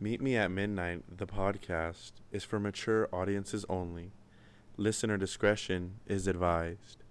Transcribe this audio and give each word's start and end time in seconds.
Meet 0.00 0.20
Me 0.20 0.36
at 0.36 0.52
Midnight, 0.52 1.02
the 1.18 1.26
podcast, 1.26 2.12
is 2.30 2.44
for 2.44 2.60
mature 2.60 3.08
audiences 3.10 3.66
only. 3.68 4.12
Listener 4.76 5.16
discretion 5.16 5.94
is 6.06 6.28
advised. 6.28 7.02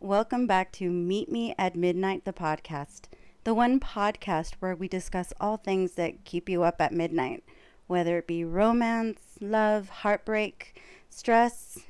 Welcome 0.00 0.46
back 0.46 0.72
to 0.72 0.88
Meet 0.90 1.30
Me 1.30 1.54
at 1.58 1.76
Midnight, 1.76 2.24
the 2.24 2.32
podcast, 2.32 3.02
the 3.44 3.52
one 3.52 3.80
podcast 3.80 4.54
where 4.60 4.74
we 4.74 4.88
discuss 4.88 5.34
all 5.38 5.58
things 5.58 5.92
that 5.92 6.24
keep 6.24 6.48
you 6.48 6.62
up 6.62 6.80
at 6.80 6.94
midnight, 6.94 7.44
whether 7.86 8.16
it 8.16 8.26
be 8.26 8.46
romance, 8.46 9.20
love, 9.42 9.90
heartbreak, 9.90 10.80
stress, 11.10 11.80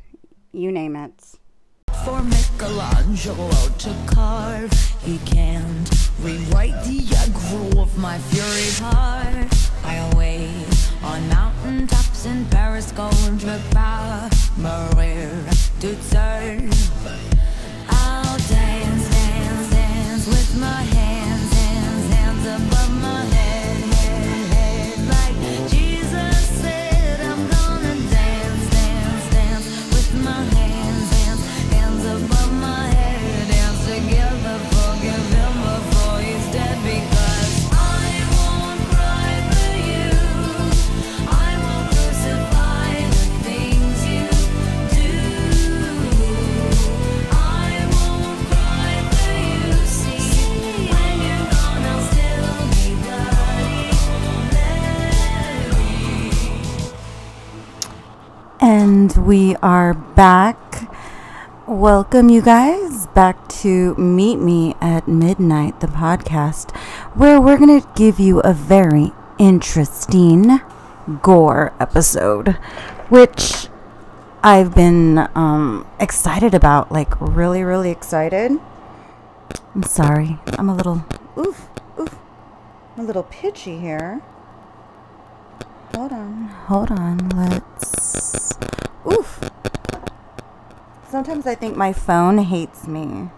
you 0.51 0.73
name 0.73 0.97
it. 0.97 1.39
For 2.05 2.21
Michelangelo 2.21 3.49
to 3.79 3.97
carve, 4.07 4.73
he 5.03 5.19
can't 5.19 5.89
rewrite 6.21 6.83
the 6.83 6.99
aggro 7.15 7.81
of 7.81 7.97
my 7.97 8.19
fury 8.19 8.91
heart. 8.91 9.54
On 11.15 11.29
mountain 11.29 11.87
tops 11.87 12.27
in 12.27 12.45
Paris, 12.47 12.91
going 12.91 13.39
to 13.39 13.61
Maria 14.59 15.31
to 15.79 15.95
turn. 16.11 16.69
I'll 17.89 18.39
dance, 18.39 19.09
dance, 19.11 19.71
dance 19.71 20.27
with 20.27 20.59
my 20.59 20.83
hands, 20.99 21.53
hands, 21.53 22.15
hands 22.15 22.47
above 22.47 22.91
my 23.01 23.25
head, 23.27 23.44
And 59.05 59.27
we 59.27 59.55
are 59.57 59.93
back. 59.93 60.91
Welcome, 61.69 62.31
you 62.31 62.41
guys, 62.41 63.07
back 63.09 63.49
to 63.61 63.95
Meet 63.97 64.37
Me 64.37 64.75
at 64.81 65.07
Midnight, 65.07 65.81
the 65.81 65.89
podcast, 65.89 66.75
where 67.15 67.39
we're 67.39 67.59
going 67.59 67.83
to 67.83 67.87
give 67.97 68.19
you 68.19 68.41
a 68.41 68.55
very 68.55 69.13
interesting 69.39 70.59
gore 71.21 71.75
episode, 71.79 72.53
which 73.11 73.69
I've 74.43 74.75
been 74.75 75.29
um, 75.35 75.87
excited 76.01 76.55
about. 76.55 76.91
Like, 76.91 77.13
really, 77.21 77.63
really 77.63 77.91
excited. 77.91 78.53
I'm 79.75 79.83
sorry. 79.83 80.39
I'm 80.57 80.71
a 80.71 80.75
little, 80.75 81.05
oof, 81.37 81.69
oof. 82.01 82.17
I'm 82.97 83.05
a 83.05 83.07
little 83.07 83.25
pitchy 83.25 83.79
here. 83.79 84.23
Hold 85.95 86.11
on, 86.11 86.49
hold 86.67 86.91
on. 86.91 87.29
Let's. 87.29 88.59
Oof. 89.07 89.49
Sometimes 91.09 91.47
I 91.47 91.55
think 91.55 91.77
my 91.77 91.93
phone 91.93 92.39
hates 92.39 92.89
me. 92.89 93.31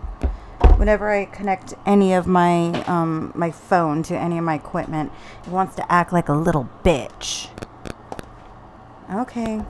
Whenever 0.78 1.10
I 1.10 1.26
connect 1.26 1.74
any 1.84 2.14
of 2.14 2.26
my 2.26 2.82
um, 2.84 3.30
my 3.34 3.50
phone 3.50 4.02
to 4.04 4.16
any 4.16 4.38
of 4.38 4.44
my 4.44 4.54
equipment, 4.54 5.12
it 5.44 5.50
wants 5.50 5.76
to 5.76 5.92
act 5.92 6.14
like 6.14 6.30
a 6.30 6.32
little 6.32 6.66
bitch. 6.82 7.50
Okay, 9.12 9.62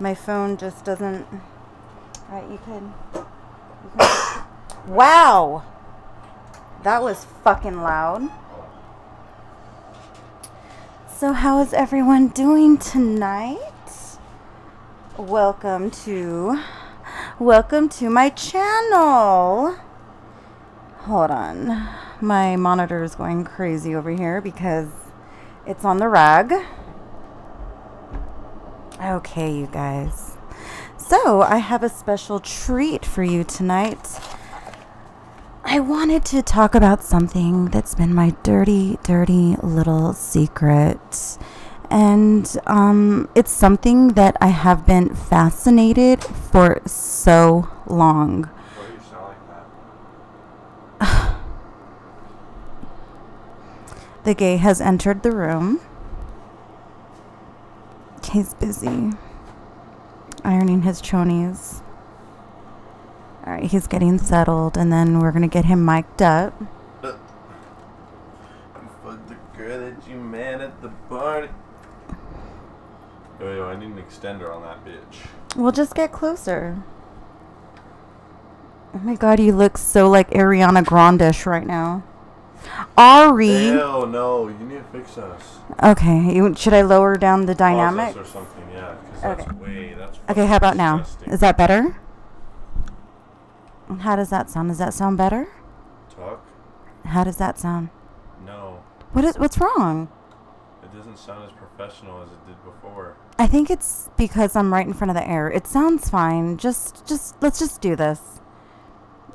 my 0.00 0.14
phone 0.14 0.56
just 0.56 0.84
doesn't. 0.84 1.26
All 1.30 2.40
right, 2.40 2.50
you 2.50 2.58
can. 2.64 2.92
You 3.14 3.90
can 3.96 4.44
wow, 4.88 5.62
that 6.82 7.00
was 7.00 7.26
fucking 7.44 7.80
loud. 7.80 8.28
So, 11.24 11.32
how 11.32 11.58
is 11.62 11.72
everyone 11.72 12.28
doing 12.28 12.76
tonight? 12.76 14.18
Welcome 15.16 15.90
to 16.04 16.60
welcome 17.38 17.88
to 17.88 18.10
my 18.10 18.28
channel. 18.28 19.78
Hold 20.98 21.30
on. 21.30 21.88
My 22.20 22.56
monitor 22.56 23.02
is 23.02 23.14
going 23.14 23.44
crazy 23.44 23.94
over 23.94 24.10
here 24.10 24.42
because 24.42 24.90
it's 25.66 25.82
on 25.82 25.96
the 25.96 26.08
rag. 26.08 26.52
Okay, 29.02 29.50
you 29.50 29.66
guys. 29.68 30.36
So, 30.98 31.40
I 31.40 31.56
have 31.56 31.82
a 31.82 31.88
special 31.88 32.38
treat 32.38 33.02
for 33.06 33.22
you 33.22 33.44
tonight. 33.44 34.20
I 35.74 35.80
wanted 35.80 36.24
to 36.26 36.40
talk 36.40 36.76
about 36.76 37.02
something 37.02 37.64
that's 37.64 37.96
been 37.96 38.14
my 38.14 38.30
dirty, 38.44 38.96
dirty 39.02 39.56
little 39.60 40.12
secret. 40.12 41.36
And 41.90 42.56
um, 42.68 43.28
it's 43.34 43.50
something 43.50 44.10
that 44.10 44.36
I 44.40 44.50
have 44.50 44.86
been 44.86 45.12
fascinated 45.16 46.22
for 46.22 46.80
so 46.86 47.68
long. 47.88 48.44
Why 48.44 48.86
do 48.86 48.92
you 48.92 49.00
sound 49.00 49.34
like? 51.00 51.34
The 54.22 54.34
gay 54.34 54.58
has 54.58 54.80
entered 54.80 55.24
the 55.24 55.32
room. 55.32 55.80
He's 58.30 58.54
busy 58.54 59.10
ironing 60.44 60.82
his 60.82 61.02
chonies. 61.02 61.83
All 63.46 63.52
right, 63.52 63.64
he's 63.64 63.86
getting 63.86 64.18
settled, 64.18 64.78
and 64.78 64.90
then 64.90 65.20
we're 65.20 65.32
gonna 65.32 65.48
get 65.48 65.66
him 65.66 65.84
mic'd 65.84 66.22
up. 66.22 66.54
You 67.02 67.14
fucked 69.02 69.28
the 69.28 69.36
girl 69.56 69.80
that 69.80 70.08
you 70.08 70.16
met 70.16 70.62
at 70.62 70.80
the 70.80 70.88
party. 71.10 71.48
Yo, 73.38 73.54
yo, 73.54 73.64
I 73.66 73.76
need 73.76 73.90
an 73.90 74.02
extender 74.02 74.54
on 74.54 74.62
that 74.62 74.82
bitch. 74.82 75.26
We'll 75.56 75.72
just 75.72 75.94
get 75.94 76.10
closer. 76.10 76.82
Oh 78.94 79.00
my 79.00 79.14
god, 79.14 79.40
you 79.40 79.52
look 79.52 79.76
so 79.76 80.08
like 80.08 80.30
Ariana 80.30 80.82
Grande 80.82 81.46
right 81.46 81.66
now. 81.66 82.02
Ari. 82.96 83.48
Hell 83.48 84.06
no, 84.06 84.48
you 84.48 84.58
need 84.66 84.76
to 84.76 84.84
fix 84.84 85.18
us. 85.18 85.58
Okay, 85.82 86.34
you, 86.34 86.54
should 86.54 86.72
I 86.72 86.80
lower 86.80 87.16
down 87.16 87.44
the 87.44 87.54
dynamic? 87.54 88.14
Pause 88.14 88.16
us 88.16 88.28
or 88.28 88.32
something, 88.32 88.64
yeah. 88.72 88.94
Okay. 89.22 89.52
way, 89.56 89.94
that's 89.98 90.18
Okay, 90.30 90.46
how 90.46 90.56
about 90.56 90.76
now? 90.78 91.04
Is 91.26 91.40
that 91.40 91.58
better? 91.58 91.96
How 94.00 94.16
does 94.16 94.30
that 94.30 94.50
sound? 94.50 94.68
Does 94.68 94.78
that 94.78 94.94
sound 94.94 95.16
better? 95.18 95.48
Talk? 96.14 96.44
How 97.04 97.24
does 97.24 97.36
that 97.36 97.58
sound? 97.58 97.90
No. 98.44 98.82
What 99.12 99.24
is 99.24 99.38
what's 99.38 99.58
wrong? 99.58 100.08
It 100.82 100.92
doesn't 100.94 101.18
sound 101.18 101.44
as 101.44 101.52
professional 101.52 102.22
as 102.22 102.30
it 102.30 102.46
did 102.46 102.56
before. 102.64 103.16
I 103.38 103.46
think 103.46 103.70
it's 103.70 104.08
because 104.16 104.54
I'm 104.56 104.72
right 104.72 104.86
in 104.86 104.92
front 104.92 105.10
of 105.10 105.16
the 105.16 105.26
air. 105.26 105.50
It 105.50 105.66
sounds 105.66 106.08
fine. 106.08 106.56
Just 106.56 107.06
just 107.06 107.40
let's 107.42 107.58
just 107.58 107.80
do 107.80 107.96
this. 107.96 108.40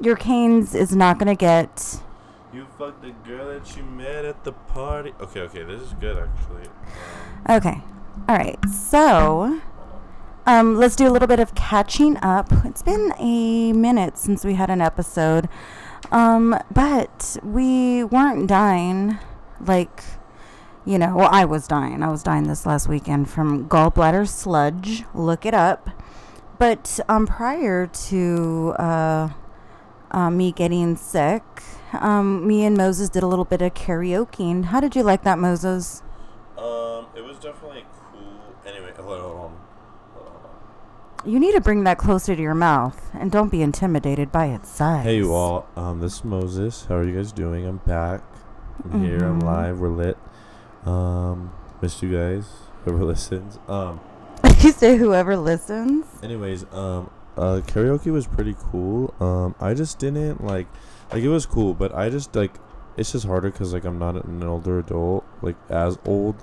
Your 0.02 0.16
canes 0.16 0.74
is 0.76 0.96
not 0.96 1.20
gonna 1.20 1.36
get 1.36 2.02
You 2.54 2.66
fucked 2.78 3.02
the 3.02 3.12
girl 3.28 3.48
that 3.48 3.76
you 3.78 3.84
met 3.84 4.26
at 4.26 4.44
the 4.44 4.54
party. 4.54 5.14
Okay, 5.20 5.42
okay, 5.42 5.64
this 5.64 5.82
is 5.82 5.94
good 5.94 6.18
actually. 6.18 6.68
Um, 7.46 7.56
Okay. 7.58 7.82
All 8.28 8.36
right. 8.36 8.58
So, 8.70 9.62
um, 10.50 10.76
let's 10.78 10.96
do 10.96 11.08
a 11.08 11.12
little 11.12 11.28
bit 11.28 11.40
of 11.40 11.54
catching 11.54 12.18
up. 12.24 12.52
It's 12.66 12.82
been 12.82 13.14
a 13.20 13.72
minute 13.74 14.18
since 14.18 14.44
we 14.44 14.56
had 14.56 14.72
an 14.72 14.82
episode, 14.82 15.48
um, 16.12 16.58
but 16.72 17.38
we 17.44 18.04
weren't 18.04 18.48
dying 18.48 19.20
like, 19.60 20.04
you 20.86 20.98
know. 20.98 21.16
Well, 21.16 21.30
I 21.32 21.46
was 21.46 21.68
dying. 21.68 22.02
I 22.02 22.10
was 22.10 22.24
dying 22.24 22.48
this 22.48 22.66
last 22.66 22.88
weekend 22.88 23.30
from 23.30 23.70
gallbladder 23.70 24.28
sludge. 24.28 25.04
Look 25.14 25.46
it 25.46 25.54
up. 25.54 25.90
But 26.58 27.00
um, 27.08 27.28
prior 27.28 27.86
to 28.10 28.74
uh, 28.80 29.30
uh, 30.12 30.30
me 30.32 30.52
getting 30.52 30.96
sick, 30.98 31.44
um, 31.94 32.48
me 32.48 32.66
and 32.66 32.76
Moses 32.76 33.10
did 33.10 33.22
a 33.22 33.28
little 33.28 33.46
bit 33.46 33.62
of 33.62 33.76
karaoke. 33.76 34.66
How 34.66 34.80
did 34.80 34.96
you 34.96 35.04
like 35.04 35.24
that, 35.24 35.38
Moses? 35.38 36.02
um, 36.58 37.06
it 37.16 37.22
was 37.24 37.38
definitely 37.38 37.86
cool. 38.12 38.56
Anyway, 38.66 38.92
hold 38.98 39.12
on, 39.12 39.22
hold 39.22 39.36
on. 39.36 39.58
Hold 40.14 40.26
on, 40.28 40.34
hold 40.34 40.46
on. 40.46 40.52
You 41.26 41.40
need 41.40 41.52
to 41.54 41.62
bring 41.62 41.84
that 41.84 41.98
closer 41.98 42.36
to 42.36 42.42
your 42.42 42.56
mouth 42.56 43.12
and 43.14 43.30
don't 43.32 43.50
be 43.50 43.62
intimidated 43.62 44.32
by 44.32 44.48
its 44.48 44.70
size. 44.70 45.04
Hey 45.04 45.18
you 45.18 45.34
all, 45.34 45.68
um, 45.76 46.00
this 46.00 46.16
is 46.18 46.24
Moses. 46.24 46.86
How 46.86 46.96
are 46.96 47.04
you 47.04 47.16
guys 47.16 47.32
doing? 47.32 47.66
I'm 47.66 47.78
back. 47.78 48.22
I'm 48.86 49.04
here. 49.04 49.18
I'm 49.26 49.42
Mhm. 49.42 49.44
live. 49.46 49.80
We're 49.82 49.90
lit. 49.90 50.18
Um, 50.86 51.52
missed 51.82 52.02
you 52.02 52.14
guys. 52.16 52.48
Whoever 52.86 53.04
listens. 53.14 53.60
Um, 53.68 54.00
you 54.62 54.72
say 54.72 54.96
whoever 54.96 55.36
listens. 55.36 56.06
anyways, 56.24 56.66
um, 56.74 57.10
uh, 57.38 57.62
karaoke 57.68 58.12
was 58.12 58.26
pretty 58.26 58.56
cool. 58.72 59.14
Um, 59.20 59.56
I 59.60 59.74
just 59.74 60.00
didn't 60.00 60.44
like, 60.44 60.68
like 61.12 61.22
it 61.22 61.30
was 61.30 61.46
cool, 61.46 61.74
but 61.74 61.94
I 61.94 62.10
just 62.10 62.34
like, 62.36 62.54
it's 62.96 63.12
just 63.12 63.26
harder 63.26 63.52
because 63.52 63.74
like 63.74 63.84
I'm 63.84 64.00
not 64.00 64.16
an 64.24 64.42
older 64.44 64.80
adult, 64.80 65.26
like 65.42 65.58
as 65.70 65.98
old. 66.06 66.36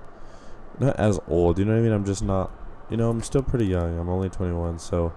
not 0.79 0.96
as 0.96 1.19
old. 1.26 1.58
You 1.58 1.64
know 1.64 1.72
what 1.72 1.79
I 1.79 1.82
mean? 1.82 1.93
I'm 1.93 2.05
just 2.05 2.22
not. 2.22 2.50
You 2.91 2.97
know, 2.97 3.11
I'm 3.11 3.23
still 3.23 3.43
pretty 3.43 3.67
young. 3.67 3.99
I'm 3.99 4.09
only 4.09 4.29
21, 4.29 4.79
so 4.79 5.12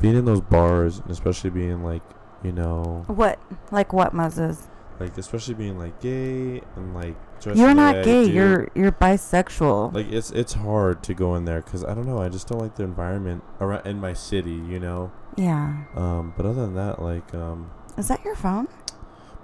being 0.00 0.16
in 0.16 0.24
those 0.26 0.40
bars, 0.42 0.98
and 0.98 1.10
especially 1.10 1.50
being 1.50 1.82
like, 1.82 2.02
you 2.42 2.52
know, 2.52 3.04
What? 3.06 3.38
Like 3.70 3.92
what, 3.92 4.12
Moses? 4.14 4.68
like 4.98 5.18
especially 5.18 5.52
being 5.54 5.78
like 5.78 6.00
gay 6.00 6.62
and 6.76 6.94
like. 6.94 7.16
You're 7.54 7.74
not 7.74 7.96
gay. 8.02 8.24
do, 8.26 8.32
You're 8.32 8.68
you're 8.74 8.92
bisexual. 8.92 9.92
like 9.92 10.10
it's 10.10 10.30
it's 10.30 10.54
hard 10.54 11.02
to 11.02 11.12
go 11.12 11.34
in 11.34 11.44
there 11.44 11.60
because 11.60 11.84
I 11.84 11.92
don't 11.92 12.06
know. 12.06 12.18
I 12.22 12.30
just 12.30 12.48
don't 12.48 12.58
like 12.60 12.76
the 12.76 12.84
environment 12.84 13.44
around 13.60 13.86
in 13.86 14.00
my 14.00 14.14
city. 14.14 14.52
You 14.54 14.80
know. 14.80 15.12
yeah. 15.36 15.84
Um, 15.94 16.32
but 16.34 16.46
other 16.46 16.62
than 16.62 16.74
that, 16.76 17.02
like 17.02 17.34
um, 17.34 17.70
Is 17.98 18.08
that 18.08 18.24
your 18.24 18.36
phone? 18.36 18.68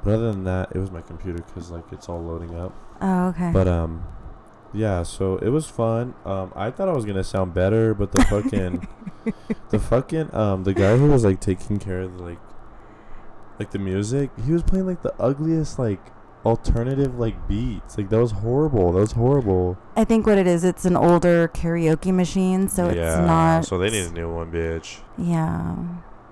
but 0.03 0.15
other 0.15 0.33
than 0.33 0.45
that, 0.45 0.73
it 0.75 0.79
was 0.79 0.91
my 0.91 1.03
computer 1.03 1.43
because 1.43 1.71
like 1.71 1.85
it's 1.93 2.09
all 2.09 2.23
loading 2.23 2.59
up. 2.59 2.73
Oh, 3.03 3.27
okay. 3.29 3.51
But 3.53 3.69
um, 3.69 4.05
yeah. 4.73 5.03
So 5.03 5.37
it 5.39 5.49
was 5.49 5.67
fun. 5.67 6.15
Um, 6.25 6.53
I 6.55 6.71
thought 6.71 6.89
I 6.89 6.93
was 6.93 7.05
gonna 7.05 7.25
sound 7.25 7.55
better, 7.55 7.95
but 7.95 8.13
the 8.13 8.23
fucking, 8.25 8.89
the 9.71 9.79
fucking 9.79 10.35
um, 10.35 10.65
the 10.65 10.75
guy 10.75 10.97
who 10.97 11.11
was 11.11 11.25
like 11.25 11.41
taking 11.41 11.79
care 11.79 12.01
of 12.01 12.19
the, 12.19 12.23
like, 12.23 12.41
like 13.59 13.71
the 13.71 13.79
music, 13.79 14.31
he 14.45 14.53
was 14.53 14.63
playing 14.63 14.87
like 14.87 15.03
the 15.03 15.15
ugliest 15.21 15.79
like 15.79 16.01
alternative 16.45 17.19
like 17.19 17.49
beats. 17.49 17.97
Like 17.97 18.11
that 18.11 18.19
was 18.21 18.33
horrible. 18.33 18.93
That 18.93 19.01
was 19.01 19.13
horrible. 19.13 19.79
I 19.97 20.05
think 20.05 20.27
what 20.27 20.39
it 20.39 20.47
is, 20.47 20.65
it's 20.65 20.85
an 20.85 20.97
older 20.97 21.49
karaoke 21.49 22.13
machine, 22.13 22.69
so 22.69 22.89
it's 22.89 22.97
not. 23.19 23.65
So 23.65 23.79
they 23.79 23.91
need 23.91 24.07
a 24.07 24.13
new 24.13 24.33
one, 24.33 24.51
bitch. 24.51 25.01
Yeah. 25.19 25.77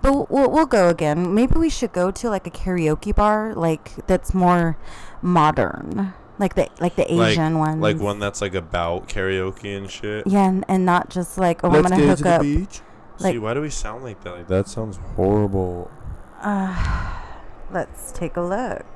But 0.02 0.30
we'll, 0.30 0.50
we'll 0.50 0.66
go 0.66 0.88
again. 0.88 1.34
Maybe 1.34 1.58
we 1.58 1.68
should 1.68 1.92
go 1.92 2.10
to 2.10 2.30
like 2.30 2.46
a 2.46 2.50
karaoke 2.50 3.14
bar, 3.14 3.54
like 3.54 4.06
that's 4.06 4.32
more 4.32 4.78
modern, 5.20 6.14
like 6.40 6.54
the 6.54 6.68
like 6.80 6.96
the 6.96 7.06
Like- 7.14 7.32
Asian 7.32 7.58
ones. 7.58 7.80
Like 7.80 7.98
one 8.00 8.18
that's 8.18 8.40
like 8.40 8.54
about 8.54 9.08
karaoke 9.08 9.76
and 9.76 9.88
shit. 9.90 10.26
Yeah, 10.26 10.48
and, 10.48 10.64
and 10.66 10.84
not 10.84 11.10
just 11.10 11.38
like 11.38 11.62
oh, 11.62 11.70
I'm 11.70 11.82
gonna 11.82 11.96
hook 11.96 12.24
up. 12.26 12.42
beach. 12.42 12.80
Like- 13.20 13.34
See, 13.34 13.38
why 13.38 13.54
do 13.54 13.60
we 13.60 13.70
sound 13.70 14.02
like 14.02 14.22
that? 14.24 14.30
Like 14.32 14.48
that 14.48 14.66
sounds 14.66 14.96
horrible. 15.14 15.90
Uh, 16.40 17.20
let's 17.70 18.10
take 18.12 18.36
a 18.36 18.40
look. 18.40 18.86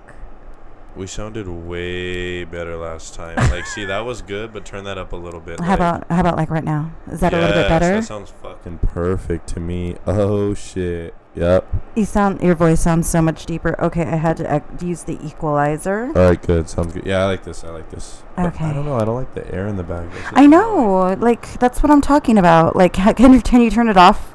We 0.97 1.07
sounded 1.09 1.49
way 1.49 2.45
better 2.45 2.77
last 2.77 3.15
time. 3.15 3.37
Like, 3.55 3.67
see, 3.67 3.85
that 3.85 4.01
was 4.01 4.21
good, 4.23 4.53
but 4.53 4.65
turn 4.65 4.85
that 4.85 4.99
up 4.99 5.13
a 5.13 5.17
little 5.17 5.41
bit. 5.41 5.61
How 5.61 5.71
like- 5.71 5.79
about 5.79 6.07
how 6.11 6.21
about 6.21 6.37
like 6.37 6.51
right 6.51 6.65
now? 6.65 6.93
Is 7.11 7.21
that 7.21 7.33
a 7.33 7.37
little 7.37 7.53
bit 7.53 7.61
Yes, 7.63 7.69
better? 7.69 7.95
That 7.97 8.05
sounds 8.05 8.31
fucking 8.43 8.79
perfect 8.79 9.47
to 9.49 9.61
me. 9.61 9.97
Oh 10.07 10.55
shit. 10.55 11.15
Yep. 11.37 11.67
You 11.97 12.05
sound 12.05 12.41
your 12.43 12.55
voice 12.55 12.81
sounds 12.81 13.09
so 13.09 13.21
much 13.21 13.45
deeper. 13.47 13.75
Okay, 13.81 14.03
I 14.03 14.17
had 14.17 14.37
to 14.39 14.63
use 14.87 15.03
the 15.05 15.19
equalizer. 15.27 16.07
All 16.17 16.29
right, 16.29 16.41
good. 16.41 16.69
Sounds 16.69 16.93
good. 16.93 17.05
Yeah, 17.07 17.23
I 17.23 17.27
like 17.27 17.43
this. 17.45 17.65
I 17.65 17.71
like 17.71 17.91
this. 17.91 18.23
But 18.37 18.47
Okay. 18.47 18.65
I 18.67 18.73
don't 18.73 18.85
know. 18.87 18.97
I 18.97 19.05
don't 19.05 19.17
like 19.17 19.35
the 19.35 19.53
air 19.53 19.67
in 19.67 19.77
the 19.77 19.83
back. 19.83 20.07
I 20.33 20.47
know, 20.47 21.17
like 21.19 21.59
that's 21.59 21.83
what 21.83 21.91
I'm 21.91 22.01
talking 22.01 22.39
about. 22.39 22.77
Like, 22.77 22.93
can 23.17 23.33
you 23.33 23.41
can 23.41 23.61
you 23.61 23.71
turn 23.71 23.89
it 23.89 23.97
off? 23.97 24.34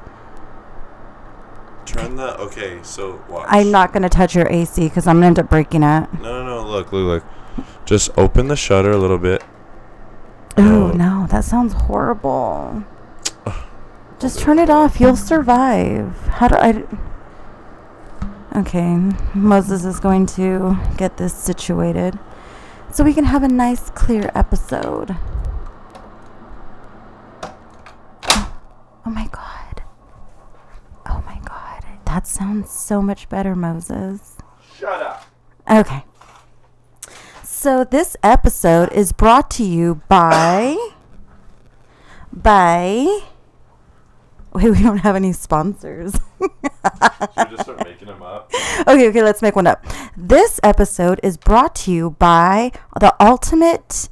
Turn 1.92 2.16
the. 2.16 2.36
Okay, 2.38 2.78
so 2.82 3.22
watch. 3.28 3.46
I'm 3.48 3.70
not 3.70 3.92
gonna 3.92 4.08
touch 4.08 4.34
your 4.34 4.46
AC 4.48 4.88
because 4.88 5.06
I'm 5.06 5.16
gonna 5.16 5.26
end 5.26 5.38
up 5.38 5.50
breaking 5.50 5.82
it. 5.82 6.12
No, 6.14 6.44
no, 6.44 6.44
no. 6.44 6.66
Look, 6.68 6.92
look, 6.92 7.22
look. 7.22 7.66
Just 7.84 8.10
open 8.16 8.48
the 8.48 8.56
shutter 8.56 8.90
a 8.92 8.96
little 8.98 9.18
bit. 9.18 9.42
Oh 10.56 10.92
no, 10.92 11.26
that 11.30 11.44
sounds 11.44 11.72
horrible. 11.72 12.84
Just 14.20 14.38
turn 14.40 14.58
it 14.58 14.70
off. 14.70 15.00
You'll 15.00 15.16
survive. 15.16 16.16
How 16.28 16.48
do 16.48 16.56
I? 16.56 16.72
d- 16.72 16.84
Okay, 18.56 18.96
Moses 19.32 19.84
is 19.84 20.00
going 20.00 20.26
to 20.26 20.76
get 20.96 21.18
this 21.18 21.32
situated 21.32 22.18
so 22.90 23.04
we 23.04 23.14
can 23.14 23.22
have 23.24 23.44
a 23.44 23.48
nice, 23.48 23.90
clear 23.90 24.28
episode. 24.34 25.16
Oh 28.24 29.10
my 29.10 29.26
god. 29.30 29.82
Oh 31.06 31.22
my 31.26 31.38
god. 31.44 31.84
That 32.06 32.26
sounds 32.60 32.78
so 32.78 33.02
much 33.02 33.28
better, 33.28 33.54
Moses. 33.54 34.36
Shut 34.78 35.02
up. 35.02 35.24
Okay. 35.70 36.04
So 37.42 37.84
this 37.84 38.16
episode 38.22 38.92
is 38.92 39.12
brought 39.12 39.50
to 39.52 39.64
you 39.64 40.02
by 40.08 40.76
by 42.32 43.20
Wait, 44.52 44.70
we 44.70 44.82
don't 44.82 44.98
have 44.98 45.14
any 45.14 45.32
sponsors. 45.32 46.12
Should 46.40 46.50
we 47.36 47.56
just 47.56 47.62
start 47.62 47.84
making 47.84 48.08
them 48.08 48.20
up? 48.22 48.50
okay, 48.80 49.08
okay, 49.08 49.22
let's 49.22 49.42
make 49.42 49.54
one 49.54 49.66
up. 49.66 49.84
This 50.16 50.58
episode 50.64 51.20
is 51.22 51.36
brought 51.36 51.74
to 51.76 51.92
you 51.92 52.10
by 52.18 52.72
the 52.98 53.14
Ultimate 53.20 54.08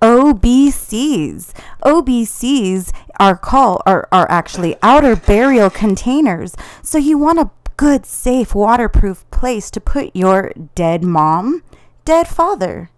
OBCs. 0.00 1.52
OBCs 1.84 2.92
are 3.20 3.36
called 3.36 3.82
are, 3.84 4.08
are 4.10 4.30
actually 4.30 4.76
outer 4.82 5.16
burial 5.16 5.68
containers. 5.68 6.56
So 6.82 6.96
you 6.96 7.18
want 7.18 7.38
a 7.38 7.50
good, 7.76 8.06
safe, 8.06 8.54
waterproof 8.54 9.28
place 9.30 9.70
to 9.70 9.80
put 9.80 10.14
your 10.14 10.52
dead 10.74 11.02
mom, 11.02 11.62
dead 12.04 12.28
father, 12.28 12.90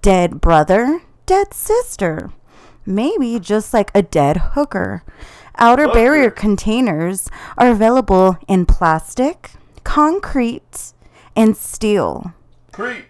dead 0.00 0.40
brother, 0.40 1.02
dead 1.26 1.54
sister. 1.54 2.32
Maybe 2.84 3.38
just 3.38 3.72
like 3.72 3.90
a 3.94 4.02
dead 4.02 4.36
hooker. 4.54 5.04
Outer 5.56 5.88
barrier 5.88 6.30
containers 6.30 7.28
are 7.56 7.70
available 7.70 8.38
in 8.48 8.66
plastic, 8.66 9.52
concrete, 9.84 10.92
and 11.36 11.56
steel. 11.56 12.32
Creep. 12.72 13.04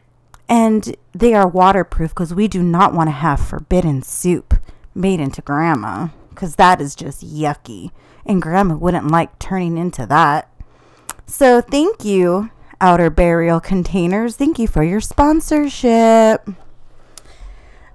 And 0.48 0.96
they 1.12 1.34
are 1.34 1.48
waterproof 1.48 2.10
because 2.10 2.34
we 2.34 2.48
do 2.48 2.62
not 2.62 2.92
want 2.92 3.08
to 3.08 3.12
have 3.12 3.40
forbidden 3.40 4.02
soup 4.02 4.54
made 4.94 5.20
into 5.20 5.40
grandma 5.40 6.08
because 6.30 6.56
that 6.56 6.80
is 6.80 6.94
just 6.94 7.24
yucky. 7.24 7.90
And 8.26 8.42
grandma 8.42 8.76
wouldn't 8.76 9.10
like 9.10 9.38
turning 9.38 9.78
into 9.78 10.06
that. 10.06 10.50
So 11.32 11.62
thank 11.62 12.04
you, 12.04 12.50
Outer 12.78 13.08
Burial 13.08 13.58
Containers. 13.58 14.36
Thank 14.36 14.58
you 14.58 14.68
for 14.68 14.82
your 14.82 15.00
sponsorship. 15.00 16.46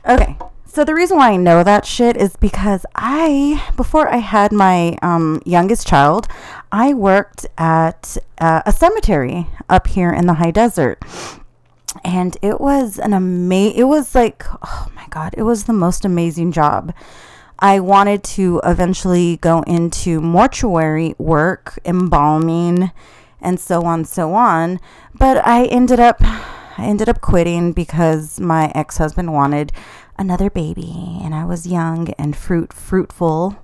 Okay. 0.10 0.36
So 0.66 0.84
the 0.84 0.95
reason 0.95 1.18
why 1.18 1.34
I 1.34 1.36
know 1.36 1.63
that 1.63 1.86
shit 1.86 2.18
is 2.18 2.36
because 2.36 2.84
I, 2.95 3.63
before 3.75 4.10
I 4.10 4.18
had 4.18 4.51
my 4.51 4.98
um, 5.04 5.44
youngest 5.45 5.86
child, 5.86 6.28
I 6.72 6.95
worked 6.95 7.45
at 7.60 8.18
uh, 8.39 8.63
a 8.66 8.72
cemetery 8.72 9.45
up 9.69 9.86
here 9.86 10.12
in 10.12 10.25
the 10.25 10.33
high 10.33 10.51
desert 10.51 11.04
and 12.04 12.38
it 12.42 12.60
was 12.60 12.98
an 12.98 13.13
amazing, 13.13 13.78
it 13.78 13.83
was 13.83 14.16
like 14.16 14.45
oh 14.62 14.88
my 14.95 15.06
god 15.10 15.33
it 15.38 15.44
was 15.44 15.63
the 15.63 15.74
most 15.74 16.06
amazing 16.06 16.51
job 16.51 16.94
i 17.57 17.80
wanted 17.80 18.23
to 18.23 18.61
eventually 18.64 19.38
go 19.38 19.61
into 19.64 20.21
mortuary 20.21 21.16
work 21.18 21.80
embalming 21.85 22.92
and 23.41 23.59
so 23.59 23.83
on 23.83 24.03
so 24.03 24.33
on 24.33 24.79
but 25.13 25.45
i 25.45 25.65
ended 25.65 25.99
up 25.99 26.17
i 26.21 26.85
ended 26.85 27.09
up 27.09 27.21
quitting 27.21 27.71
because 27.71 28.39
my 28.39 28.71
ex-husband 28.75 29.33
wanted 29.33 29.71
another 30.17 30.49
baby 30.49 31.19
and 31.23 31.33
i 31.35 31.45
was 31.45 31.67
young 31.67 32.09
and 32.17 32.35
fruit 32.35 32.73
fruitful 32.73 33.56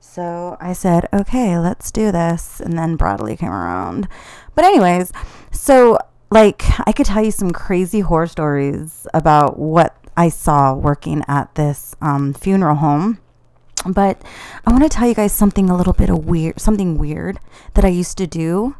so 0.00 0.56
I 0.58 0.72
said, 0.72 1.06
okay, 1.12 1.58
let's 1.58 1.92
do 1.92 2.10
this. 2.10 2.60
And 2.60 2.78
then 2.78 2.96
Bradley 2.96 3.36
came 3.36 3.52
around. 3.52 4.08
But, 4.54 4.64
anyways, 4.64 5.12
so 5.52 5.98
like 6.30 6.62
I 6.86 6.92
could 6.92 7.06
tell 7.06 7.24
you 7.24 7.30
some 7.30 7.50
crazy 7.50 8.00
horror 8.00 8.26
stories 8.26 9.06
about 9.14 9.58
what 9.58 9.96
I 10.16 10.28
saw 10.28 10.74
working 10.74 11.22
at 11.28 11.54
this 11.54 11.94
um, 12.00 12.34
funeral 12.34 12.76
home. 12.76 13.18
But 13.86 14.20
I 14.66 14.72
want 14.72 14.82
to 14.82 14.88
tell 14.88 15.08
you 15.08 15.14
guys 15.14 15.32
something 15.32 15.70
a 15.70 15.76
little 15.76 15.92
bit 15.92 16.10
of 16.10 16.26
weird, 16.26 16.60
something 16.60 16.98
weird 16.98 17.38
that 17.74 17.84
I 17.84 17.88
used 17.88 18.18
to 18.18 18.26
do. 18.26 18.76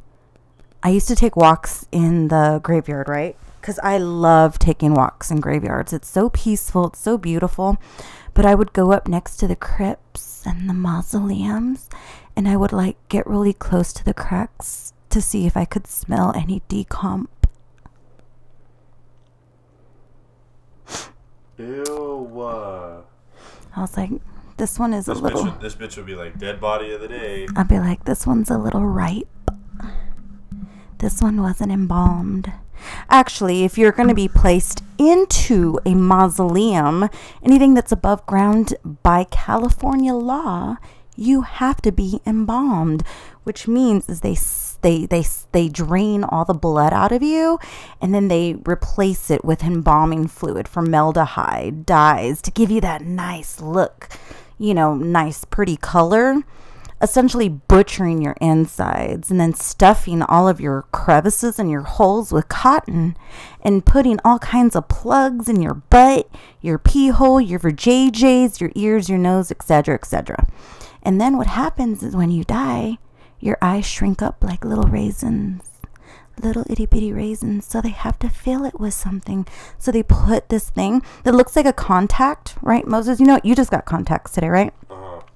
I 0.83 0.91
used 0.91 1.09
to 1.09 1.17
take 1.17 1.37
walks 1.37 1.87
in 1.91 2.29
the 2.29 2.61
graveyard, 2.63 3.09
right? 3.09 3.37
Because 3.61 3.79
I 3.83 3.99
love 3.99 4.59
taking 4.59 4.95
walks 4.95 5.31
in 5.31 5.41
graveyards. 5.41 5.93
It's 5.93 6.09
so 6.09 6.31
peaceful, 6.31 6.87
it's 6.87 7.01
so 7.01 7.19
beautiful. 7.19 7.79
But 8.33 8.47
I 8.47 8.55
would 8.55 8.73
go 8.73 8.93
up 8.93 9.09
next 9.09 9.37
to 9.39 9.49
the 9.49 9.57
crypts 9.57 10.47
and 10.47 10.69
the 10.71 10.75
mausoleums, 10.75 11.89
and 12.37 12.49
I 12.49 12.57
would 12.57 12.73
like 12.73 12.97
get 13.09 13.27
really 13.27 13.53
close 13.53 13.93
to 13.95 14.05
the 14.05 14.15
cracks 14.15 14.93
to 15.11 15.21
see 15.21 15.47
if 15.47 15.57
I 15.57 15.65
could 15.65 15.87
smell 15.89 16.33
any 16.37 16.63
decomp. 16.69 17.27
Ew. 21.59 22.41
Uh, 22.41 23.01
I 23.75 23.81
was 23.81 23.97
like, 23.97 24.11
this 24.57 24.79
one 24.79 24.95
is 24.95 25.09
a 25.09 25.15
this, 25.15 25.21
bitch 25.21 25.25
little. 25.25 25.45
would, 25.47 25.61
this 25.61 25.75
bitch 25.75 25.97
would 25.97 26.07
be 26.07 26.15
like 26.15 26.39
dead 26.39 26.61
body 26.61 26.93
of 26.93 27.01
the 27.01 27.09
day. 27.09 27.49
I'd 27.57 27.67
be 27.67 27.81
like, 27.81 28.05
this 28.05 28.27
one's 28.27 28.51
a 28.51 28.59
little 28.59 28.87
ripe. 28.87 29.27
This 30.99 31.23
one 31.23 31.41
wasn't 31.41 31.73
embalmed. 31.73 32.53
Actually, 33.09 33.65
if 33.65 33.79
you're 33.79 33.93
going 33.93 34.09
to 34.09 34.15
be 34.15 34.29
placed 34.29 34.83
into 34.99 35.79
a 35.85 35.95
mausoleum, 35.95 37.09
anything 37.43 37.75
that's 37.75 37.93
above 37.93 38.27
ground 38.27 38.75
by 39.03 39.25
California 39.25 40.15
law, 40.15 40.77
you 41.17 41.43
have 41.43 41.81
to 41.83 41.93
be 41.93 42.21
embalmed, 42.27 43.03
which 43.45 43.67
means 43.67 44.09
is 44.09 44.21
they 44.21 44.37
they 44.81 45.07
they 45.07 45.25
they 45.53 45.69
drain 45.69 46.23
all 46.25 46.45
the 46.45 46.55
blood 46.55 46.93
out 46.93 47.13
of 47.13 47.23
you 47.23 47.59
and 48.01 48.15
then 48.15 48.29
they 48.29 48.55
replace 48.67 49.31
it 49.31 49.45
with 49.45 49.65
embalming 49.65 50.29
fluid 50.29 50.69
formaldehyde 50.69 51.85
dyes 51.85 52.41
to 52.41 52.53
give 52.53 52.71
you 52.71 52.81
that 52.81 53.03
nice 53.03 53.61
look 53.61 54.09
you 54.57 54.73
know 54.73 54.95
nice 54.95 55.45
pretty 55.45 55.77
color 55.77 56.43
essentially 57.01 57.49
butchering 57.49 58.21
your 58.21 58.37
insides 58.41 59.31
and 59.31 59.41
then 59.41 59.55
stuffing 59.55 60.23
all 60.23 60.49
of 60.49 60.61
your 60.61 60.83
crevices 60.93 61.59
and 61.59 61.71
your 61.71 61.83
holes 61.83 62.33
with 62.33 62.49
cotton 62.49 63.17
and 63.63 63.87
putting 63.87 64.19
all 64.25 64.39
kinds 64.39 64.75
of 64.75 64.89
plugs 64.89 65.49
in 65.49 65.63
your 65.63 65.75
butt, 65.75 66.29
your 66.61 66.79
pee 66.79 67.09
hole, 67.09 67.41
your 67.41 67.61
vajayjays, 67.61 68.61
your 68.61 68.73
ears, 68.75 69.09
your 69.09 69.19
nose, 69.19 69.51
etc., 69.51 69.95
etc. 69.95 70.47
And 71.03 71.21
then 71.21 71.37
what 71.37 71.47
happens 71.47 72.03
is 72.03 72.17
when 72.17 72.31
you 72.31 72.45
die, 72.45 72.99
your 73.41 73.59
eyes 73.63 73.87
shrink 73.87 74.21
up 74.21 74.43
like 74.43 74.65
little 74.65 74.89
raisins. 74.89 75.63
Little 76.41 76.65
itty 76.71 76.87
bitty 76.87 77.13
raisins, 77.13 77.67
so 77.67 77.81
they 77.81 77.89
have 77.89 78.17
to 78.21 78.29
fill 78.29 78.65
it 78.65 78.79
with 78.79 78.95
something. 78.95 79.45
So 79.77 79.91
they 79.91 80.05
put 80.05 80.51
this 80.51 80.71
thing 80.71 81.03
that 81.25 81.35
looks 81.35 81.57
like 81.57 81.67
a 81.67 81.73
contact, 81.73 82.57
right? 82.63 82.87
Moses, 82.87 83.19
you 83.19 83.27
know, 83.27 83.41
you 83.43 83.57
just 83.57 83.73
got 83.73 83.87
contacts 83.87 84.33
today, 84.33 84.49
right? 84.49 84.73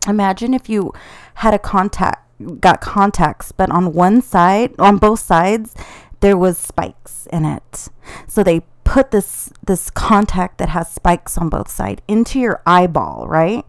Imagine 0.09 0.55
if 0.55 0.69
you 0.69 0.93
had 1.35 1.55
a 1.55 1.59
contact 1.59 2.21
got 2.61 2.81
contacts 2.81 3.53
but 3.53 3.71
on 3.71 3.93
one 3.93 4.21
side 4.21 4.75
on 4.79 4.99
both 4.99 5.21
sides 5.21 5.75
there 6.21 6.37
was 6.37 6.59
spikes 6.59 7.27
in 7.33 7.45
it 7.45 7.89
so 8.27 8.43
they 8.43 8.61
put 8.85 9.13
this 9.13 9.51
this 9.65 9.91
contact 9.91 10.59
that 10.59 10.71
has 10.71 10.91
spikes 10.91 11.39
on 11.39 11.49
both 11.49 11.71
sides 11.71 12.03
into 12.09 12.41
your 12.41 12.61
eyeball 12.67 13.27
right 13.29 13.65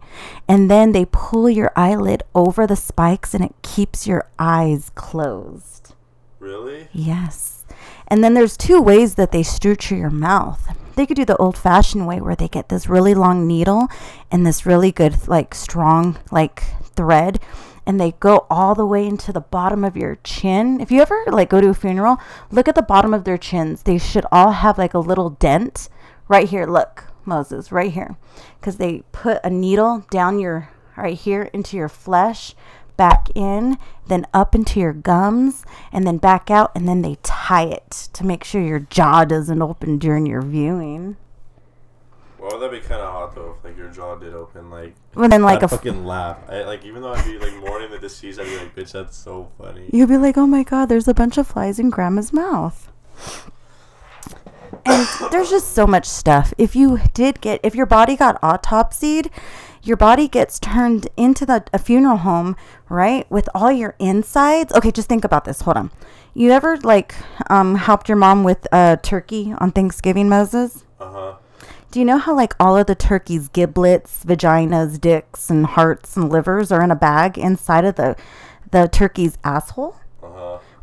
and 0.47 0.71
then 0.71 0.91
they 0.91 1.05
pull 1.05 1.49
your 1.49 1.71
eyelid 1.75 2.23
over 2.33 2.65
the 2.65 2.75
spikes 2.75 3.35
and 3.35 3.43
it 3.43 3.53
keeps 3.61 4.07
your 4.07 4.27
eyes 4.39 4.89
closed 4.95 5.93
Really? 6.43 6.89
Yes. 6.91 7.63
And 8.05 8.21
then 8.21 8.33
there's 8.33 8.57
two 8.57 8.81
ways 8.81 9.15
that 9.15 9.31
they 9.31 9.43
suture 9.43 9.95
your 9.95 10.09
mouth. 10.09 10.77
They 10.95 11.05
could 11.05 11.17
do 11.17 11.25
the 11.25 11.37
old 11.37 11.57
fashioned 11.57 12.07
way 12.07 12.21
where 12.21 12.35
they 12.35 12.47
get 12.47 12.69
this 12.69 12.87
really 12.87 13.13
long 13.13 13.47
needle 13.47 13.87
and 14.31 14.45
this 14.45 14.65
really 14.65 14.91
good, 14.91 15.27
like, 15.27 15.55
strong, 15.55 16.17
like, 16.31 16.63
thread. 16.95 17.39
And 17.85 17.99
they 17.99 18.13
go 18.13 18.45
all 18.49 18.75
the 18.75 18.85
way 18.85 19.05
into 19.05 19.33
the 19.33 19.41
bottom 19.41 19.83
of 19.83 19.97
your 19.97 20.17
chin. 20.23 20.79
If 20.79 20.89
you 20.89 21.01
ever 21.01 21.25
like 21.27 21.49
go 21.49 21.59
to 21.59 21.69
a 21.69 21.73
funeral, 21.73 22.17
look 22.49 22.69
at 22.69 22.75
the 22.75 22.81
bottom 22.81 23.13
of 23.13 23.25
their 23.25 23.37
chins. 23.37 23.83
They 23.83 23.97
should 23.97 24.25
all 24.31 24.51
have 24.51 24.77
like 24.77 24.93
a 24.93 24.99
little 24.99 25.31
dent 25.31 25.89
right 26.29 26.47
here. 26.47 26.65
Look, 26.65 27.07
Moses, 27.25 27.73
right 27.73 27.91
here, 27.91 28.15
because 28.59 28.77
they 28.77 29.03
put 29.11 29.41
a 29.43 29.49
needle 29.49 30.05
down 30.09 30.39
your 30.39 30.69
right 30.95 31.17
here 31.17 31.49
into 31.53 31.75
your 31.75 31.89
flesh, 31.89 32.55
back 32.97 33.27
in, 33.35 33.77
then 34.07 34.25
up 34.33 34.53
into 34.55 34.79
your 34.79 34.93
gums, 34.93 35.65
and 35.91 36.05
then 36.05 36.17
back 36.17 36.49
out, 36.51 36.71
and 36.75 36.87
then 36.87 37.01
they 37.01 37.17
tie 37.23 37.65
it 37.65 37.89
to 38.13 38.25
make 38.25 38.43
sure 38.43 38.61
your 38.61 38.79
jaw 38.79 39.25
doesn't 39.25 39.61
open 39.61 39.97
during 39.97 40.25
your 40.25 40.41
viewing. 40.41 41.17
Well, 42.39 42.59
that'd 42.59 42.81
be 42.81 42.85
kind 42.85 42.99
of 43.01 43.09
hot 43.13 43.35
though 43.35 43.55
if 43.57 43.63
like 43.63 43.77
your 43.77 43.87
jaw 43.87 44.15
did 44.15 44.33
open. 44.33 44.69
Like, 44.69 44.95
Well, 45.15 45.29
then 45.29 45.43
like 45.43 45.57
I'd 45.57 45.61
a 45.63 45.65
f- 45.65 45.69
fucking 45.71 46.05
laugh. 46.05 46.37
I, 46.49 46.63
like 46.63 46.83
even 46.83 47.01
though 47.01 47.13
I'd 47.13 47.23
be 47.23 47.37
like 47.39 47.55
mourning 47.55 47.89
the 47.89 47.99
deceased, 47.99 48.37
I'd 48.37 48.45
be 48.45 48.57
like, 48.57 48.75
bitch, 48.75 48.91
that's 48.91 49.15
so 49.15 49.49
funny. 49.57 49.89
You'd 49.93 50.09
be 50.09 50.17
like, 50.17 50.37
oh 50.37 50.45
my 50.45 50.63
god, 50.63 50.87
there's 50.87 51.07
a 51.07 51.13
bunch 51.13 51.37
of 51.37 51.47
flies 51.47 51.79
in 51.79 51.89
grandma's 51.89 52.33
mouth. 52.33 52.91
There's 55.31 55.49
just 55.49 55.73
so 55.73 55.87
much 55.87 56.05
stuff. 56.05 56.53
If 56.57 56.75
you 56.75 56.99
did 57.13 57.41
get, 57.41 57.59
if 57.63 57.75
your 57.75 57.85
body 57.85 58.15
got 58.15 58.39
autopsied, 58.41 59.31
your 59.81 59.97
body 59.97 60.27
gets 60.27 60.59
turned 60.59 61.07
into 61.17 61.45
the 61.45 61.63
a 61.73 61.79
funeral 61.79 62.17
home, 62.17 62.55
right? 62.89 63.29
With 63.29 63.49
all 63.53 63.71
your 63.71 63.95
insides. 63.99 64.73
Okay, 64.73 64.91
just 64.91 65.09
think 65.09 65.25
about 65.25 65.45
this. 65.45 65.61
Hold 65.61 65.77
on. 65.77 65.91
You 66.33 66.51
ever 66.51 66.77
like 66.77 67.15
um, 67.49 67.75
helped 67.75 68.07
your 68.09 68.15
mom 68.15 68.43
with 68.43 68.65
uh, 68.71 68.97
turkey 68.97 69.53
on 69.57 69.71
Thanksgiving, 69.71 70.29
Moses? 70.29 70.85
Uh 70.99 71.11
huh. 71.11 71.33
Do 71.91 71.99
you 71.99 72.05
know 72.05 72.17
how 72.17 72.35
like 72.35 72.55
all 72.59 72.75
of 72.75 72.87
the 72.87 72.95
turkey's 72.95 73.49
giblets, 73.49 74.23
vaginas, 74.25 74.99
dicks, 74.99 75.49
and 75.49 75.65
hearts 75.65 76.17
and 76.17 76.29
livers 76.29 76.71
are 76.71 76.83
in 76.83 76.89
a 76.89 76.95
bag 76.95 77.37
inside 77.37 77.85
of 77.85 77.95
the 77.95 78.15
the 78.71 78.87
turkey's 78.87 79.37
asshole? 79.43 79.95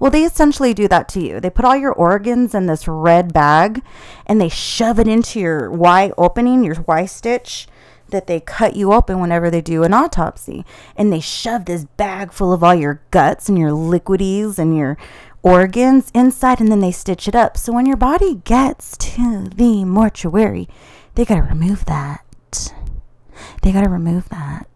Well, 0.00 0.10
they 0.10 0.24
essentially 0.24 0.72
do 0.72 0.88
that 0.88 1.08
to 1.10 1.20
you. 1.20 1.40
They 1.40 1.50
put 1.50 1.66
all 1.66 1.76
your 1.76 1.92
organs 1.92 2.54
in 2.54 2.66
this 2.66 2.88
red 2.88 3.34
bag 3.34 3.82
and 4.26 4.40
they 4.40 4.48
shove 4.48 4.98
it 4.98 5.06
into 5.06 5.38
your 5.38 5.70
Y 5.70 6.10
opening, 6.16 6.64
your 6.64 6.82
Y 6.88 7.04
stitch 7.04 7.68
that 8.08 8.26
they 8.26 8.40
cut 8.40 8.74
you 8.74 8.92
open 8.92 9.20
whenever 9.20 9.50
they 9.50 9.60
do 9.60 9.82
an 9.82 9.92
autopsy. 9.92 10.64
And 10.96 11.12
they 11.12 11.20
shove 11.20 11.66
this 11.66 11.84
bag 11.84 12.32
full 12.32 12.52
of 12.52 12.64
all 12.64 12.74
your 12.74 13.02
guts 13.10 13.48
and 13.48 13.58
your 13.58 13.72
liquidities 13.72 14.58
and 14.58 14.76
your 14.76 14.96
organs 15.42 16.10
inside 16.14 16.60
and 16.60 16.72
then 16.72 16.80
they 16.80 16.92
stitch 16.92 17.28
it 17.28 17.34
up. 17.34 17.58
So 17.58 17.72
when 17.72 17.86
your 17.86 17.96
body 17.96 18.36
gets 18.44 18.96
to 18.96 19.50
the 19.54 19.84
mortuary, 19.84 20.66
they 21.14 21.26
got 21.26 21.36
to 21.36 21.42
remove 21.42 21.84
that. 21.84 22.24
They 23.62 23.72
got 23.72 23.84
to 23.84 23.90
remove 23.90 24.30
that. 24.30 24.66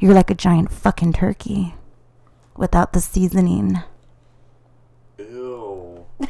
You're 0.00 0.14
like 0.14 0.30
a 0.30 0.34
giant 0.34 0.72
fucking 0.72 1.12
turkey 1.12 1.76
without 2.56 2.92
the 2.92 3.00
seasoning. 3.00 3.82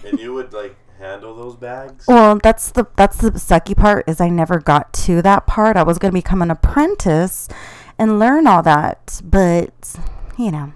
And 0.04 0.18
you 0.18 0.32
would 0.34 0.52
like 0.52 0.76
handle 0.98 1.34
those 1.34 1.56
bags? 1.56 2.06
Well, 2.06 2.38
that's 2.42 2.70
the 2.70 2.86
that's 2.96 3.16
the 3.18 3.30
sucky 3.32 3.76
part 3.76 4.08
is 4.08 4.20
I 4.20 4.28
never 4.28 4.58
got 4.58 4.92
to 5.04 5.22
that 5.22 5.46
part. 5.46 5.76
I 5.76 5.82
was 5.82 5.98
gonna 5.98 6.12
become 6.12 6.42
an 6.42 6.50
apprentice 6.50 7.48
and 7.98 8.18
learn 8.18 8.46
all 8.46 8.62
that, 8.62 9.20
but 9.24 9.96
you 10.38 10.50
know, 10.50 10.72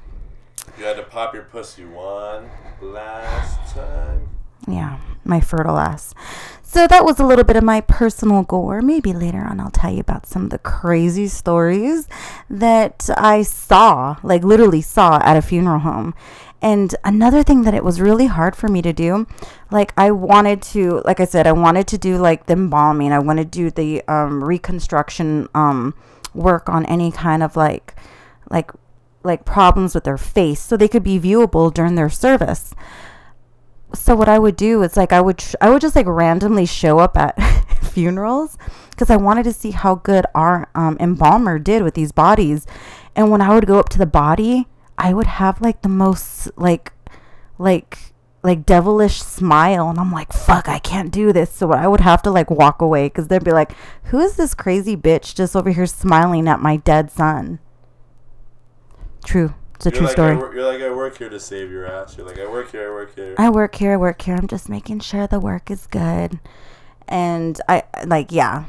You 0.79 0.85
had 0.85 0.97
to 0.97 1.03
pop 1.03 1.35
your 1.35 1.45
pussy 1.45 1.85
one 1.85 2.51
last 2.81 3.75
time. 3.75 4.29
yeah, 4.67 4.99
my 5.25 5.41
fertile 5.41 5.79
ass. 5.79 6.15
So 6.63 6.87
that 6.87 7.03
was 7.05 7.19
a 7.19 7.25
little 7.25 7.45
bit 7.45 7.57
of 7.57 7.65
my 7.65 7.81
personal 7.81 8.43
gore. 8.43 8.83
Maybe 8.83 9.15
later 9.15 9.39
on 9.41 9.59
I'll 9.59 9.71
tell 9.71 9.91
you 9.93 10.01
about 10.01 10.27
some 10.27 10.45
of 10.45 10.51
the 10.51 10.59
crazy 10.59 11.27
stories 11.27 12.07
that 12.51 13.09
I 13.17 13.43
saw, 13.43 14.17
like 14.23 14.45
literally 14.45 14.83
saw 14.83 15.19
at 15.25 15.37
a 15.39 15.43
funeral 15.43 15.79
home. 15.81 16.15
And 16.61 16.95
another 17.05 17.43
thing 17.43 17.63
that 17.63 17.75
it 17.75 17.85
was 17.85 18.01
really 18.01 18.27
hard 18.27 18.57
for 18.57 18.69
me 18.69 18.83
to 18.83 18.93
do, 18.93 19.27
like 19.71 19.93
I 19.97 20.11
wanted 20.11 20.61
to, 20.63 21.03
like 21.05 21.21
I 21.21 21.25
said, 21.25 21.47
I 21.47 21.53
wanted 21.53 21.87
to 21.89 21.99
do 21.99 22.19
like 22.19 22.47
the 22.47 22.55
embalming. 22.55 23.13
I 23.13 23.21
wanted 23.21 23.53
to 23.53 23.59
do 23.59 23.71
the 23.71 24.03
um, 24.09 24.43
reconstruction 24.43 25.49
um, 25.55 25.95
work 26.35 26.69
on 26.69 26.85
any 26.87 27.13
kind 27.13 27.43
of 27.43 27.55
like, 27.55 27.95
like, 28.51 28.73
like 29.23 29.45
problems 29.45 29.95
with 29.95 30.05
their 30.05 30.19
face, 30.19 30.61
so 30.61 30.77
they 30.77 30.89
could 30.89 31.05
be 31.05 31.21
viewable 31.21 31.73
during 31.73 31.95
their 31.95 32.11
service 32.11 32.75
so 33.95 34.15
what 34.15 34.29
I 34.29 34.39
would 34.39 34.57
do 34.57 34.83
is 34.83 34.97
like 34.97 35.13
I 35.13 35.21
would 35.21 35.41
sh- 35.41 35.55
I 35.61 35.71
would 35.71 35.81
just 35.81 35.97
like 35.97 36.07
randomly 36.07 36.67
show 36.67 36.99
up 36.99 37.17
at 37.17 37.37
funerals 37.83 38.59
because 38.91 39.11
I 39.11 39.17
wanted 39.17 39.45
to 39.45 39.53
see 39.53 39.71
how 39.71 39.97
good 39.97 40.27
our 40.35 40.69
um, 40.75 40.97
embalmer 41.01 41.59
did 41.59 41.83
with 41.83 41.95
these 41.95 42.13
bodies, 42.13 42.67
and 43.17 43.31
when 43.31 43.41
I 43.41 43.55
would 43.55 43.67
go 43.67 43.79
up 43.79 43.89
to 43.91 43.99
the 43.99 44.07
body, 44.07 44.69
I 44.99 45.15
would 45.15 45.27
have 45.27 45.61
like 45.61 45.83
the 45.83 45.89
most 45.89 46.51
like 46.59 46.93
like 47.57 47.99
like 48.43 48.67
devilish 48.67 49.23
smile, 49.23 49.89
and 49.89 49.99
I'm 49.99 50.13
like 50.13 50.33
fuck 50.33 50.69
I 50.69 50.79
can't 50.81 51.13
do 51.13 51.33
this. 51.33 51.51
So 51.51 51.73
I 51.73 51.87
would 51.87 52.01
have 52.01 52.21
to 52.23 52.31
like 52.31 52.51
walk 52.51 52.83
away 52.83 53.07
because 53.07 53.29
they'd 53.29 53.45
be 53.45 53.53
like, 53.53 53.73
who 54.05 54.19
is 54.19 54.37
this 54.37 54.55
crazy 54.55 54.97
bitch 54.97 55.35
just 55.35 55.57
over 55.57 55.71
here 55.71 55.87
smiling 55.87 56.49
at 56.49 56.61
my 56.61 56.77
dead 56.77 57.11
son? 57.11 57.61
True. 59.25 59.55
It's 59.75 59.87
a 59.87 59.91
You're 59.91 59.97
true 59.97 60.07
like, 60.07 60.13
story. 60.13 60.37
You're 60.57 60.73
like, 60.73 60.83
I 60.83 60.91
work 60.91 61.19
here 61.19 61.29
to 61.29 61.39
save 61.39 61.71
your 61.71 61.87
ass. 61.87 62.17
You're 62.17 62.27
like, 62.27 62.41
I 62.41 62.51
work 62.51 62.73
here, 62.73 62.89
I 62.89 62.91
work 62.91 63.15
here. 63.15 63.35
I 63.39 63.49
work 63.49 63.77
here, 63.77 63.93
I 63.93 63.97
work 63.97 64.23
here. 64.23 64.35
I'm 64.35 64.49
just 64.49 64.69
making 64.69 65.01
sure 65.01 65.29
the 65.29 65.39
work 65.39 65.71
is 65.71 65.87
good. 65.87 66.41
And 67.07 67.61
I 67.69 67.85
like, 68.05 68.33
yeah, 68.33 68.65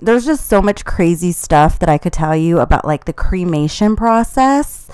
there's 0.00 0.24
just 0.24 0.46
so 0.46 0.62
much 0.62 0.84
crazy 0.84 1.32
stuff 1.32 1.80
that 1.80 1.88
I 1.88 1.98
could 1.98 2.12
tell 2.12 2.36
you 2.36 2.60
about 2.60 2.84
like 2.84 3.06
the 3.06 3.12
cremation 3.12 3.96
process. 3.96 4.88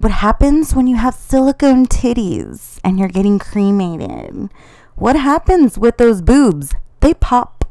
What 0.00 0.12
happens 0.12 0.74
when 0.74 0.86
you 0.86 0.96
have 0.96 1.14
silicone 1.14 1.84
titties 1.84 2.80
and 2.82 2.98
you're 2.98 3.08
getting 3.08 3.38
cremated? 3.38 4.48
What 4.94 5.14
happens 5.14 5.76
with 5.76 5.98
those 5.98 6.22
boobs? 6.22 6.74
They 7.00 7.12
pop. 7.12 7.66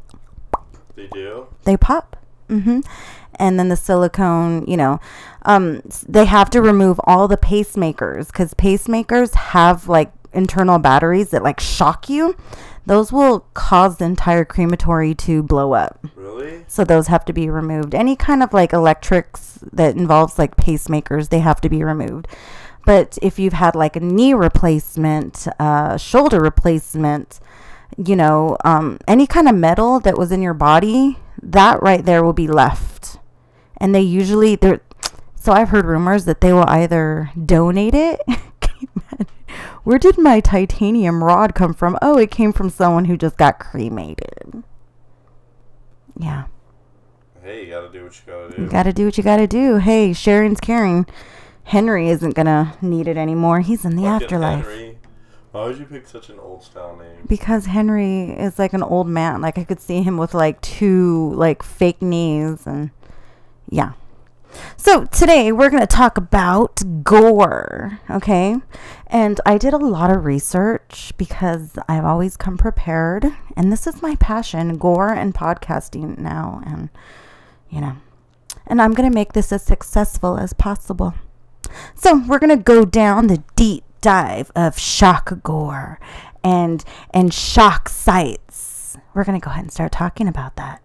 They 0.94 1.08
do? 1.08 1.48
They 1.64 1.76
pop. 1.76 2.16
Mm-hmm. 2.48 2.80
And 3.34 3.58
then 3.58 3.68
the 3.68 3.74
silicone, 3.74 4.64
you 4.68 4.76
know, 4.76 5.00
um, 5.42 5.82
they 6.08 6.24
have 6.26 6.50
to 6.50 6.62
remove 6.62 7.00
all 7.02 7.26
the 7.26 7.36
pacemakers 7.36 8.28
because 8.28 8.54
pacemakers 8.54 9.34
have 9.34 9.88
like 9.88 10.12
internal 10.32 10.78
batteries 10.78 11.30
that 11.30 11.42
like 11.42 11.58
shock 11.58 12.08
you. 12.08 12.36
Those 12.86 13.12
will 13.12 13.40
cause 13.54 13.98
the 13.98 14.04
entire 14.06 14.44
crematory 14.44 15.14
to 15.16 15.42
blow 15.42 15.74
up. 15.74 16.06
Really? 16.14 16.64
So 16.66 16.84
those 16.84 17.08
have 17.08 17.24
to 17.26 17.32
be 17.32 17.50
removed. 17.50 17.94
Any 17.94 18.16
kind 18.16 18.42
of 18.42 18.52
like 18.52 18.72
electrics 18.72 19.58
that 19.72 19.96
involves 19.96 20.38
like 20.38 20.56
pacemakers, 20.56 21.28
they 21.28 21.40
have 21.40 21.60
to 21.60 21.68
be 21.68 21.84
removed. 21.84 22.26
But 22.86 23.18
if 23.20 23.38
you've 23.38 23.52
had 23.52 23.74
like 23.74 23.96
a 23.96 24.00
knee 24.00 24.32
replacement, 24.32 25.46
uh, 25.58 25.98
shoulder 25.98 26.40
replacement, 26.40 27.38
you 27.96 28.16
know, 28.16 28.56
um, 28.64 28.98
any 29.06 29.26
kind 29.26 29.48
of 29.48 29.54
metal 29.54 30.00
that 30.00 30.16
was 30.16 30.32
in 30.32 30.40
your 30.40 30.54
body, 30.54 31.18
that 31.42 31.82
right 31.82 32.04
there 32.04 32.24
will 32.24 32.32
be 32.32 32.48
left. 32.48 33.18
And 33.76 33.94
they 33.94 34.00
usually 34.00 34.56
they're 34.56 34.80
so 35.34 35.52
I've 35.52 35.70
heard 35.70 35.86
rumors 35.86 36.24
that 36.26 36.40
they 36.40 36.52
will 36.52 36.68
either 36.68 37.30
donate 37.46 37.94
it 37.94 38.20
Can 38.26 38.34
you 38.34 38.36
imagine? 38.36 38.49
Where 39.84 39.98
did 39.98 40.18
my 40.18 40.40
titanium 40.40 41.24
rod 41.24 41.54
come 41.54 41.74
from? 41.74 41.98
Oh, 42.02 42.18
it 42.18 42.30
came 42.30 42.52
from 42.52 42.70
someone 42.70 43.06
who 43.06 43.16
just 43.16 43.36
got 43.36 43.58
cremated. 43.58 44.62
Yeah. 46.18 46.44
Hey, 47.42 47.64
you 47.64 47.70
gotta 47.70 47.90
do 47.90 48.04
what 48.04 48.14
you 48.14 48.22
gotta 48.32 48.56
do. 48.56 48.62
You 48.62 48.68
gotta 48.68 48.92
do 48.92 49.04
what 49.06 49.16
you 49.16 49.24
gotta 49.24 49.46
do. 49.46 49.76
Hey, 49.76 50.12
Sharon's 50.12 50.60
caring. 50.60 51.06
Henry 51.64 52.08
isn't 52.10 52.34
gonna 52.34 52.76
need 52.82 53.08
it 53.08 53.16
anymore. 53.16 53.60
He's 53.60 53.84
in 53.84 53.96
the 53.96 54.02
Fucking 54.02 54.24
afterlife. 54.24 54.66
Henry. 54.66 54.98
Why 55.52 55.64
would 55.64 55.78
you 55.78 55.84
pick 55.84 56.06
such 56.06 56.28
an 56.28 56.38
old 56.38 56.62
style 56.62 56.96
name? 56.96 57.26
Because 57.26 57.66
Henry 57.66 58.30
is 58.30 58.58
like 58.58 58.72
an 58.72 58.82
old 58.82 59.08
man. 59.08 59.40
Like 59.40 59.58
I 59.58 59.64
could 59.64 59.80
see 59.80 60.02
him 60.02 60.16
with 60.16 60.34
like 60.34 60.60
two 60.60 61.32
like 61.34 61.62
fake 61.62 62.02
knees 62.02 62.66
and 62.66 62.90
yeah. 63.68 63.92
So 64.76 65.04
today 65.06 65.52
we're 65.52 65.70
going 65.70 65.82
to 65.82 65.86
talk 65.86 66.16
about 66.16 67.04
gore, 67.04 68.00
okay? 68.10 68.56
And 69.06 69.40
I 69.44 69.58
did 69.58 69.72
a 69.72 69.78
lot 69.78 70.10
of 70.10 70.24
research 70.24 71.12
because 71.16 71.78
I've 71.88 72.04
always 72.04 72.36
come 72.36 72.56
prepared 72.56 73.26
and 73.56 73.72
this 73.72 73.86
is 73.86 74.02
my 74.02 74.16
passion, 74.16 74.78
gore 74.78 75.12
and 75.12 75.34
podcasting 75.34 76.18
now 76.18 76.62
and 76.66 76.90
you 77.68 77.80
know. 77.80 77.96
And 78.66 78.80
I'm 78.80 78.92
going 78.92 79.08
to 79.08 79.14
make 79.14 79.32
this 79.32 79.52
as 79.52 79.62
successful 79.62 80.36
as 80.36 80.52
possible. 80.52 81.14
So 81.94 82.22
we're 82.26 82.38
gonna 82.38 82.56
go 82.56 82.84
down 82.84 83.26
the 83.26 83.42
deep 83.56 83.84
dive 84.00 84.50
of 84.56 84.78
shock 84.78 85.42
gore 85.42 86.00
and 86.42 86.84
and 87.12 87.32
shock 87.32 87.88
sites. 87.88 88.96
We're 89.14 89.24
gonna 89.24 89.40
go 89.40 89.50
ahead 89.50 89.64
and 89.64 89.72
start 89.72 89.92
talking 89.92 90.28
about 90.28 90.56
that. 90.56 90.82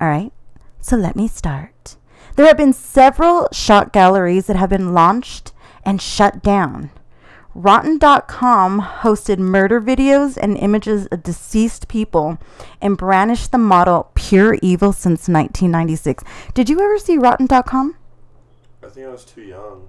All 0.00 0.08
right. 0.08 0.32
So 0.80 0.96
let 0.96 1.16
me 1.16 1.28
start. 1.28 1.96
There 2.36 2.46
have 2.46 2.56
been 2.56 2.72
several 2.72 3.48
shock 3.52 3.92
galleries 3.92 4.46
that 4.46 4.56
have 4.56 4.70
been 4.70 4.94
launched 4.94 5.52
and 5.84 6.00
shut 6.00 6.42
down. 6.42 6.90
Rotten.com 7.54 8.80
hosted 8.80 9.38
murder 9.38 9.78
videos 9.80 10.38
and 10.38 10.56
images 10.56 11.06
of 11.08 11.22
deceased 11.22 11.86
people 11.88 12.38
and 12.80 12.96
brandished 12.96 13.52
the 13.52 13.58
motto 13.58 14.08
pure 14.14 14.56
evil 14.62 14.92
since 14.92 15.28
1996. 15.28 16.24
Did 16.54 16.70
you 16.70 16.80
ever 16.80 16.98
see 16.98 17.18
Rotten.com? 17.18 17.96
I 18.82 18.88
think 18.88 19.06
I 19.06 19.10
was 19.10 19.24
too 19.26 19.42
young. 19.42 19.88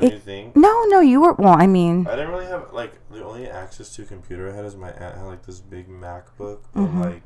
It- 0.00 0.12
you 0.12 0.18
think? 0.20 0.54
No, 0.56 0.84
no, 0.86 1.00
you 1.00 1.20
were. 1.20 1.32
Well, 1.32 1.56
I 1.58 1.66
mean, 1.66 2.06
I 2.06 2.12
didn't 2.12 2.30
really 2.30 2.46
have 2.46 2.72
like 2.72 2.92
the 3.10 3.24
only 3.24 3.48
access 3.48 3.94
to 3.96 4.02
a 4.02 4.04
computer 4.06 4.50
I 4.50 4.54
had 4.54 4.64
is 4.64 4.76
my 4.76 4.90
aunt 4.90 5.16
had 5.16 5.24
like 5.26 5.44
this 5.44 5.60
big 5.60 5.88
MacBook, 5.88 6.58
but 6.72 6.80
Mhm. 6.84 7.00
like 7.04 7.22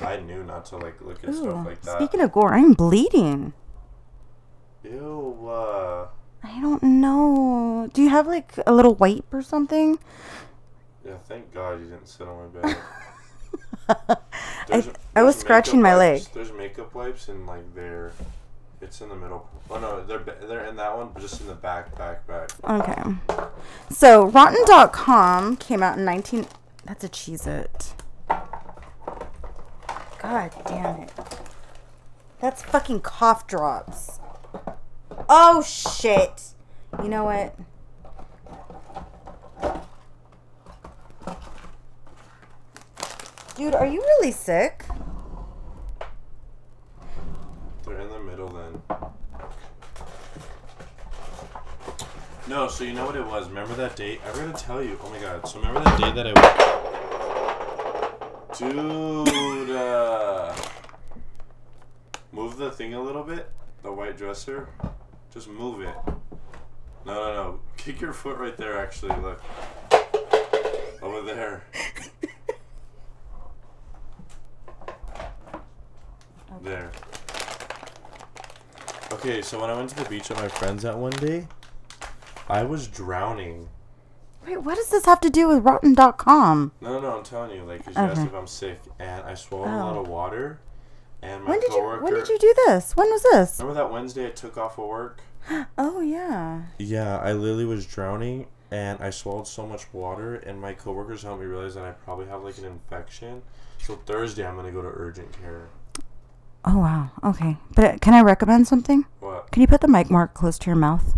I 0.00 0.18
knew 0.18 0.42
not 0.44 0.64
to 0.66 0.76
like 0.76 1.00
look 1.00 1.22
at 1.24 1.30
ooh, 1.30 1.34
stuff 1.42 1.66
like 1.66 1.82
that. 1.82 1.96
speaking 1.98 2.20
of 2.20 2.32
gore, 2.32 2.54
I'm 2.54 2.72
bleeding. 2.72 3.52
Ew. 4.84 5.48
Uh, 5.48 6.06
I 6.42 6.60
don't 6.60 6.82
know. 6.82 7.88
Do 7.92 8.02
you 8.02 8.08
have 8.10 8.26
like 8.26 8.52
a 8.66 8.72
little 8.72 8.94
wipe 8.94 9.32
or 9.32 9.42
something? 9.42 9.98
yeah. 11.06 11.16
Thank 11.28 11.52
God 11.54 11.80
you 11.80 11.86
didn't 11.86 12.06
sit 12.08 12.26
on 12.26 12.50
my 12.54 12.60
bed. 12.60 12.76
I, 13.88 14.16
There's- 14.68 14.88
I 15.14 15.22
was 15.22 15.36
scratching 15.36 15.80
my 15.82 15.96
wipes- 15.96 16.24
leg. 16.26 16.34
There's 16.34 16.52
makeup 16.56 16.94
wipes 16.94 17.28
and 17.28 17.46
like 17.46 17.74
they're, 17.74 18.12
it's 18.80 19.00
in 19.00 19.08
the 19.08 19.16
middle. 19.16 19.48
Oh 19.70 19.78
no, 19.78 20.04
they're 20.04 20.18
they're 20.18 20.64
in 20.64 20.76
that 20.76 20.96
one, 20.96 21.10
but 21.12 21.20
just 21.20 21.40
in 21.40 21.46
the 21.46 21.54
back, 21.54 21.96
back, 21.96 22.26
back. 22.26 22.50
Okay. 22.68 23.02
So, 23.90 24.26
Rotten.com 24.26 25.56
came 25.56 25.82
out 25.82 25.98
in 25.98 26.04
19. 26.04 26.46
That's 26.84 27.04
a 27.04 27.08
Cheez-It. 27.08 27.94
God 30.22 30.52
damn 30.66 31.00
it. 31.00 31.12
That's 32.40 32.62
fucking 32.62 33.00
cough 33.00 33.48
drops. 33.48 34.20
Oh, 35.28 35.62
shit. 35.62 36.54
You 37.02 37.08
know 37.08 37.24
what? 37.24 37.56
Dude, 43.56 43.74
are 43.74 43.86
you 43.86 44.00
really 44.00 44.30
sick? 44.30 44.84
They're 47.84 47.98
in 47.98 48.08
the 48.08 48.20
middle 48.20 48.48
then. 48.48 48.82
No, 52.48 52.68
so 52.68 52.84
you 52.84 52.92
know 52.92 53.06
what 53.06 53.16
it 53.16 53.26
was? 53.26 53.48
Remember 53.48 53.74
that 53.74 53.96
date? 53.96 54.20
I 54.24 54.36
gotta 54.36 54.52
tell 54.52 54.82
you. 54.82 54.98
Oh 55.02 55.10
my 55.10 55.18
god. 55.18 55.46
So 55.48 55.58
remember 55.58 55.80
that 55.80 56.00
day 56.00 56.12
that 56.12 56.26
I. 56.26 56.91
Dude! 58.58 59.70
Uh, 59.70 60.54
move 62.32 62.56
the 62.58 62.70
thing 62.70 62.94
a 62.94 63.00
little 63.00 63.22
bit. 63.22 63.50
The 63.82 63.90
white 63.90 64.16
dresser. 64.18 64.68
Just 65.32 65.48
move 65.48 65.80
it. 65.80 65.94
No, 67.06 67.14
no, 67.14 67.34
no. 67.34 67.60
Kick 67.76 68.00
your 68.00 68.12
foot 68.12 68.38
right 68.38 68.56
there, 68.56 68.78
actually. 68.78 69.14
Look. 69.20 69.42
Over 71.02 71.22
there. 71.22 71.64
There. 76.62 76.92
Okay, 79.10 79.42
so 79.42 79.60
when 79.60 79.68
I 79.68 79.74
went 79.74 79.90
to 79.90 79.96
the 79.96 80.08
beach 80.08 80.28
with 80.28 80.38
my 80.38 80.46
friends 80.46 80.84
that 80.84 80.96
one 80.96 81.10
day, 81.12 81.48
I 82.48 82.62
was 82.62 82.86
drowning. 82.86 83.68
Wait, 84.46 84.58
what 84.62 84.74
does 84.76 84.88
this 84.90 85.04
have 85.06 85.20
to 85.20 85.30
do 85.30 85.48
with 85.48 85.64
Rotten.com? 85.64 86.72
No, 86.80 86.94
no, 86.94 87.00
no, 87.00 87.16
I'm 87.18 87.22
telling 87.24 87.52
you, 87.56 87.62
like, 87.64 87.84
'cause 87.84 87.94
you 87.96 88.02
asked 88.02 88.20
Okay. 88.20 88.28
if 88.28 88.34
I'm 88.34 88.46
sick, 88.46 88.80
and 88.98 89.24
I 89.24 89.34
swallowed 89.34 89.68
a 89.68 89.76
lot 89.76 89.96
Oh. 89.96 90.00
of 90.00 90.08
water, 90.08 90.58
and 91.22 91.44
my 91.44 91.50
When 91.50 91.60
did 91.60 91.70
you 91.72 91.80
coworker. 91.80 92.04
when 92.04 92.14
did 92.14 92.28
you 92.28 92.38
do 92.38 92.54
this? 92.66 92.96
When 92.96 93.08
was 93.10 93.22
this? 93.22 93.58
Remember 93.60 93.80
that 93.82 93.92
Wednesday 93.92 94.26
I 94.26 94.30
took 94.30 94.56
off 94.58 94.78
of 94.78 94.88
work? 94.88 95.20
Oh 95.78 96.00
yeah. 96.00 96.62
Yeah, 96.78 97.18
I 97.18 97.32
literally 97.32 97.64
was 97.64 97.86
drowning, 97.86 98.46
and 98.70 98.98
I 99.00 99.10
swallowed 99.10 99.46
so 99.46 99.66
much 99.66 99.86
water, 99.92 100.34
and 100.36 100.60
my 100.60 100.72
coworkers 100.72 101.22
helped 101.22 101.40
me 101.40 101.46
realize 101.46 101.74
that 101.74 101.84
I 101.84 101.92
probably 101.92 102.26
have 102.26 102.42
like 102.42 102.58
an 102.58 102.64
infection. 102.64 103.42
So 103.78 103.96
Thursday 104.06 104.46
I'm 104.46 104.56
gonna 104.56 104.70
go 104.72 104.82
to 104.82 104.88
urgent 104.94 105.32
care. 105.32 105.68
Oh 106.64 106.78
wow. 106.78 107.10
Okay. 107.24 107.56
But 107.74 107.84
uh, 107.84 107.98
can 107.98 108.14
I 108.14 108.22
recommend 108.22 108.66
something? 108.68 109.04
What? 109.20 109.50
Can 109.50 109.60
you 109.62 109.66
put 109.68 109.80
the 109.80 109.88
mic 109.88 110.10
more 110.10 110.28
close 110.28 110.58
to 110.60 110.66
your 110.66 110.76
mouth? 110.76 111.16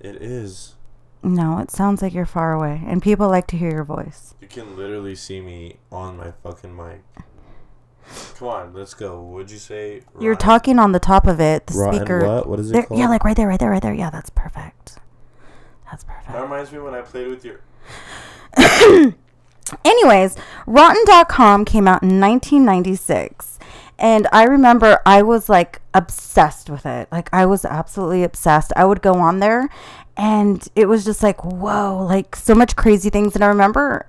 It 0.00 0.16
is. 0.16 0.74
No, 1.22 1.58
it 1.58 1.70
sounds 1.70 2.02
like 2.02 2.12
you're 2.14 2.26
far 2.26 2.52
away, 2.52 2.82
and 2.86 3.00
people 3.00 3.28
like 3.28 3.46
to 3.48 3.56
hear 3.56 3.70
your 3.70 3.84
voice. 3.84 4.34
You 4.40 4.48
can 4.48 4.76
literally 4.76 5.14
see 5.14 5.40
me 5.40 5.76
on 5.92 6.16
my 6.16 6.32
fucking 6.42 6.74
mic. 6.76 7.02
Come 8.36 8.48
on, 8.48 8.74
let's 8.74 8.94
go. 8.94 9.20
What'd 9.22 9.50
you 9.50 9.58
say? 9.58 10.02
You're 10.20 10.34
talking 10.34 10.78
on 10.80 10.90
the 10.92 10.98
top 10.98 11.26
of 11.26 11.40
it. 11.40 11.66
The 11.68 11.78
rotten 11.78 12.00
speaker. 12.00 12.26
What? 12.26 12.48
What 12.48 12.58
is 12.60 12.70
it 12.70 12.72
There, 12.74 12.82
called? 12.82 12.98
yeah, 13.00 13.08
like 13.08 13.24
right 13.24 13.36
there, 13.36 13.46
right 13.46 13.58
there, 13.60 13.70
right 13.70 13.80
there. 13.80 13.94
Yeah, 13.94 14.10
that's 14.10 14.30
perfect. 14.30 14.98
That's 15.90 16.02
perfect. 16.04 16.32
That 16.32 16.42
reminds 16.42 16.72
me 16.72 16.80
when 16.80 16.94
I 16.94 17.02
played 17.02 17.28
with 17.28 17.44
your. 17.44 17.60
Anyways, 19.84 20.36
Rotten.com 20.66 21.64
came 21.64 21.86
out 21.86 22.02
in 22.02 22.20
1996. 22.20 23.58
And 23.98 24.26
I 24.32 24.44
remember 24.44 24.98
I 25.06 25.22
was 25.22 25.48
like 25.48 25.80
obsessed 25.94 26.68
with 26.68 26.84
it. 26.84 27.08
Like, 27.12 27.28
I 27.32 27.46
was 27.46 27.64
absolutely 27.64 28.24
obsessed. 28.24 28.72
I 28.74 28.84
would 28.84 29.00
go 29.00 29.14
on 29.14 29.38
there 29.38 29.68
and 30.16 30.66
it 30.76 30.86
was 30.86 31.04
just 31.04 31.22
like, 31.22 31.44
whoa, 31.44 32.04
like 32.08 32.36
so 32.36 32.54
much 32.54 32.76
crazy 32.76 33.10
things. 33.10 33.34
And 33.34 33.42
I 33.42 33.48
remember 33.48 34.06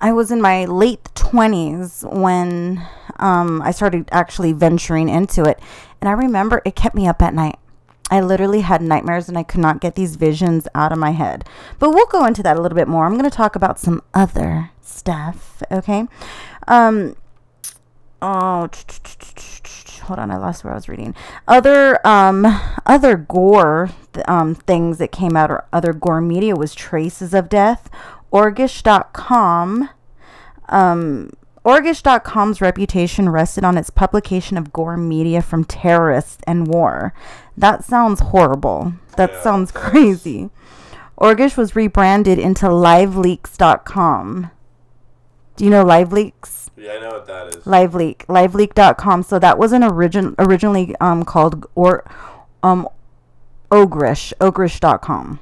I 0.00 0.12
was 0.12 0.30
in 0.30 0.40
my 0.40 0.64
late 0.66 1.04
20s 1.14 2.04
when 2.12 2.86
um, 3.16 3.62
I 3.62 3.70
started 3.70 4.08
actually 4.12 4.52
venturing 4.52 5.08
into 5.08 5.44
it. 5.44 5.58
And 6.00 6.08
I 6.08 6.12
remember 6.12 6.62
it 6.64 6.76
kept 6.76 6.94
me 6.94 7.06
up 7.08 7.22
at 7.22 7.34
night. 7.34 7.58
I 8.10 8.20
literally 8.20 8.62
had 8.62 8.80
nightmares 8.80 9.28
and 9.28 9.36
I 9.36 9.42
could 9.42 9.60
not 9.60 9.80
get 9.80 9.94
these 9.94 10.16
visions 10.16 10.66
out 10.74 10.92
of 10.92 10.98
my 10.98 11.10
head. 11.10 11.44
But 11.78 11.90
we'll 11.90 12.06
go 12.06 12.24
into 12.24 12.42
that 12.42 12.56
a 12.56 12.60
little 12.60 12.76
bit 12.76 12.88
more. 12.88 13.04
I'm 13.04 13.18
going 13.18 13.28
to 13.28 13.36
talk 13.36 13.54
about 13.56 13.78
some 13.78 14.02
other 14.14 14.70
stuff, 14.80 15.62
okay? 15.70 16.06
Um 16.66 17.16
oh 18.20 18.68
hold 20.00 20.18
on, 20.18 20.30
I 20.30 20.36
lost 20.36 20.64
where 20.64 20.72
I 20.72 20.76
was 20.76 20.88
reading. 20.88 21.14
Other 21.46 22.04
um 22.06 22.46
other 22.86 23.16
gore 23.16 23.90
th- 24.12 24.26
um 24.28 24.54
things 24.54 24.98
that 24.98 25.12
came 25.12 25.36
out 25.36 25.50
or 25.50 25.64
other 25.72 25.92
gore 25.92 26.20
media 26.20 26.54
was 26.56 26.74
Traces 26.74 27.34
of 27.34 27.48
Death, 27.48 27.88
Orgish.com 28.32 29.90
um, 30.70 31.30
Orgish.com's 31.64 32.60
reputation 32.60 33.28
rested 33.28 33.64
on 33.64 33.76
its 33.78 33.90
publication 33.90 34.56
of 34.56 34.72
gore 34.72 34.96
media 34.96 35.42
from 35.42 35.64
terrorists 35.64 36.38
and 36.46 36.66
war. 36.66 37.12
That 37.56 37.84
sounds 37.84 38.20
horrible. 38.20 38.92
That 39.16 39.30
Yeah, 39.32 39.42
sounds 39.42 39.70
crazy. 39.72 40.50
Orgish 41.18 41.56
was 41.56 41.74
rebranded 41.74 42.38
into 42.38 42.66
LiveLeaks.com. 42.66 44.50
Do 45.58 45.64
you 45.64 45.70
know 45.70 45.84
LiveLeaks? 45.84 46.68
Yeah, 46.76 46.92
I 46.92 47.00
know 47.00 47.08
what 47.08 47.26
that 47.26 47.48
is. 47.48 47.64
LiveLeak, 47.64 48.26
LiveLeak.com. 48.26 49.24
So 49.24 49.40
that 49.40 49.58
was 49.58 49.72
an 49.72 49.82
origin 49.82 50.36
originally 50.38 50.94
um, 51.00 51.24
called 51.24 51.66
or 51.74 52.08
um, 52.62 52.88
Ogrish, 53.68 54.32
Ogrish.com. 54.40 55.40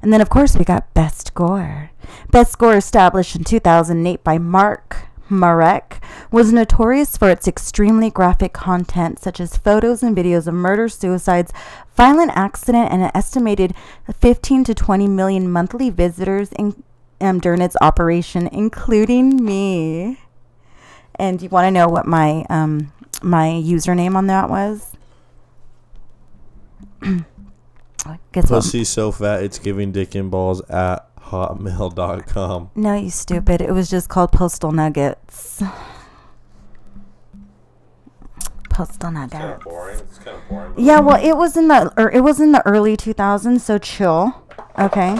And 0.00 0.10
then, 0.10 0.22
of 0.22 0.30
course, 0.30 0.56
we 0.56 0.64
got 0.64 0.94
Best 0.94 1.34
Gore. 1.34 1.90
Best 2.30 2.56
Gore 2.56 2.76
established 2.76 3.36
in 3.36 3.44
2008 3.44 4.24
by 4.24 4.38
Mark 4.38 5.06
Marek, 5.28 6.00
was 6.30 6.50
notorious 6.50 7.18
for 7.18 7.28
its 7.28 7.46
extremely 7.46 8.08
graphic 8.08 8.54
content, 8.54 9.18
such 9.18 9.38
as 9.38 9.58
photos 9.58 10.02
and 10.02 10.16
videos 10.16 10.46
of 10.46 10.54
murders, 10.54 10.96
suicides, 10.96 11.52
violent 11.94 12.30
accident, 12.34 12.90
and 12.90 13.02
an 13.02 13.10
estimated 13.14 13.74
15 14.18 14.64
to 14.64 14.74
20 14.74 15.08
million 15.08 15.50
monthly 15.50 15.90
visitors 15.90 16.52
in, 16.52 16.82
um, 17.20 17.40
during 17.40 17.60
its 17.60 17.76
operation, 17.80 18.48
including 18.48 19.44
me. 19.44 20.18
And 21.16 21.40
you 21.40 21.48
want 21.48 21.66
to 21.66 21.70
know 21.70 21.88
what 21.88 22.06
my 22.06 22.44
um, 22.50 22.92
my 23.22 23.48
username 23.48 24.14
on 24.16 24.26
that 24.26 24.50
was? 24.50 24.92
Guess 28.32 28.50
what? 28.50 28.58
Pussy 28.58 28.84
so 28.84 29.10
fat 29.10 29.42
it's 29.42 29.58
giving 29.58 29.92
dick 29.92 30.14
and 30.14 30.30
balls 30.30 30.60
at 30.68 31.14
hotmail.com. 31.16 32.70
No, 32.74 32.94
you 32.94 33.10
stupid. 33.10 33.60
It 33.60 33.72
was 33.72 33.90
just 33.90 34.08
called 34.08 34.30
Postal 34.32 34.72
Nuggets. 34.72 35.62
Postal 38.70 39.10
Nuggets. 39.10 39.64
boring. 39.64 39.98
It's 39.98 40.18
kind 40.18 40.36
of 40.36 40.48
boring. 40.48 40.74
Yeah, 40.76 41.00
well, 41.00 41.22
it 41.24 41.36
was 41.36 41.56
in 41.56 41.68
the 41.68 41.92
or 41.96 42.10
it 42.10 42.20
was 42.20 42.40
in 42.40 42.52
the 42.52 42.64
early 42.66 42.96
2000s, 42.96 43.60
so 43.60 43.78
chill. 43.78 44.42
Okay. 44.78 45.18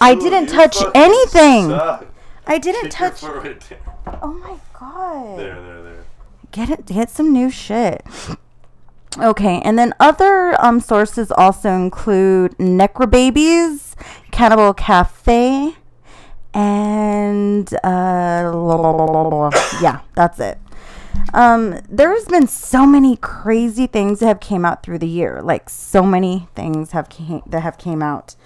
I 0.00 0.14
didn't 0.14 0.46
touch 0.46 0.76
anything. 0.94 1.72
I 2.46 2.58
didn't 2.58 2.90
touch. 2.90 3.22
Oh 3.24 4.32
my 4.32 4.56
god. 4.78 5.38
There, 5.38 5.60
there, 5.60 5.82
there. 5.82 6.04
Get 6.52 6.70
it. 6.70 6.86
Get 6.86 7.10
some 7.10 7.32
new 7.32 7.50
shit. 7.50 8.04
Okay, 9.18 9.62
and 9.64 9.78
then 9.78 9.94
other 9.98 10.54
um, 10.62 10.78
sources 10.78 11.32
also 11.32 11.70
include 11.70 12.52
Necrobabies, 12.58 13.94
Cannibal 14.30 14.74
Cafe, 14.74 15.74
and 16.52 17.74
uh, 17.82 19.50
yeah, 19.80 20.00
that's 20.14 20.38
it. 20.38 20.58
Um, 21.32 21.80
there's 21.88 22.26
been 22.26 22.46
so 22.46 22.86
many 22.86 23.16
crazy 23.16 23.86
things 23.86 24.20
that 24.20 24.26
have 24.26 24.40
came 24.40 24.66
out 24.66 24.82
through 24.82 24.98
the 24.98 25.08
year. 25.08 25.40
Like 25.42 25.70
so 25.70 26.02
many 26.02 26.48
things 26.54 26.92
have 26.92 27.08
came, 27.08 27.42
that 27.46 27.62
have 27.62 27.78
came 27.78 28.02
out. 28.02 28.36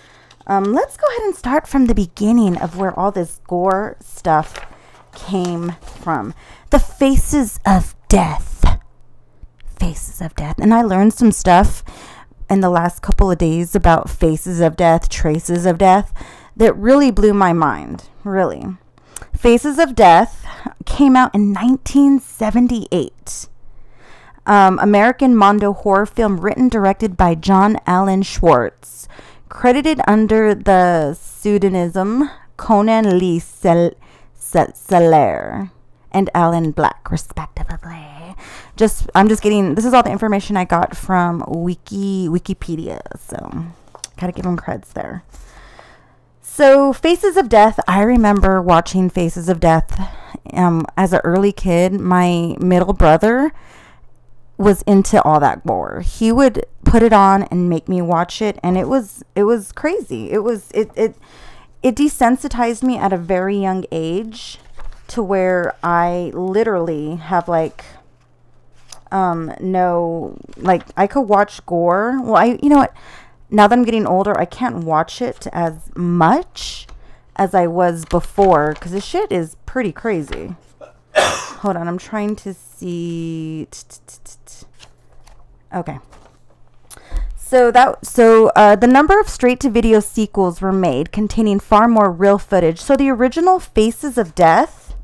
Um, 0.46 0.72
let's 0.72 0.96
go 0.96 1.07
ahead 1.09 1.22
and 1.22 1.37
start 1.37 1.66
from 1.66 1.87
the 1.87 1.94
beginning 1.94 2.57
of 2.57 2.76
where 2.76 2.98
all 2.98 3.12
this 3.12 3.40
gore 3.46 3.96
stuff 4.00 4.66
came 5.14 5.76
from. 5.83 6.35
The 6.70 6.79
faces 6.79 7.61
of 7.66 7.94
death. 8.09 8.81
Faces 9.79 10.20
of 10.20 10.35
death. 10.35 10.57
And 10.59 10.74
I 10.74 10.83
learned 10.83 11.14
some 11.14 11.33
stuff 11.33 11.85
in 12.48 12.61
the 12.61 12.70
last 12.70 13.00
couple 13.00 13.31
of 13.31 13.38
days 13.38 13.74
about 13.74 14.11
faces 14.11 14.61
of 14.61 14.76
death, 14.76 15.09
traces 15.09 15.64
of 15.66 15.79
death, 15.79 16.12
that 16.57 16.76
really 16.76 17.11
blew 17.11 17.33
my 17.33 17.53
mind. 17.53 18.09
Really. 18.24 18.64
Faces 19.37 19.79
of 19.79 19.94
Death 19.94 20.44
came 20.85 21.16
out 21.16 21.35
in 21.35 21.55
1978. 21.55 23.48
Um, 24.46 24.79
American 24.81 25.37
Mondo 25.37 25.72
horror 25.72 26.07
film 26.07 26.40
written 26.40 26.68
directed 26.68 27.16
by 27.16 27.35
John 27.35 27.79
Alan 27.87 28.22
Schwartz, 28.22 29.07
credited 29.51 30.01
under 30.09 30.55
the 30.55 31.13
pseudonym 31.13 32.31
Conan 32.57 33.19
Lee 33.19 33.39
Sel- 33.39 33.93
Sel- 34.35 34.73
Seller 34.75 35.71
and 36.11 36.31
Alan 36.35 36.71
Black, 36.71 37.11
respectively. 37.11 38.07
Just 38.77 39.11
I'm 39.15 39.29
just 39.29 39.43
getting 39.43 39.75
this 39.75 39.85
is 39.85 39.93
all 39.93 40.03
the 40.03 40.11
information 40.11 40.57
I 40.57 40.65
got 40.65 40.97
from 40.97 41.45
Wiki 41.47 42.29
Wikipedia, 42.29 43.01
so 43.19 43.67
gotta 44.19 44.33
give 44.33 44.45
them 44.45 44.57
creds 44.57 44.93
there. 44.95 45.23
So, 46.41 46.93
Faces 46.93 47.37
of 47.37 47.49
Death, 47.49 47.79
I 47.87 48.03
remember 48.03 48.61
watching 48.61 49.09
Faces 49.09 49.49
of 49.49 49.61
Death 49.61 49.99
um, 50.53 50.85
as 50.97 51.13
an 51.13 51.21
early 51.25 51.53
kid. 51.53 51.93
My 51.93 52.57
middle 52.61 52.93
brother 52.93 53.53
was 54.61 54.83
into 54.83 55.23
all 55.23 55.40
that 55.40 55.66
gore. 55.66 56.03
He 56.03 56.31
would 56.31 56.66
put 56.85 57.03
it 57.03 57.14
on 57.14 57.44
and 57.44 57.70
make 57.70 57.88
me 57.88 58.03
watch 58.03 58.42
it 58.42 58.59
and 58.62 58.77
it 58.77 58.88
was 58.88 59.25
it 59.35 59.44
was 59.44 59.73
crazy. 59.73 60.31
It 60.31 60.44
was 60.44 60.70
it 60.73 60.90
it 60.94 61.16
it 61.83 61.94
desensitized 61.94 62.83
me 62.83 62.99
at 62.99 63.11
a 63.11 63.16
very 63.16 63.57
young 63.57 63.87
age 63.90 64.59
to 65.09 65.23
where 65.23 65.75
I 65.83 66.31
literally 66.35 67.16
have 67.16 67.49
like 67.49 67.85
um 69.11 69.55
no 69.61 70.37
like 70.59 70.83
I 70.94 71.07
could 71.07 71.23
watch 71.23 71.64
gore. 71.64 72.20
Well, 72.23 72.37
I 72.37 72.59
you 72.62 72.68
know 72.68 72.79
what? 72.79 72.94
Now 73.49 73.66
that 73.66 73.79
I'm 73.79 73.85
getting 73.85 74.07
older, 74.07 74.38
I 74.38 74.44
can't 74.44 74.85
watch 74.85 75.23
it 75.23 75.46
as 75.55 75.90
much 75.96 76.87
as 77.35 77.55
I 77.55 77.66
was 77.66 78.05
before 78.05 78.75
cuz 78.75 78.92
the 78.92 79.01
shit 79.01 79.33
is 79.33 79.57
pretty 79.64 79.90
crazy. 79.90 80.55
Hold 81.16 81.77
on, 81.77 81.88
I'm 81.88 81.99
trying 81.99 82.37
to 82.37 82.55
see 82.55 83.68
Okay. 85.75 85.99
So 87.37 87.70
that 87.73 88.07
so 88.07 88.49
uh, 88.55 88.77
the 88.77 88.87
number 88.87 89.18
of 89.18 89.29
straight 89.29 89.59
to 89.61 89.70
video 89.70 90.01
sequels 90.01 90.61
were 90.61 90.73
made 90.73 91.11
containing 91.11 91.59
far 91.59 91.88
more 91.88 92.11
real 92.11 92.38
footage. 92.38 92.81
So 92.81 92.96
the 92.96 93.09
original 93.11 93.59
Faces 93.59 94.16
of 94.16 94.35
Death, 94.35 94.94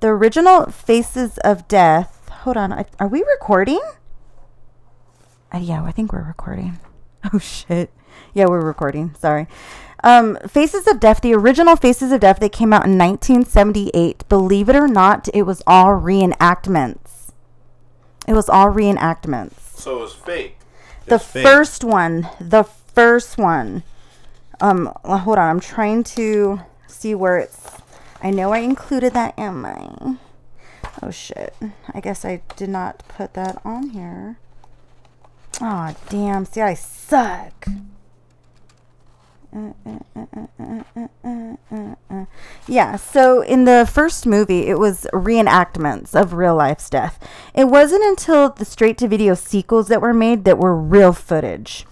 the 0.00 0.08
original 0.08 0.66
Faces 0.66 1.38
of 1.38 1.66
Death. 1.66 2.28
Hold 2.42 2.56
on, 2.56 2.72
I, 2.72 2.84
are 3.00 3.08
we 3.08 3.24
recording? 3.24 3.80
Uh, 5.52 5.58
yeah, 5.58 5.82
I 5.82 5.90
think 5.90 6.12
we're 6.12 6.22
recording. 6.22 6.78
Oh 7.34 7.40
shit. 7.40 7.90
Yeah, 8.34 8.46
we're 8.46 8.64
recording. 8.64 9.12
Sorry. 9.18 9.48
Um, 10.04 10.36
Faces 10.48 10.86
of 10.86 11.00
Death, 11.00 11.20
the 11.20 11.34
original 11.34 11.74
Faces 11.76 12.12
of 12.12 12.20
Death, 12.20 12.38
they 12.38 12.48
came 12.48 12.72
out 12.72 12.84
in 12.84 12.98
1978. 12.98 14.28
Believe 14.28 14.68
it 14.68 14.76
or 14.76 14.86
not, 14.88 15.28
it 15.34 15.42
was 15.42 15.62
all 15.66 15.98
reenactments. 16.00 17.32
It 18.28 18.34
was 18.34 18.48
all 18.48 18.66
reenactments. 18.72 19.60
So 19.74 19.98
it 19.98 20.00
was 20.00 20.14
fake. 20.14 20.58
the 21.06 21.18
first 21.20 21.84
one 21.84 22.28
the 22.40 22.64
first 22.64 23.38
one. 23.38 23.84
Um 24.60 24.92
hold 25.04 25.38
on 25.38 25.48
i'm 25.48 25.60
trying 25.60 26.02
to 26.04 26.60
see 26.88 27.14
where 27.14 27.38
it's 27.38 27.70
i 28.22 28.30
know 28.30 28.52
i 28.52 28.58
included 28.58 29.12
that 29.14 29.38
in 29.38 29.54
my 29.56 30.16
oh 31.02 31.10
shit. 31.10 31.54
I 31.94 32.00
guess 32.00 32.24
i 32.24 32.42
did 32.56 32.68
not 32.70 33.02
put 33.06 33.34
that 33.34 33.60
on 33.64 33.90
here. 33.90 34.38
Oh 35.60 35.94
damn. 36.08 36.44
See 36.44 36.60
i 36.60 36.74
suck 36.74 37.66
yeah, 42.66 42.96
so 42.96 43.42
in 43.42 43.64
the 43.64 43.88
first 43.90 44.26
movie, 44.26 44.66
it 44.66 44.78
was 44.78 45.06
reenactments 45.12 46.14
of 46.14 46.34
real 46.34 46.54
life's 46.56 46.90
death. 46.90 47.18
It 47.54 47.68
wasn't 47.68 48.04
until 48.04 48.50
the 48.50 48.64
straight 48.64 48.98
to 48.98 49.08
video 49.08 49.34
sequels 49.34 49.88
that 49.88 50.02
were 50.02 50.14
made 50.14 50.44
that 50.44 50.58
were 50.58 50.76
real 50.76 51.12
footage. 51.12 51.86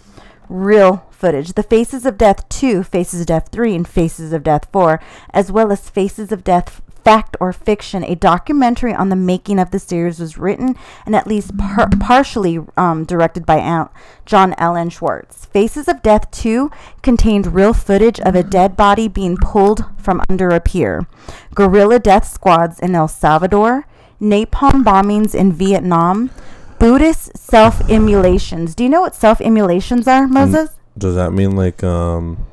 Real 0.48 1.06
footage. 1.10 1.54
The 1.54 1.62
Faces 1.62 2.04
of 2.04 2.18
Death 2.18 2.48
2, 2.50 2.82
Faces 2.82 3.22
of 3.22 3.26
Death 3.26 3.48
3, 3.50 3.74
and 3.74 3.88
Faces 3.88 4.32
of 4.32 4.42
Death 4.42 4.68
4, 4.72 5.00
as 5.30 5.50
well 5.50 5.72
as 5.72 5.88
Faces 5.88 6.30
of 6.32 6.44
Death 6.44 6.82
Fact 7.04 7.36
or 7.38 7.52
Fiction, 7.52 8.02
a 8.02 8.14
documentary 8.14 8.94
on 8.94 9.10
the 9.10 9.16
making 9.16 9.58
of 9.58 9.70
the 9.70 9.78
series 9.78 10.18
was 10.18 10.38
written 10.38 10.74
and 11.04 11.14
at 11.14 11.26
least 11.26 11.56
par- 11.56 11.88
partially 12.00 12.60
um, 12.76 13.04
directed 13.04 13.44
by 13.44 13.60
Al- 13.60 13.92
John 14.24 14.54
Alan 14.56 14.88
Schwartz. 14.88 15.44
Faces 15.46 15.86
of 15.86 16.02
Death 16.02 16.30
2 16.30 16.70
contained 17.02 17.54
real 17.54 17.74
footage 17.74 18.18
of 18.20 18.34
a 18.34 18.42
dead 18.42 18.76
body 18.76 19.06
being 19.06 19.36
pulled 19.36 19.84
from 19.98 20.22
under 20.28 20.48
a 20.48 20.60
pier, 20.60 21.06
guerrilla 21.54 21.98
death 21.98 22.26
squads 22.26 22.80
in 22.80 22.94
El 22.94 23.08
Salvador, 23.08 23.86
napalm 24.20 24.82
bombings 24.82 25.34
in 25.34 25.52
Vietnam, 25.52 26.30
Buddhist 26.78 27.36
self 27.36 27.88
immolations. 27.88 28.74
Do 28.74 28.82
you 28.82 28.90
know 28.90 29.00
what 29.00 29.14
self 29.14 29.40
immolations 29.40 30.08
are, 30.08 30.26
Moses? 30.26 30.70
Does 30.96 31.14
that 31.14 31.32
mean 31.32 31.56
like 31.56 31.82
um 31.84 32.44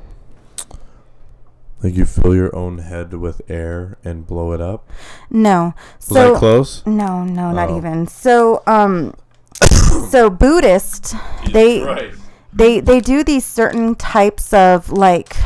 like 1.82 1.94
you 1.94 2.04
fill 2.04 2.34
your 2.34 2.54
own 2.54 2.78
head 2.78 3.14
with 3.14 3.42
air 3.48 3.98
and 4.04 4.26
blow 4.26 4.52
it 4.52 4.60
up? 4.60 4.88
No. 5.30 5.74
Was 5.98 6.06
So 6.06 6.32
that 6.32 6.38
close? 6.38 6.86
No, 6.86 7.24
no, 7.24 7.52
not 7.52 7.70
Oh. 7.70 7.76
even. 7.76 8.06
So, 8.06 8.62
um, 8.66 9.14
so 10.10 10.30
Buddhist, 10.30 11.14
they 11.52 12.12
they 12.52 12.80
they 12.80 13.00
do 13.00 13.24
these 13.24 13.44
certain 13.44 13.94
types 13.94 14.52
of 14.52 14.90
like 14.90 15.36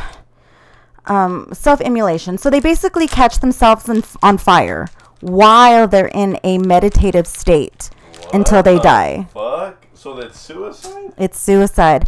um, 1.05 1.49
self 1.53 1.81
immolation. 1.81 2.37
So 2.37 2.49
they 2.49 2.59
basically 2.59 3.07
catch 3.07 3.39
themselves 3.39 3.87
in, 3.89 4.03
on 4.21 4.37
fire 4.37 4.87
while 5.21 5.87
they're 5.87 6.11
in 6.13 6.37
a 6.43 6.57
meditative 6.57 7.25
state 7.27 7.89
until 8.33 8.61
they 8.61 8.77
die. 8.79 9.27
Fuck. 9.33 9.85
So 9.93 10.13
that's 10.13 10.39
suicide? 10.39 11.13
It's 11.17 11.39
suicide. 11.39 12.07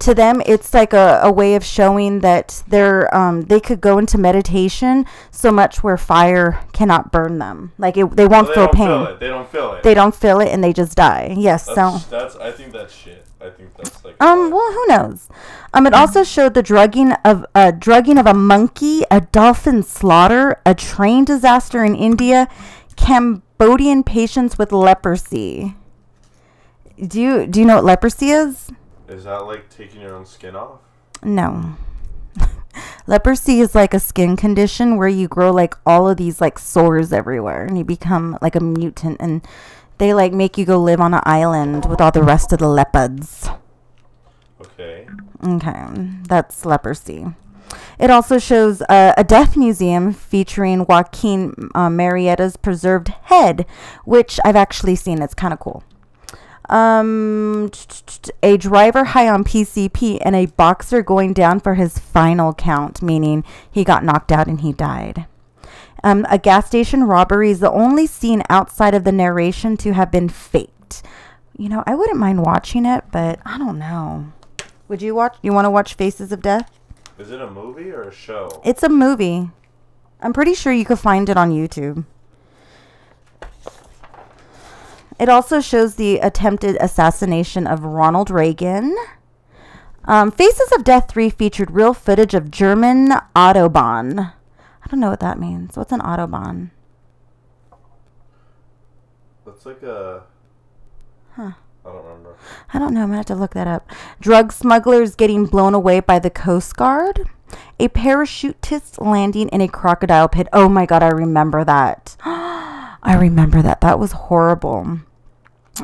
To 0.00 0.14
them, 0.14 0.42
it's 0.46 0.74
like 0.74 0.92
a, 0.92 1.20
a 1.22 1.32
way 1.32 1.54
of 1.54 1.64
showing 1.64 2.20
that 2.20 2.62
they're 2.68 3.14
um, 3.14 3.42
they 3.42 3.60
could 3.60 3.80
go 3.80 3.98
into 3.98 4.18
meditation 4.18 5.06
so 5.30 5.50
much 5.50 5.82
where 5.82 5.96
fire 5.96 6.60
cannot 6.72 7.12
burn 7.12 7.38
them. 7.38 7.72
Like 7.78 7.96
it, 7.96 8.16
they 8.16 8.26
won't 8.26 8.52
feel 8.52 8.68
pain. 8.68 9.16
They 9.18 9.28
don't 9.28 9.48
feel 9.48 9.72
it. 9.72 9.82
They 9.82 9.94
don't 9.94 10.14
feel 10.14 10.40
it 10.40 10.48
and 10.48 10.62
they 10.62 10.72
just 10.72 10.96
die. 10.96 11.34
Yes. 11.36 11.66
That's, 11.66 12.04
so 12.04 12.10
that's 12.10 12.36
I 12.36 12.50
think 12.52 12.72
that's 12.72 12.94
shit. 12.94 13.26
I 13.40 13.50
think 13.50 13.74
that's 13.76 14.04
like 14.04 14.22
Um, 14.22 14.50
well, 14.50 14.72
who 14.72 14.86
knows? 14.88 15.28
Um, 15.72 15.86
it 15.86 15.94
also 15.94 16.24
showed 16.24 16.54
the 16.54 16.62
drugging 16.62 17.12
of 17.24 17.46
uh, 17.54 17.70
drugging 17.70 18.18
of 18.18 18.26
a 18.26 18.34
monkey, 18.34 19.02
a 19.10 19.20
dolphin 19.20 19.82
slaughter, 19.82 20.60
a 20.66 20.74
train 20.74 21.24
disaster 21.24 21.84
in 21.84 21.94
India, 21.94 22.48
Cambodian 22.96 24.02
patients 24.02 24.58
with 24.58 24.72
leprosy. 24.72 25.76
Do 27.00 27.20
you 27.20 27.46
do 27.46 27.60
you 27.60 27.66
know 27.66 27.76
what 27.76 27.84
leprosy 27.84 28.30
is? 28.30 28.72
Is 29.08 29.24
that 29.24 29.46
like 29.46 29.70
taking 29.70 30.00
your 30.00 30.14
own 30.14 30.26
skin 30.26 30.54
off? 30.54 30.80
No. 31.22 31.76
leprosy 33.06 33.60
is 33.60 33.74
like 33.74 33.94
a 33.94 34.00
skin 34.00 34.36
condition 34.36 34.96
where 34.96 35.08
you 35.08 35.26
grow 35.26 35.50
like 35.50 35.74
all 35.86 36.08
of 36.08 36.18
these 36.18 36.40
like 36.40 36.58
sores 36.58 37.12
everywhere 37.12 37.64
and 37.64 37.78
you 37.78 37.84
become 37.84 38.38
like 38.42 38.54
a 38.54 38.60
mutant 38.60 39.16
and 39.20 39.46
they 39.96 40.14
like 40.14 40.32
make 40.32 40.58
you 40.58 40.64
go 40.64 40.78
live 40.78 41.00
on 41.00 41.14
an 41.14 41.22
island 41.24 41.86
with 41.86 42.00
all 42.00 42.12
the 42.12 42.22
rest 42.22 42.52
of 42.52 42.58
the 42.60 42.68
leopards. 42.68 43.48
Okay. 44.60 45.06
Okay, 45.44 45.84
that's 46.28 46.64
leprosy. 46.64 47.26
It 47.98 48.10
also 48.10 48.38
shows 48.38 48.80
uh, 48.82 49.12
a 49.16 49.24
death 49.24 49.56
museum 49.56 50.12
featuring 50.12 50.86
Joaquin 50.86 51.70
uh, 51.74 51.88
Murrieta's 51.88 52.56
preserved 52.56 53.08
head, 53.24 53.66
which 54.04 54.38
I've 54.44 54.56
actually 54.56 54.96
seen. 54.96 55.20
It's 55.20 55.34
kind 55.34 55.52
of 55.52 55.58
cool. 55.58 55.82
Um, 56.68 57.70
a 58.42 58.56
driver 58.58 59.04
high 59.04 59.28
on 59.28 59.44
PCP 59.44 60.18
and 60.22 60.36
a 60.36 60.46
boxer 60.46 61.02
going 61.02 61.32
down 61.32 61.60
for 61.60 61.74
his 61.74 61.98
final 61.98 62.52
count, 62.52 63.00
meaning 63.00 63.44
he 63.70 63.84
got 63.84 64.04
knocked 64.04 64.30
out 64.30 64.48
and 64.48 64.60
he 64.60 64.72
died. 64.72 65.26
Um, 66.04 66.26
a 66.30 66.38
gas 66.38 66.66
station 66.66 67.04
robbery 67.04 67.50
is 67.50 67.60
the 67.60 67.72
only 67.72 68.06
scene 68.06 68.42
outside 68.48 68.94
of 68.94 69.04
the 69.04 69.12
narration 69.12 69.76
to 69.78 69.94
have 69.94 70.12
been 70.12 70.28
faked. 70.28 71.02
You 71.56 71.68
know, 71.68 71.82
I 71.86 71.94
wouldn't 71.94 72.18
mind 72.18 72.44
watching 72.44 72.86
it, 72.86 73.04
but 73.10 73.40
I 73.44 73.58
don't 73.58 73.78
know. 73.78 74.32
Would 74.88 75.02
you 75.02 75.14
watch? 75.14 75.36
You 75.42 75.52
want 75.52 75.64
to 75.64 75.70
watch 75.70 75.94
Faces 75.94 76.32
of 76.32 76.40
Death? 76.40 76.78
Is 77.18 77.32
it 77.32 77.40
a 77.40 77.50
movie 77.50 77.90
or 77.90 78.02
a 78.02 78.12
show? 78.12 78.62
It's 78.64 78.82
a 78.82 78.88
movie. 78.88 79.50
I'm 80.20 80.32
pretty 80.32 80.54
sure 80.54 80.72
you 80.72 80.84
could 80.84 80.98
find 81.00 81.28
it 81.28 81.36
on 81.36 81.50
YouTube. 81.50 82.04
It 85.18 85.28
also 85.28 85.60
shows 85.60 85.96
the 85.96 86.18
attempted 86.18 86.76
assassination 86.80 87.66
of 87.66 87.84
Ronald 87.84 88.30
Reagan. 88.30 88.96
Um, 90.04 90.30
Faces 90.30 90.70
of 90.72 90.84
Death 90.84 91.10
3 91.10 91.28
featured 91.28 91.70
real 91.70 91.92
footage 91.92 92.34
of 92.34 92.50
German 92.50 93.10
Autobahn. 93.34 94.32
I 94.82 94.86
don't 94.90 95.00
know 95.00 95.10
what 95.10 95.20
that 95.20 95.38
means. 95.38 95.76
What's 95.76 95.92
an 95.92 96.00
Autobahn? 96.00 96.70
That's 99.44 99.66
like 99.66 99.82
a. 99.82 100.22
Huh. 101.32 101.52
I 101.84 101.88
don't 101.92 102.04
remember. 102.04 102.36
I 102.72 102.78
don't 102.78 102.94
know. 102.94 103.02
I'm 103.02 103.08
going 103.08 103.12
to 103.12 103.16
have 103.18 103.26
to 103.26 103.34
look 103.34 103.54
that 103.54 103.66
up. 103.66 103.90
Drug 104.20 104.52
smugglers 104.52 105.14
getting 105.14 105.46
blown 105.46 105.74
away 105.74 106.00
by 106.00 106.18
the 106.18 106.30
Coast 106.30 106.76
Guard. 106.76 107.28
A 107.80 107.88
parachutist 107.88 109.04
landing 109.04 109.48
in 109.48 109.60
a 109.60 109.68
crocodile 109.68 110.28
pit. 110.28 110.48
Oh 110.52 110.68
my 110.68 110.86
God, 110.86 111.02
I 111.02 111.08
remember 111.08 111.64
that. 111.64 112.16
I 112.24 113.16
remember 113.18 113.62
that. 113.62 113.80
That 113.80 113.98
was 113.98 114.12
horrible. 114.12 115.00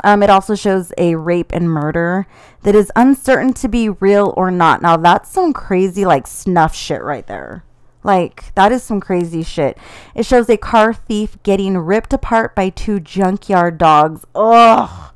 Um, 0.02 0.22
it 0.22 0.30
also 0.30 0.54
shows 0.54 0.92
a 0.98 1.14
rape 1.14 1.52
and 1.52 1.70
murder 1.70 2.26
that 2.62 2.74
is 2.74 2.90
uncertain 2.96 3.52
to 3.54 3.68
be 3.68 3.88
real 3.88 4.34
or 4.36 4.50
not. 4.50 4.82
Now, 4.82 4.96
that's 4.96 5.30
some 5.30 5.52
crazy, 5.52 6.04
like, 6.04 6.26
snuff 6.26 6.74
shit 6.74 7.02
right 7.02 7.26
there. 7.26 7.64
Like, 8.02 8.54
that 8.54 8.72
is 8.72 8.82
some 8.82 9.00
crazy 9.00 9.42
shit. 9.42 9.78
It 10.14 10.26
shows 10.26 10.48
a 10.50 10.56
car 10.56 10.92
thief 10.92 11.42
getting 11.42 11.78
ripped 11.78 12.12
apart 12.12 12.54
by 12.54 12.68
two 12.70 13.00
junkyard 13.00 13.78
dogs. 13.78 14.24
Ugh. 14.34 15.12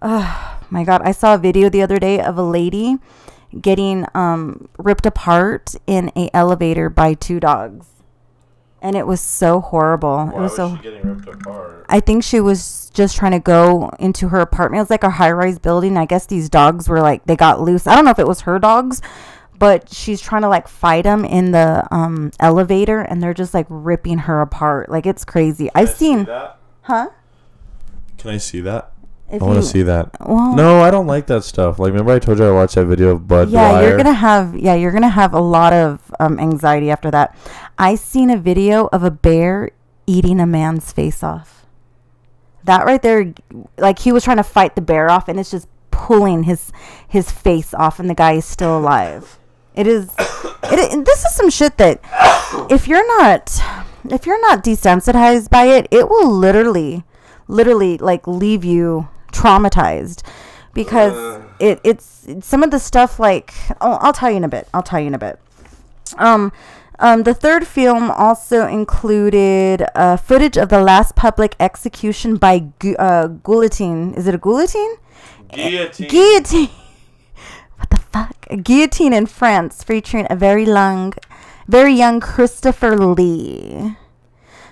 Oh 0.00 0.60
my 0.70 0.84
god, 0.84 1.02
I 1.02 1.12
saw 1.12 1.34
a 1.34 1.38
video 1.38 1.68
the 1.68 1.82
other 1.82 1.98
day 1.98 2.20
of 2.20 2.38
a 2.38 2.42
lady 2.42 2.98
getting 3.60 4.04
um, 4.14 4.68
ripped 4.78 5.06
apart 5.06 5.74
in 5.86 6.12
a 6.14 6.30
elevator 6.34 6.90
by 6.90 7.14
two 7.14 7.40
dogs. 7.40 7.86
And 8.80 8.96
it 8.96 9.06
was 9.06 9.20
so 9.20 9.60
horrible. 9.60 10.16
Why 10.16 10.30
it 10.30 10.34
was 10.34 10.42
was 10.42 10.56
so 10.56 10.76
getting 10.82 11.02
ripped 11.02 11.28
apart? 11.28 11.86
I 11.88 12.00
think 12.00 12.22
she 12.22 12.40
was 12.40 12.90
just 12.94 13.16
trying 13.16 13.32
to 13.32 13.40
go 13.40 13.90
into 13.98 14.28
her 14.28 14.40
apartment. 14.40 14.78
It 14.78 14.82
was 14.82 14.90
like 14.90 15.04
a 15.04 15.10
high 15.10 15.32
rise 15.32 15.58
building. 15.58 15.96
I 15.96 16.04
guess 16.06 16.26
these 16.26 16.48
dogs 16.48 16.88
were 16.88 17.00
like 17.00 17.24
they 17.26 17.36
got 17.36 17.60
loose. 17.60 17.86
I 17.86 17.94
don't 17.96 18.04
know 18.04 18.10
if 18.12 18.18
it 18.18 18.26
was 18.26 18.42
her 18.42 18.58
dogs, 18.58 19.02
but 19.58 19.92
she's 19.92 20.20
trying 20.20 20.42
to 20.42 20.48
like 20.48 20.68
fight 20.68 21.02
them 21.02 21.24
in 21.24 21.50
the 21.50 21.86
um, 21.90 22.30
elevator, 22.38 23.00
and 23.00 23.22
they're 23.22 23.34
just 23.34 23.54
like 23.54 23.66
ripping 23.68 24.18
her 24.18 24.40
apart. 24.40 24.88
Like 24.90 25.06
it's 25.06 25.24
crazy. 25.24 25.64
Can 25.64 25.72
I 25.74 25.80
I've 25.80 25.90
see 25.90 25.96
seen, 25.96 26.24
that. 26.24 26.58
huh? 26.82 27.08
Can 28.18 28.30
I 28.30 28.36
see 28.36 28.60
that? 28.60 28.92
If 29.30 29.42
I 29.42 29.44
want 29.44 29.56
to 29.60 29.62
see 29.62 29.82
that. 29.82 30.10
Well, 30.26 30.54
No, 30.56 30.80
I 30.80 30.90
don't 30.90 31.06
like 31.06 31.26
that 31.26 31.44
stuff. 31.44 31.78
Like, 31.78 31.90
remember 31.92 32.12
I 32.12 32.18
told 32.18 32.38
you 32.38 32.46
I 32.46 32.50
watched 32.50 32.76
that 32.76 32.86
video 32.86 33.10
of 33.10 33.28
Budd 33.28 33.50
yeah, 33.50 33.70
Dwyer? 33.72 33.88
you're 33.88 33.96
gonna 33.98 34.12
have 34.14 34.56
yeah, 34.56 34.74
you're 34.74 34.92
gonna 34.92 35.08
have 35.10 35.34
a 35.34 35.40
lot 35.40 35.72
of 35.74 36.14
um, 36.18 36.38
anxiety 36.40 36.90
after 36.90 37.10
that. 37.10 37.36
I 37.78 37.94
seen 37.94 38.30
a 38.30 38.36
video 38.38 38.86
of 38.92 39.04
a 39.04 39.10
bear 39.10 39.70
eating 40.06 40.40
a 40.40 40.46
man's 40.46 40.92
face 40.92 41.22
off. 41.22 41.66
That 42.64 42.86
right 42.86 43.00
there, 43.02 43.34
like 43.76 43.98
he 43.98 44.12
was 44.12 44.24
trying 44.24 44.38
to 44.38 44.42
fight 44.42 44.74
the 44.74 44.80
bear 44.82 45.10
off, 45.10 45.28
and 45.28 45.38
it's 45.38 45.50
just 45.50 45.68
pulling 45.90 46.44
his 46.44 46.72
his 47.06 47.30
face 47.30 47.74
off, 47.74 48.00
and 48.00 48.08
the 48.08 48.14
guy 48.14 48.32
is 48.32 48.44
still 48.46 48.78
alive. 48.78 49.38
It 49.74 49.86
is. 49.86 50.10
It, 50.70 50.78
it- 50.92 51.04
this 51.06 51.24
is 51.24 51.34
some 51.34 51.48
shit 51.48 51.78
that 51.78 52.00
if 52.68 52.86
you're 52.88 53.06
not 53.20 53.58
if 54.10 54.26
you're 54.26 54.40
not 54.42 54.62
desensitized 54.62 55.48
by 55.48 55.64
it, 55.64 55.86
it 55.90 56.10
will 56.10 56.30
literally, 56.30 57.04
literally 57.46 57.96
like 57.96 58.26
leave 58.26 58.64
you 58.64 59.08
traumatized 59.38 60.22
because 60.74 61.42
it 61.58 61.80
it's, 61.84 62.26
it's 62.26 62.46
some 62.46 62.62
of 62.62 62.70
the 62.70 62.78
stuff 62.78 63.18
like 63.18 63.52
oh, 63.80 63.98
I'll 64.00 64.12
tell 64.12 64.30
you 64.30 64.36
in 64.36 64.44
a 64.44 64.48
bit. 64.48 64.68
I'll 64.72 64.82
tell 64.82 65.00
you 65.00 65.06
in 65.06 65.14
a 65.14 65.18
bit. 65.18 65.38
Um, 66.16 66.52
um, 67.00 67.22
the 67.22 67.34
third 67.34 67.66
film 67.66 68.10
also 68.10 68.66
included 68.66 69.86
uh, 69.94 70.16
footage 70.16 70.56
of 70.56 70.68
the 70.68 70.80
last 70.80 71.14
public 71.14 71.54
execution 71.60 72.36
by 72.36 72.70
gu- 72.80 72.96
uh, 72.96 73.28
guillotine. 73.28 74.14
Is 74.14 74.26
it 74.26 74.34
a 74.34 74.38
guillotine? 74.38 74.96
Guillotine. 75.52 76.08
Guillotine. 76.08 76.70
what 77.76 77.90
the 77.90 77.98
fuck? 77.98 78.46
A 78.50 78.56
guillotine 78.56 79.12
in 79.12 79.26
France, 79.26 79.84
featuring 79.84 80.26
a 80.28 80.34
very 80.34 80.66
long, 80.66 81.14
very 81.68 81.92
young 81.94 82.18
Christopher 82.20 82.96
Lee. 82.96 83.96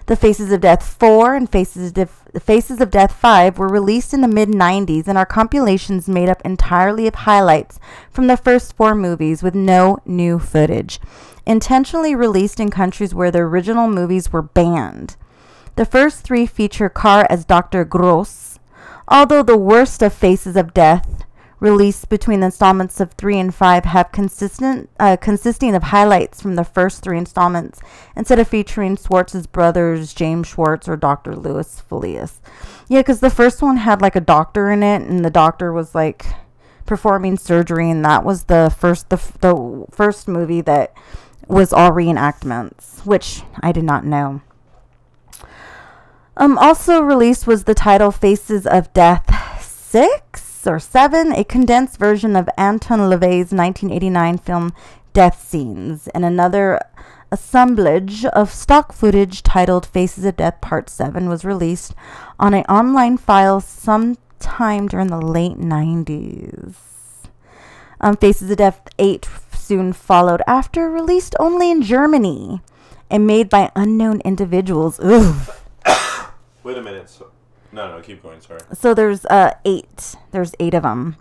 The 0.06 0.14
Faces 0.14 0.52
of 0.52 0.60
Death 0.60 0.84
4 1.00 1.34
and 1.34 1.50
Faces 1.50 1.88
of, 1.88 1.94
Def- 1.94 2.22
Faces 2.40 2.80
of 2.80 2.92
Death 2.92 3.12
5 3.12 3.58
were 3.58 3.66
released 3.66 4.14
in 4.14 4.20
the 4.20 4.28
mid 4.28 4.50
90s 4.50 5.08
and 5.08 5.18
are 5.18 5.26
compilations 5.26 6.08
made 6.08 6.28
up 6.28 6.40
entirely 6.44 7.08
of 7.08 7.16
highlights 7.16 7.80
from 8.08 8.28
the 8.28 8.36
first 8.36 8.76
four 8.76 8.94
movies 8.94 9.42
with 9.42 9.56
no 9.56 9.98
new 10.06 10.38
footage. 10.38 11.00
Intentionally 11.44 12.14
released 12.14 12.60
in 12.60 12.70
countries 12.70 13.16
where 13.16 13.32
the 13.32 13.40
original 13.40 13.88
movies 13.88 14.32
were 14.32 14.42
banned. 14.42 15.16
The 15.74 15.84
first 15.84 16.22
three 16.22 16.46
feature 16.46 16.88
Carr 16.88 17.26
as 17.28 17.44
Dr. 17.44 17.84
Gross, 17.84 18.60
although 19.08 19.42
the 19.42 19.58
worst 19.58 20.02
of 20.02 20.12
Faces 20.12 20.54
of 20.54 20.72
Death, 20.72 21.25
released 21.58 22.08
between 22.08 22.40
the 22.40 22.46
installments 22.46 23.00
of 23.00 23.12
three 23.12 23.38
and 23.38 23.54
five, 23.54 23.84
have 23.84 24.12
consistent 24.12 24.90
uh, 25.00 25.16
consisting 25.16 25.74
of 25.74 25.84
highlights 25.84 26.40
from 26.40 26.54
the 26.54 26.64
first 26.64 27.02
three 27.02 27.18
installments, 27.18 27.80
instead 28.14 28.38
of 28.38 28.48
featuring 28.48 28.96
Schwartz's 28.96 29.46
brothers 29.46 30.12
James 30.12 30.48
Schwartz 30.48 30.88
or 30.88 30.96
Dr. 30.96 31.34
Louis 31.34 31.82
Folius. 31.88 32.40
Yeah, 32.88 33.00
because 33.00 33.20
the 33.20 33.30
first 33.30 33.62
one 33.62 33.78
had 33.78 34.02
like 34.02 34.16
a 34.16 34.20
doctor 34.20 34.70
in 34.70 34.82
it, 34.82 35.02
and 35.02 35.24
the 35.24 35.30
doctor 35.30 35.72
was 35.72 35.94
like 35.94 36.26
performing 36.84 37.36
surgery, 37.38 37.90
and 37.90 38.04
that 38.04 38.24
was 38.24 38.44
the 38.44 38.74
first 38.76 39.08
the, 39.08 39.16
the 39.40 39.86
first 39.90 40.28
movie 40.28 40.60
that 40.60 40.92
was 41.48 41.72
all 41.72 41.90
reenactments, 41.90 43.06
which 43.06 43.42
I 43.60 43.72
did 43.72 43.84
not 43.84 44.04
know. 44.04 44.42
Um, 46.36 46.58
also 46.58 47.00
released 47.00 47.46
was 47.46 47.64
the 47.64 47.74
title 47.74 48.12
Faces 48.12 48.66
of 48.66 48.92
Death 48.92 49.62
6 49.64 50.45
or 50.66 50.78
7, 50.78 51.32
a 51.32 51.44
condensed 51.44 51.98
version 51.98 52.36
of 52.36 52.48
Anton 52.56 53.00
LaVey's 53.00 53.52
1989 53.52 54.38
film 54.38 54.72
Death 55.12 55.46
Scenes, 55.46 56.08
and 56.08 56.24
another 56.24 56.80
assemblage 57.30 58.24
of 58.26 58.52
stock 58.52 58.92
footage 58.92 59.42
titled 59.42 59.86
Faces 59.86 60.24
of 60.24 60.36
Death 60.36 60.60
Part 60.60 60.88
7 60.88 61.28
was 61.28 61.44
released 61.44 61.94
on 62.38 62.54
an 62.54 62.64
online 62.64 63.16
file 63.16 63.60
sometime 63.60 64.88
during 64.88 65.08
the 65.08 65.20
late 65.20 65.58
90s. 65.58 66.74
Um, 68.00 68.16
Faces 68.16 68.50
of 68.50 68.58
Death 68.58 68.80
8 68.98 69.28
soon 69.52 69.92
followed 69.92 70.42
after, 70.46 70.90
released 70.90 71.34
only 71.40 71.70
in 71.70 71.82
Germany 71.82 72.60
and 73.10 73.26
made 73.26 73.48
by 73.48 73.70
unknown 73.74 74.20
individuals. 74.20 75.00
Ugh. 75.02 75.50
Wait 76.62 76.76
a 76.76 76.82
minute. 76.82 77.08
So, 77.08 77.30
no, 77.76 77.96
no, 77.96 78.00
keep 78.02 78.22
going. 78.22 78.40
Sorry. 78.40 78.60
So 78.72 78.94
there's 78.94 79.26
uh, 79.26 79.52
eight. 79.64 80.16
There's 80.32 80.54
eight 80.58 80.74
of 80.74 80.82
them. 80.82 81.16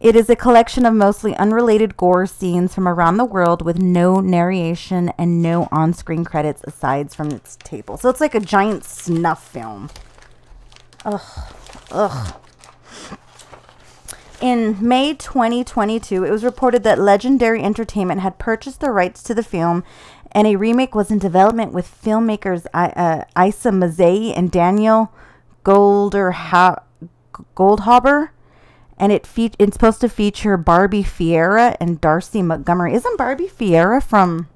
It 0.00 0.14
is 0.14 0.30
a 0.30 0.36
collection 0.36 0.86
of 0.86 0.94
mostly 0.94 1.34
unrelated 1.34 1.96
gore 1.96 2.26
scenes 2.26 2.72
from 2.72 2.86
around 2.86 3.16
the 3.16 3.24
world 3.24 3.62
with 3.62 3.78
no 3.78 4.20
narration 4.20 5.08
and 5.18 5.42
no 5.42 5.66
on 5.72 5.92
screen 5.92 6.24
credits 6.24 6.62
aside 6.64 7.10
from 7.10 7.30
its 7.32 7.56
table. 7.56 7.96
So 7.96 8.08
it's 8.08 8.20
like 8.20 8.34
a 8.36 8.40
giant 8.40 8.84
snuff 8.84 9.48
film. 9.48 9.90
Ugh. 11.04 11.20
Ugh. 11.90 12.34
In 14.40 14.76
May 14.80 15.14
2022, 15.14 16.22
it 16.22 16.30
was 16.30 16.44
reported 16.44 16.84
that 16.84 17.00
Legendary 17.00 17.60
Entertainment 17.60 18.20
had 18.20 18.38
purchased 18.38 18.80
the 18.80 18.92
rights 18.92 19.20
to 19.24 19.34
the 19.34 19.42
film, 19.42 19.82
and 20.30 20.46
a 20.46 20.54
remake 20.54 20.94
was 20.94 21.10
in 21.10 21.18
development 21.18 21.72
with 21.72 22.00
filmmakers 22.04 22.66
I- 22.72 22.90
uh, 22.90 23.46
Isa 23.46 23.70
Mazzei 23.70 24.32
and 24.36 24.52
Daniel 24.52 25.10
Golderha- 25.68 26.82
Goldhaber. 27.56 28.30
And 28.96 29.12
it 29.12 29.26
fe- 29.26 29.52
it's 29.58 29.74
supposed 29.74 30.00
to 30.00 30.08
feature 30.08 30.56
Barbie 30.56 31.02
Ferreira 31.04 31.76
and 31.78 32.00
Darcy 32.00 32.42
Montgomery. 32.42 32.94
Isn't 32.94 33.18
Barbie 33.18 33.46
Ferreira 33.46 34.00
from, 34.00 34.48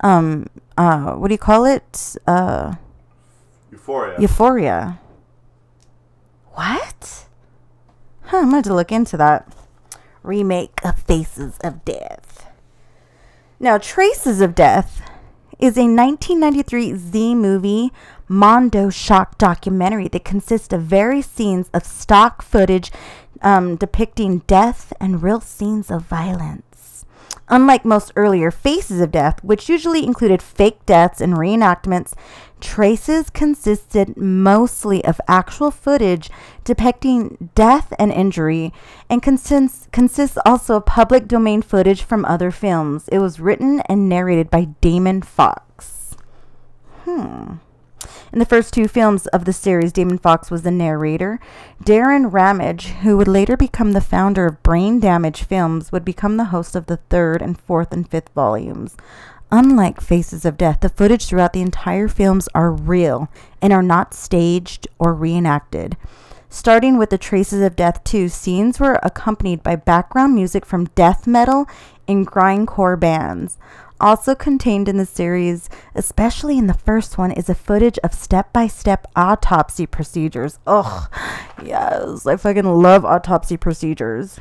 um, 0.00 0.46
uh, 0.76 1.12
what 1.12 1.28
do 1.28 1.34
you 1.34 1.38
call 1.38 1.64
it? 1.64 2.16
Uh, 2.26 2.74
Euphoria. 3.70 4.16
Euphoria. 4.20 4.98
What? 6.52 7.26
Huh, 8.24 8.38
I'm 8.38 8.50
gonna 8.50 8.62
to 8.62 8.74
look 8.74 8.92
into 8.92 9.16
that. 9.16 9.50
Remake 10.22 10.80
of 10.84 10.98
Faces 10.98 11.56
of 11.62 11.84
Death. 11.84 12.46
Now, 13.60 13.78
Traces 13.78 14.40
of 14.40 14.54
Death 14.54 15.00
is 15.58 15.76
a 15.76 15.82
1993 15.82 16.94
Z 16.94 17.34
movie 17.34 17.92
Mondo 18.28 18.90
shock 18.90 19.38
documentary 19.38 20.08
that 20.08 20.24
consists 20.24 20.72
of 20.72 20.82
various 20.82 21.26
scenes 21.26 21.70
of 21.72 21.84
stock 21.84 22.42
footage 22.42 22.90
um, 23.42 23.76
depicting 23.76 24.38
death 24.46 24.92
and 25.00 25.22
real 25.22 25.40
scenes 25.40 25.90
of 25.90 26.02
violence. 26.02 27.04
Unlike 27.48 27.84
most 27.84 28.12
earlier 28.16 28.50
Faces 28.50 29.00
of 29.00 29.12
Death, 29.12 29.42
which 29.44 29.68
usually 29.68 30.04
included 30.04 30.42
fake 30.42 30.84
deaths 30.84 31.20
and 31.20 31.34
reenactments, 31.34 32.12
Traces 32.60 33.28
consisted 33.30 34.16
mostly 34.16 35.04
of 35.04 35.20
actual 35.28 35.70
footage 35.70 36.30
depicting 36.64 37.50
death 37.54 37.92
and 37.98 38.12
injury, 38.12 38.72
and 39.10 39.22
consists, 39.22 39.88
consists 39.92 40.38
also 40.44 40.76
of 40.76 40.86
public 40.86 41.28
domain 41.28 41.62
footage 41.62 42.02
from 42.02 42.24
other 42.24 42.50
films. 42.50 43.08
It 43.08 43.18
was 43.18 43.40
written 43.40 43.80
and 43.80 44.08
narrated 44.08 44.50
by 44.50 44.68
Damon 44.80 45.22
Fox. 45.22 46.16
Hmm. 47.04 47.56
In 48.32 48.40
the 48.40 48.44
first 48.44 48.74
two 48.74 48.88
films 48.88 49.26
of 49.28 49.44
the 49.44 49.52
series, 49.52 49.92
Damon 49.92 50.18
Fox 50.18 50.50
was 50.50 50.62
the 50.62 50.70
narrator. 50.70 51.38
Darrin 51.82 52.26
Ramage, 52.30 52.88
who 52.88 53.16
would 53.16 53.28
later 53.28 53.56
become 53.56 53.92
the 53.92 54.00
founder 54.00 54.46
of 54.46 54.62
Brain 54.62 55.00
Damage 55.00 55.44
Films, 55.44 55.92
would 55.92 56.04
become 56.04 56.36
the 56.36 56.46
host 56.46 56.74
of 56.74 56.86
the 56.86 56.98
third 57.08 57.40
and 57.40 57.58
fourth 57.58 57.92
and 57.92 58.08
fifth 58.08 58.30
volumes. 58.34 58.96
Unlike 59.52 60.00
Faces 60.00 60.44
of 60.44 60.56
Death, 60.56 60.80
the 60.80 60.88
footage 60.88 61.26
throughout 61.26 61.52
the 61.52 61.62
entire 61.62 62.08
films 62.08 62.48
are 62.54 62.72
real 62.72 63.28
and 63.62 63.72
are 63.72 63.82
not 63.82 64.12
staged 64.12 64.88
or 64.98 65.14
reenacted. 65.14 65.96
Starting 66.48 66.96
with 66.96 67.10
the 67.10 67.18
Traces 67.18 67.62
of 67.62 67.76
Death 67.76 68.02
2, 68.04 68.28
scenes 68.28 68.80
were 68.80 68.98
accompanied 69.02 69.62
by 69.62 69.76
background 69.76 70.34
music 70.34 70.64
from 70.64 70.86
death 70.94 71.26
metal 71.26 71.66
and 72.08 72.26
grindcore 72.26 72.98
bands. 72.98 73.58
Also 74.00 74.34
contained 74.34 74.88
in 74.88 74.96
the 74.96 75.06
series, 75.06 75.70
especially 75.94 76.58
in 76.58 76.66
the 76.66 76.74
first 76.74 77.16
one, 77.16 77.30
is 77.30 77.48
a 77.48 77.54
footage 77.54 77.98
of 78.04 78.12
step 78.12 78.52
by 78.52 78.66
step 78.66 79.06
autopsy 79.16 79.86
procedures. 79.86 80.58
Ugh, 80.66 81.10
yes, 81.64 82.26
I 82.26 82.36
fucking 82.36 82.64
love 82.64 83.04
autopsy 83.04 83.56
procedures, 83.56 84.38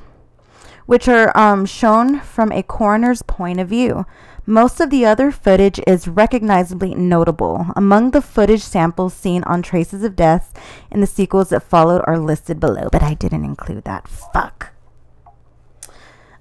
which 0.86 1.08
are 1.08 1.36
um, 1.38 1.66
shown 1.66 2.20
from 2.20 2.52
a 2.52 2.64
coroner's 2.64 3.22
point 3.22 3.60
of 3.60 3.70
view. 3.70 4.06
Most 4.48 4.80
of 4.80 4.92
the 4.92 5.06
other 5.06 5.32
footage 5.32 5.80
is 5.88 6.08
recognizably 6.08 6.94
notable. 6.94 7.66
Among 7.76 8.12
the 8.12 8.22
footage 8.22 8.62
samples 8.62 9.14
seen 9.14 9.44
on 9.44 9.64
Traces 9.64 10.04
of 10.04 10.16
Death 10.16 10.54
in 10.92 11.02
the 11.02 11.08
sequels 11.08 11.50
that 11.50 11.64
followed 11.64 12.04
are 12.06 12.20
listed 12.20 12.60
below, 12.60 12.88
but 12.92 13.02
I 13.02 13.16
didn't 13.16 13.44
include 13.44 13.86
that. 13.86 14.08
Fuck. 14.08 14.72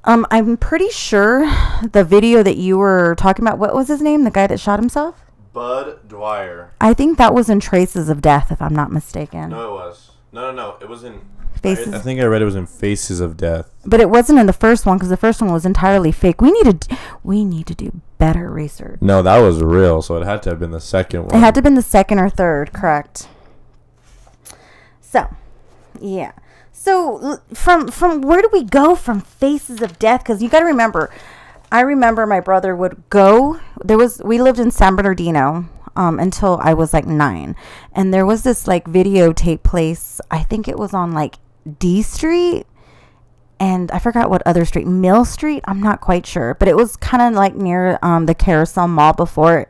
Um, 0.05 0.27
I'm 0.31 0.59
pretty 0.59 0.91
sure 0.91 1.47
the 1.93 2.05
video 2.05 2.43
that 2.43 2.59
you 2.59 2.77
were 2.77 3.15
talking 3.17 3.43
about, 3.43 3.59
what 3.59 3.75
was 3.75 3.89
his 3.89 4.03
name? 4.03 4.25
The 4.25 4.31
guy 4.31 4.47
that 4.49 4.61
shot 4.61 4.79
himself? 4.79 5.25
Budd 5.55 6.07
Dwyer. 6.07 6.73
I 6.83 6.93
think 6.93 7.17
that 7.17 7.33
was 7.33 7.49
in 7.49 7.59
Traces 7.59 8.11
of 8.11 8.21
Death, 8.21 8.53
if 8.53 8.61
I'm 8.61 8.75
not 8.75 8.93
mistaken. 8.93 9.49
No, 9.49 9.69
it 9.69 9.73
was. 9.73 10.11
No, 10.31 10.51
no, 10.51 10.53
no. 10.53 10.77
It 10.83 10.91
was 10.91 11.05
in. 11.05 11.23
Faces. 11.65 11.95
I, 11.95 11.97
I 11.97 12.01
think 12.01 12.21
I 12.21 12.25
read 12.25 12.43
it 12.43 12.45
was 12.45 12.55
in 12.55 12.67
Faces 12.67 13.21
of 13.21 13.37
Death. 13.37 13.75
But 13.85 14.01
it 14.01 14.11
wasn't 14.11 14.39
in 14.39 14.47
the 14.47 14.53
first 14.53 14.87
one 14.87 14.99
because 14.99 15.09
the 15.09 15.17
first 15.17 15.41
one 15.43 15.51
was 15.51 15.67
entirely 15.67 16.13
fake. 16.13 16.41
We 16.41 16.53
need 16.53 16.83
to, 16.83 16.99
we 17.23 17.45
need 17.45 17.67
to 17.67 17.75
do 17.75 18.01
better 18.19 18.51
research. 18.51 19.01
No, 19.01 19.23
that 19.23 19.39
was 19.39 19.63
real, 19.63 20.03
so 20.03 20.17
it 20.17 20.25
had 20.25 20.43
to 20.45 20.51
have 20.51 20.61
been 20.61 20.71
the 20.71 20.81
second 20.81 21.25
one. 21.25 21.35
It 21.35 21.41
had 21.41 21.55
to 21.55 21.59
have 21.59 21.65
been 21.65 21.75
the 21.75 21.83
second 21.83 22.19
or 22.19 22.29
third, 22.29 22.73
correct? 22.73 23.29
So, 25.01 25.29
yeah. 26.01 26.33
So 26.73 27.39
from 27.55 27.89
from 27.89 28.21
where 28.21 28.43
do 28.43 28.51
we 28.53 28.63
go 28.63 28.95
from 28.95 29.21
Faces 29.21 29.81
of 29.81 29.99
Death? 29.99 30.23
Because 30.23 30.43
you 30.43 30.51
got 30.51 30.61
to 30.61 30.67
remember, 30.67 31.11
I 31.73 31.81
remember 31.81 32.27
my 32.27 32.41
brother 32.41 32.77
would 32.77 33.03
go. 33.09 33.59
There 33.83 33.97
was 33.97 34.21
we 34.23 34.39
lived 34.39 34.59
in 34.59 34.71
San 34.71 34.97
Bernardino 34.97 35.67
um, 35.97 36.19
until 36.19 36.59
I 36.63 36.75
was 36.75 36.93
like 36.93 37.07
nine, 37.07 37.57
and 37.93 38.13
there 38.13 38.27
was 38.27 38.43
this 38.43 38.67
like 38.67 38.85
videotape 38.85 39.63
place. 39.63 40.21
I 40.31 40.43
think 40.43 40.69
it 40.69 40.79
was 40.79 40.93
on 40.93 41.13
like 41.13 41.37
D 41.79 42.03
Street 42.03 42.67
and 43.61 43.91
I 43.93 43.99
forgot 43.99 44.31
what 44.31 44.43
other 44.45 44.65
street, 44.65 44.87
Mill 44.87 45.25
Street. 45.25 45.63
I'm 45.67 45.81
not 45.81 46.01
quite 46.01 46.27
sure, 46.27 46.55
but 46.55 46.69
it 46.69 46.77
was 46.77 46.97
kind 46.97 47.23
of 47.23 47.35
like 47.35 47.55
near 47.55 47.99
um, 48.03 48.27
the 48.27 48.35
Carousel 48.35 48.89
Mall 48.89 49.13
before 49.13 49.61
it, 49.61 49.69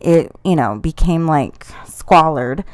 it, 0.00 0.32
you 0.44 0.56
know, 0.56 0.78
became 0.78 1.26
like 1.26 1.66
squalid. 1.86 2.64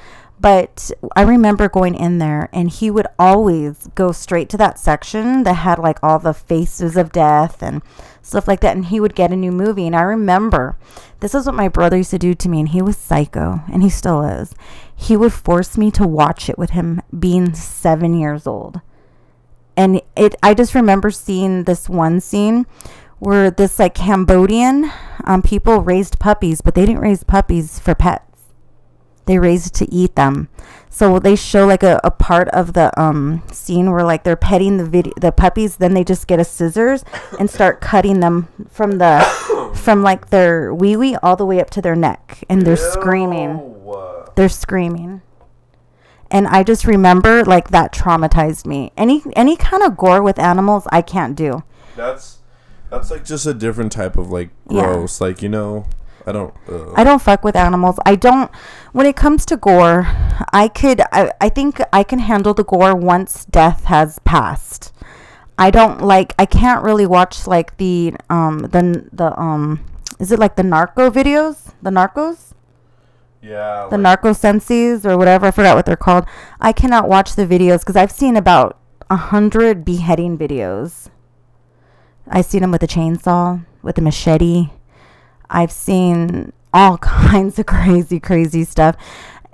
But 0.40 0.90
I 1.16 1.22
remember 1.22 1.68
going 1.68 1.94
in 1.94 2.18
there, 2.18 2.48
and 2.52 2.70
he 2.70 2.90
would 2.90 3.08
always 3.18 3.88
go 3.94 4.12
straight 4.12 4.48
to 4.50 4.56
that 4.56 4.78
section 4.78 5.42
that 5.42 5.54
had 5.54 5.78
like 5.78 5.98
all 6.02 6.18
the 6.18 6.32
faces 6.32 6.96
of 6.96 7.12
death 7.12 7.62
and 7.62 7.82
stuff 8.22 8.46
like 8.46 8.60
that. 8.60 8.76
And 8.76 8.86
he 8.86 9.00
would 9.00 9.16
get 9.16 9.32
a 9.32 9.36
new 9.36 9.52
movie. 9.52 9.86
And 9.86 9.96
I 9.96 10.02
remember 10.02 10.76
this 11.20 11.34
is 11.34 11.46
what 11.46 11.56
my 11.56 11.68
brother 11.68 11.96
used 11.96 12.10
to 12.12 12.18
do 12.18 12.34
to 12.34 12.48
me, 12.48 12.60
and 12.60 12.68
he 12.68 12.80
was 12.80 12.96
psycho, 12.96 13.62
and 13.72 13.82
he 13.82 13.90
still 13.90 14.22
is. 14.22 14.54
He 15.00 15.16
would 15.16 15.32
force 15.32 15.78
me 15.78 15.92
to 15.92 16.06
watch 16.06 16.50
it 16.50 16.58
with 16.58 16.70
him 16.70 17.00
being 17.16 17.54
seven 17.54 18.18
years 18.18 18.46
old. 18.48 18.80
And 19.76 20.02
it 20.16 20.34
i 20.42 20.54
just 20.54 20.74
remember 20.74 21.10
seeing 21.12 21.64
this 21.64 21.88
one 21.88 22.20
scene 22.20 22.66
where 23.20 23.48
this 23.48 23.78
like 23.78 23.94
cambodian 23.94 24.90
um, 25.24 25.40
people 25.40 25.82
raised 25.82 26.18
puppies 26.18 26.60
but 26.60 26.74
they 26.74 26.84
didn't 26.84 27.00
raise 27.00 27.22
puppies 27.22 27.78
for 27.78 27.94
pets. 27.94 28.24
They 29.26 29.38
raised 29.38 29.74
to 29.76 29.92
eat 29.92 30.16
them. 30.16 30.48
So 30.90 31.20
they 31.20 31.36
show 31.36 31.64
like 31.64 31.84
a, 31.84 32.00
a 32.02 32.10
part 32.10 32.48
of 32.48 32.72
the 32.72 32.90
um, 33.00 33.44
scene 33.52 33.92
where 33.92 34.02
like 34.02 34.24
they're 34.24 34.36
petting 34.36 34.78
the 34.78 34.84
video 34.84 35.12
the 35.20 35.30
puppies 35.30 35.76
then 35.76 35.94
they 35.94 36.02
just 36.02 36.26
get 36.26 36.40
a 36.40 36.44
scissors 36.44 37.04
and 37.38 37.48
start 37.48 37.80
cutting 37.80 38.18
them 38.18 38.48
from 38.68 38.98
the 38.98 39.20
from 39.76 40.02
like 40.02 40.30
their 40.30 40.74
wee 40.74 40.96
wee 40.96 41.14
all 41.22 41.36
the 41.36 41.46
way 41.46 41.60
up 41.60 41.70
to 41.70 41.80
their 41.80 41.94
neck 41.94 42.42
and 42.50 42.62
they're 42.62 42.76
screaming. 42.76 43.50
Ew. 43.50 44.07
They're 44.38 44.48
screaming. 44.48 45.20
And 46.30 46.46
i 46.46 46.62
just 46.62 46.84
remember 46.84 47.44
like 47.44 47.70
that 47.70 47.92
traumatized 47.92 48.66
me. 48.66 48.92
Any 48.96 49.22
any 49.34 49.56
kind 49.56 49.82
of 49.82 49.96
gore 49.96 50.22
with 50.22 50.38
animals 50.38 50.86
i 50.92 51.02
can't 51.02 51.34
do. 51.34 51.64
That's 51.96 52.38
that's 52.88 53.10
like 53.10 53.24
just 53.24 53.46
a 53.46 53.52
different 53.52 53.90
type 53.90 54.16
of 54.16 54.30
like 54.30 54.50
Yeah. 54.70 54.82
gross. 54.82 55.20
Like 55.20 55.42
you 55.42 55.48
know, 55.48 55.86
I 56.24 56.30
don't. 56.30 56.54
Uh, 56.70 56.92
i 56.94 57.02
don't 57.02 57.20
fuck 57.20 57.42
with 57.42 57.56
animals. 57.56 57.98
I 58.06 58.14
don't 58.14 58.48
when 58.92 59.06
it 59.06 59.16
comes 59.16 59.44
to 59.46 59.56
gore 59.56 60.06
i 60.52 60.68
could 60.68 61.00
i, 61.12 61.32
I 61.40 61.48
think 61.48 61.80
i 61.92 62.04
can 62.04 62.20
handle 62.20 62.54
the 62.54 62.64
gore 62.64 62.94
once 62.94 63.44
death 63.46 63.84
has 63.84 64.20
passed. 64.20 64.92
I 65.58 65.72
don't 65.72 66.00
like 66.00 66.32
i 66.38 66.46
can't 66.46 66.84
really 66.84 67.06
watch 67.06 67.48
like 67.48 67.76
the 67.78 68.14
um 68.30 68.60
the 68.74 69.08
the 69.12 69.34
um 69.40 69.80
is 70.20 70.30
it 70.30 70.38
like 70.38 70.54
the 70.54 70.62
narco 70.62 71.10
videos? 71.10 71.72
The 71.82 71.90
narcos 71.90 72.47
yeah. 73.42 73.86
the 73.90 73.96
like- 73.96 74.02
narco 74.02 74.32
senses 74.32 75.06
or 75.06 75.16
whatever 75.16 75.46
i 75.46 75.50
forgot 75.50 75.76
what 75.76 75.86
they're 75.86 75.96
called. 75.96 76.24
I 76.60 76.72
cannot 76.72 77.08
watch 77.08 77.34
the 77.34 77.46
videos 77.46 77.80
because 77.80 77.96
i've 77.96 78.12
seen 78.12 78.36
about 78.36 78.78
a 79.10 79.16
hundred 79.16 79.84
beheading 79.84 80.36
videos. 80.36 81.08
I've 82.28 82.44
seen 82.44 82.60
them 82.60 82.70
with 82.70 82.82
a 82.82 82.86
chainsaw 82.86 83.64
with 83.82 83.96
a 83.96 84.02
machete. 84.02 84.68
I've 85.48 85.72
seen 85.72 86.52
all 86.74 86.98
kinds 86.98 87.58
of 87.58 87.66
crazy 87.66 88.20
crazy 88.20 88.64
stuff. 88.64 88.96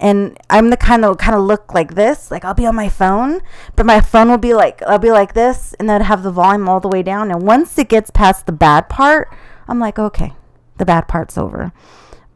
And 0.00 0.36
i'm 0.50 0.70
the 0.70 0.76
kind 0.76 1.04
of 1.04 1.18
kind 1.18 1.36
of 1.36 1.42
look 1.42 1.72
like 1.72 1.94
this 1.94 2.28
like 2.30 2.44
i'll 2.44 2.52
be 2.52 2.66
on 2.66 2.74
my 2.74 2.88
phone 2.88 3.40
but 3.76 3.86
my 3.86 4.00
phone 4.00 4.28
will 4.28 4.38
be 4.38 4.52
like 4.52 4.82
i'll 4.82 4.98
be 4.98 5.12
like 5.12 5.34
this 5.34 5.72
and 5.74 5.88
then 5.88 6.00
have 6.00 6.24
the 6.24 6.32
volume 6.32 6.68
all 6.68 6.80
the 6.80 6.88
way 6.88 7.02
down. 7.02 7.30
And 7.30 7.42
once 7.42 7.78
it 7.78 7.88
gets 7.88 8.10
past 8.10 8.46
the 8.46 8.52
bad 8.52 8.88
part 8.88 9.28
i'm 9.68 9.78
like 9.78 9.98
okay 9.98 10.32
the 10.78 10.84
bad 10.84 11.06
part's 11.06 11.38
over 11.38 11.72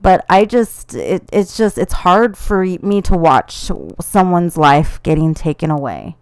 but 0.01 0.25
I 0.29 0.45
just 0.45 0.95
it, 0.95 1.29
it's 1.33 1.57
just 1.57 1.79
it's 1.79 1.93
hard 1.93 2.37
for 2.37 2.65
me 2.65 3.03
to 3.03 3.17
watch 3.17 3.71
someone's 4.01 4.57
life 4.57 5.03
getting 5.03 5.35
taken 5.35 5.71
away. 5.71 6.17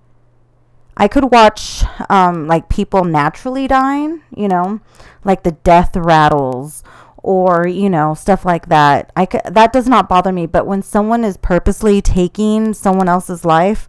I 0.97 1.09
could 1.09 1.31
watch 1.31 1.85
um 2.09 2.47
like 2.47 2.68
people 2.68 3.05
naturally 3.05 3.66
dying, 3.68 4.22
you 4.35 4.49
know, 4.49 4.81
like 5.24 5.43
the 5.43 5.53
death 5.53 5.97
rattles 5.97 6.83
or 7.18 7.66
you 7.66 7.91
know 7.91 8.14
stuff 8.14 8.45
like 8.45 8.68
that. 8.68 9.12
I 9.16 9.27
could, 9.27 9.43
that 9.45 9.72
does 9.72 9.89
not 9.89 10.09
bother 10.09 10.33
me, 10.33 10.47
but 10.47 10.66
when 10.66 10.83
someone 10.83 11.24
is 11.24 11.37
purposely 11.37 12.01
taking 12.01 12.72
someone 12.72 13.09
else's 13.09 13.45
life, 13.45 13.89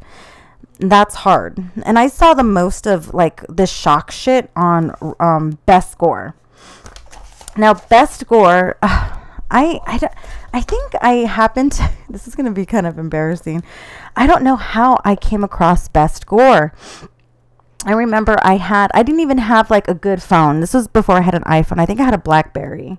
that's 0.79 1.15
hard. 1.15 1.63
And 1.85 1.97
I 1.97 2.07
saw 2.07 2.33
the 2.33 2.43
most 2.43 2.88
of 2.88 3.13
like 3.13 3.45
this 3.47 3.71
shock 3.71 4.11
shit 4.11 4.51
on 4.55 4.93
um, 5.19 5.59
Best 5.65 5.97
Gore. 5.97 6.35
Now, 7.55 7.73
Best 7.73 8.27
Gore, 8.27 8.77
uh, 8.81 9.16
I, 9.49 9.79
I, 9.85 9.97
don't- 9.97 10.13
I 10.53 10.61
think 10.61 10.93
I 11.01 11.13
happened 11.25 11.73
to, 11.73 11.89
this 12.09 12.27
is 12.27 12.35
going 12.35 12.45
to 12.45 12.51
be 12.51 12.65
kind 12.65 12.85
of 12.87 12.97
embarrassing. 12.97 13.63
I 14.15 14.27
don't 14.27 14.43
know 14.43 14.55
how 14.55 14.99
I 15.05 15.15
came 15.15 15.43
across 15.43 15.87
Best 15.87 16.25
Gore. 16.25 16.73
I 17.85 17.93
remember 17.93 18.37
I 18.41 18.57
had, 18.57 18.91
I 18.93 19.03
didn't 19.03 19.21
even 19.21 19.37
have 19.37 19.69
like 19.69 19.87
a 19.87 19.93
good 19.93 20.21
phone. 20.21 20.59
This 20.59 20.73
was 20.73 20.87
before 20.87 21.15
I 21.15 21.21
had 21.21 21.35
an 21.35 21.43
iPhone. 21.43 21.79
I 21.79 21.85
think 21.85 21.99
I 21.99 22.03
had 22.03 22.13
a 22.13 22.17
Blackberry. 22.19 22.97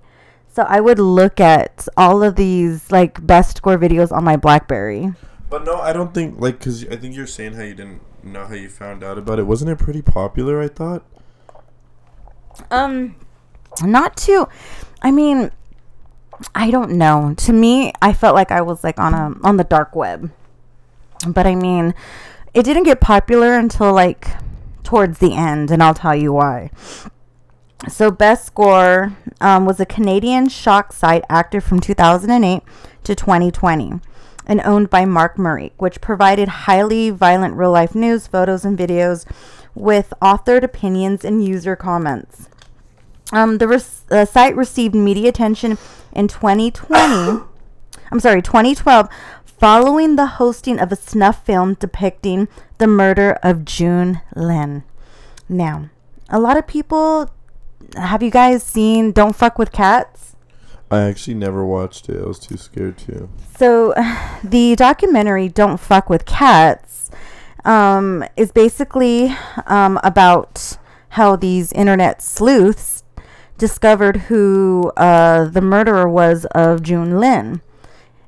So 0.51 0.63
I 0.63 0.81
would 0.81 0.99
look 0.99 1.41
at 1.41 1.87
all 1.97 2.23
of 2.23 2.37
these 2.37 2.91
like 2.91 3.25
Best 3.27 3.61
Gore 3.63 3.79
videos 3.79 4.11
on 4.11 4.25
my 4.25 4.37
Blackberry. 4.37 5.13
But 5.51 5.65
no, 5.65 5.77
I 5.77 5.93
don't 5.93 6.13
think 6.15 6.41
like 6.41 6.59
because 6.59 6.85
I 6.89 6.97
think 6.97 7.15
you're 7.15 7.27
saying 7.27 7.55
how 7.55 7.63
you 7.63 7.75
didn't 7.75 8.01
know 8.25 8.47
how 8.47 8.55
you 8.55 8.69
found 8.69 9.05
out 9.05 9.19
about 9.19 9.39
it. 9.39 9.45
Wasn't 9.47 9.71
it 9.71 9.79
pretty 9.79 10.03
popular? 10.03 10.61
I 10.61 10.69
thought. 10.69 11.05
Um, 12.71 13.15
not 13.83 14.17
too. 14.17 14.49
I 15.03 15.11
mean, 15.11 15.51
I 16.55 16.71
don't 16.71 16.93
know. 16.93 17.35
To 17.37 17.53
me, 17.53 17.93
I 18.01 18.13
felt 18.13 18.35
like 18.35 18.51
I 18.51 18.61
was 18.61 18.85
like 18.85 18.99
on 18.99 19.15
a 19.15 19.35
on 19.47 19.57
the 19.57 19.65
dark 19.65 19.95
web. 19.95 20.31
But 21.27 21.47
I 21.47 21.55
mean, 21.55 21.95
it 22.55 22.63
didn't 22.63 22.85
get 22.85 23.01
popular 23.01 23.59
until 23.59 23.93
like 23.93 24.29
towards 24.85 25.19
the 25.19 25.35
end, 25.35 25.71
and 25.71 25.83
I'll 25.83 25.95
tell 25.95 26.15
you 26.15 26.33
why. 26.33 26.71
So, 27.89 28.11
Best 28.11 28.55
Gore 28.55 29.17
um, 29.41 29.65
was 29.65 29.79
a 29.79 29.87
Canadian 29.87 30.49
shock 30.49 30.93
site 30.93 31.25
active 31.29 31.63
from 31.63 31.79
2008 31.79 32.63
to 33.05 33.15
2020 33.15 34.01
and 34.47 34.61
owned 34.65 34.91
by 34.91 35.05
Mark 35.05 35.39
Marek, 35.39 35.81
which 35.81 36.01
provided 36.01 36.49
highly 36.49 37.11
violent 37.11 37.55
real 37.55 37.71
life 37.71 37.95
news, 37.95 38.27
photos, 38.27 38.65
and 38.65 38.77
videos 38.77 39.25
with 39.75 40.13
authored 40.21 40.65
opinions 40.65 41.25
and 41.25 41.45
user 41.45 41.77
comments. 41.77 42.49
Um, 43.31 43.59
the 43.59 43.69
res- 43.69 44.03
uh, 44.11 44.25
site 44.25 44.57
received 44.57 44.95
media 44.95 45.29
attention 45.29 45.77
in 46.19 46.27
2020. 46.27 47.45
I'm 48.11 48.21
sorry, 48.21 48.43
2012, 48.43 49.09
following 49.45 50.17
the 50.17 50.27
hosting 50.27 50.79
of 50.81 50.91
a 50.91 50.97
snuff 50.97 51.45
film 51.47 51.75
depicting 51.75 52.49
the 52.79 52.89
murder 52.89 53.39
of 53.43 53.65
Jun 53.65 54.21
Lin. 54.35 54.83
Now, 55.49 55.91
a 56.29 56.41
lot 56.41 56.57
of 56.57 56.67
people 56.67 57.31
have 57.97 58.23
you 58.23 58.31
guys 58.31 58.63
seen 58.63 59.13
Don't 59.13 59.35
Fuck 59.35 59.59
with 59.59 59.73
Cats? 59.73 60.37
I 60.91 61.03
actually 61.03 61.35
never 61.35 61.65
watched 61.65 62.09
it. 62.09 62.21
I 62.21 62.27
was 62.27 62.39
too 62.39 62.57
scared 62.57 62.99
to. 62.99 63.29
So, 63.57 63.95
the 64.45 64.75
documentary 64.75 65.49
"Don't 65.49 65.79
Fuck 65.79 66.11
with 66.11 66.25
Cats" 66.27 67.11
um, 67.65 68.25
is 68.37 68.53
basically 68.53 69.35
um, 69.67 70.01
about 70.03 70.79
how 71.11 71.37
these 71.37 71.73
internet 71.73 72.23
sleuths 72.23 72.98
discovered 73.59 74.17
who 74.29 74.93
uh, 74.97 75.45
the 75.45 75.61
murderer 75.61 76.09
was 76.09 76.47
of 76.47 76.83
Jun 76.83 77.19
Lin. 77.21 77.61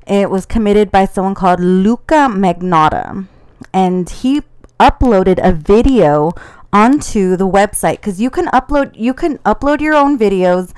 It 0.06 0.28
was 0.28 0.44
committed 0.44 0.90
by 0.90 1.06
someone 1.06 1.34
called 1.34 1.60
Luca 1.60 2.28
Magnotta, 2.28 3.26
and 3.72 4.10
he 4.10 4.42
uploaded 4.78 5.38
a 5.42 5.52
video 5.52 6.32
onto 6.72 7.36
the 7.36 7.48
website 7.48 7.96
because 7.96 8.20
you 8.20 8.30
can 8.30 8.46
upload 8.46 8.92
you 8.94 9.14
can 9.14 9.38
upload 9.38 9.80
your 9.80 9.94
own 9.94 10.18
videos. 10.18 10.72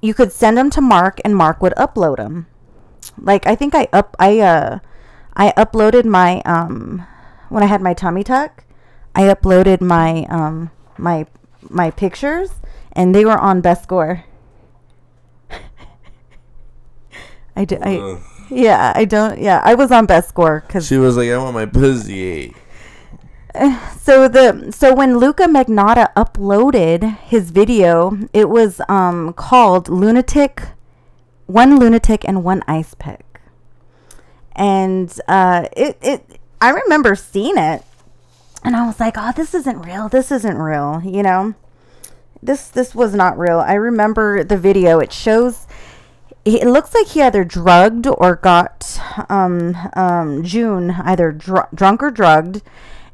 You 0.00 0.14
could 0.14 0.32
send 0.32 0.56
them 0.56 0.70
to 0.70 0.80
Mark, 0.80 1.20
and 1.24 1.36
Mark 1.36 1.62
would 1.62 1.74
upload 1.74 2.16
them 2.16 2.46
like 3.18 3.46
I 3.46 3.54
think 3.54 3.74
I 3.74 3.88
up 3.92 4.16
I 4.18 4.40
uh 4.40 4.78
I 5.36 5.52
uploaded 5.56 6.04
my 6.04 6.40
um 6.42 7.06
when 7.48 7.62
I 7.62 7.66
had 7.66 7.82
my 7.82 7.94
tummy 7.94 8.24
tuck, 8.24 8.64
I 9.14 9.22
uploaded 9.22 9.80
my 9.80 10.26
um 10.28 10.70
my 10.98 11.26
my 11.68 11.90
pictures 11.90 12.50
and 12.94 13.14
they 13.14 13.24
were 13.24 13.38
on 13.38 13.60
Best 13.60 13.88
Gore. 13.88 14.24
I 17.56 17.64
did 17.64 17.80
I 17.82 18.18
yeah, 18.50 18.92
I 18.94 19.04
don't 19.04 19.38
yeah, 19.38 19.60
I 19.64 19.74
was 19.74 19.90
on 19.90 20.06
Best 20.06 20.34
Gore 20.34 20.62
cuz 20.68 20.86
She 20.86 20.98
was 20.98 21.16
like, 21.16 21.30
"I 21.30 21.38
want 21.38 21.54
my 21.54 21.66
pussy." 21.66 22.54
so 24.00 24.26
the 24.26 24.72
so 24.72 24.92
when 24.94 25.18
Luca 25.18 25.44
Magnotta 25.44 26.12
uploaded 26.14 27.18
his 27.18 27.50
video, 27.50 28.18
it 28.32 28.48
was 28.48 28.80
um 28.88 29.32
called 29.34 29.88
Lunatic 29.88 30.62
One 31.46 31.78
Lunatic 31.78 32.26
and 32.26 32.42
One 32.42 32.62
Ice 32.66 32.94
Pick. 32.94 33.40
And 34.56 35.12
uh 35.28 35.66
it 35.76 35.98
it 36.02 36.40
I 36.60 36.70
remember 36.70 37.14
seeing 37.14 37.56
it 37.56 37.84
and 38.64 38.74
I 38.74 38.86
was 38.86 38.98
like, 38.98 39.14
"Oh, 39.16 39.32
this 39.36 39.54
isn't 39.54 39.82
real. 39.82 40.08
This 40.08 40.32
isn't 40.32 40.58
real." 40.58 41.02
You 41.04 41.22
know? 41.22 41.54
This 42.44 42.68
this 42.68 42.94
was 42.94 43.14
not 43.14 43.38
real. 43.38 43.58
I 43.58 43.74
remember 43.74 44.44
the 44.44 44.58
video. 44.58 44.98
It 44.98 45.12
shows 45.12 45.66
it 46.44 46.66
looks 46.66 46.92
like 46.92 47.08
he 47.08 47.22
either 47.22 47.42
drugged 47.42 48.06
or 48.06 48.36
got 48.36 49.00
um, 49.30 49.74
um, 49.94 50.42
Jun 50.44 50.90
either 50.90 51.32
dr- 51.32 51.70
drunk 51.74 52.02
or 52.02 52.10
drugged, 52.10 52.60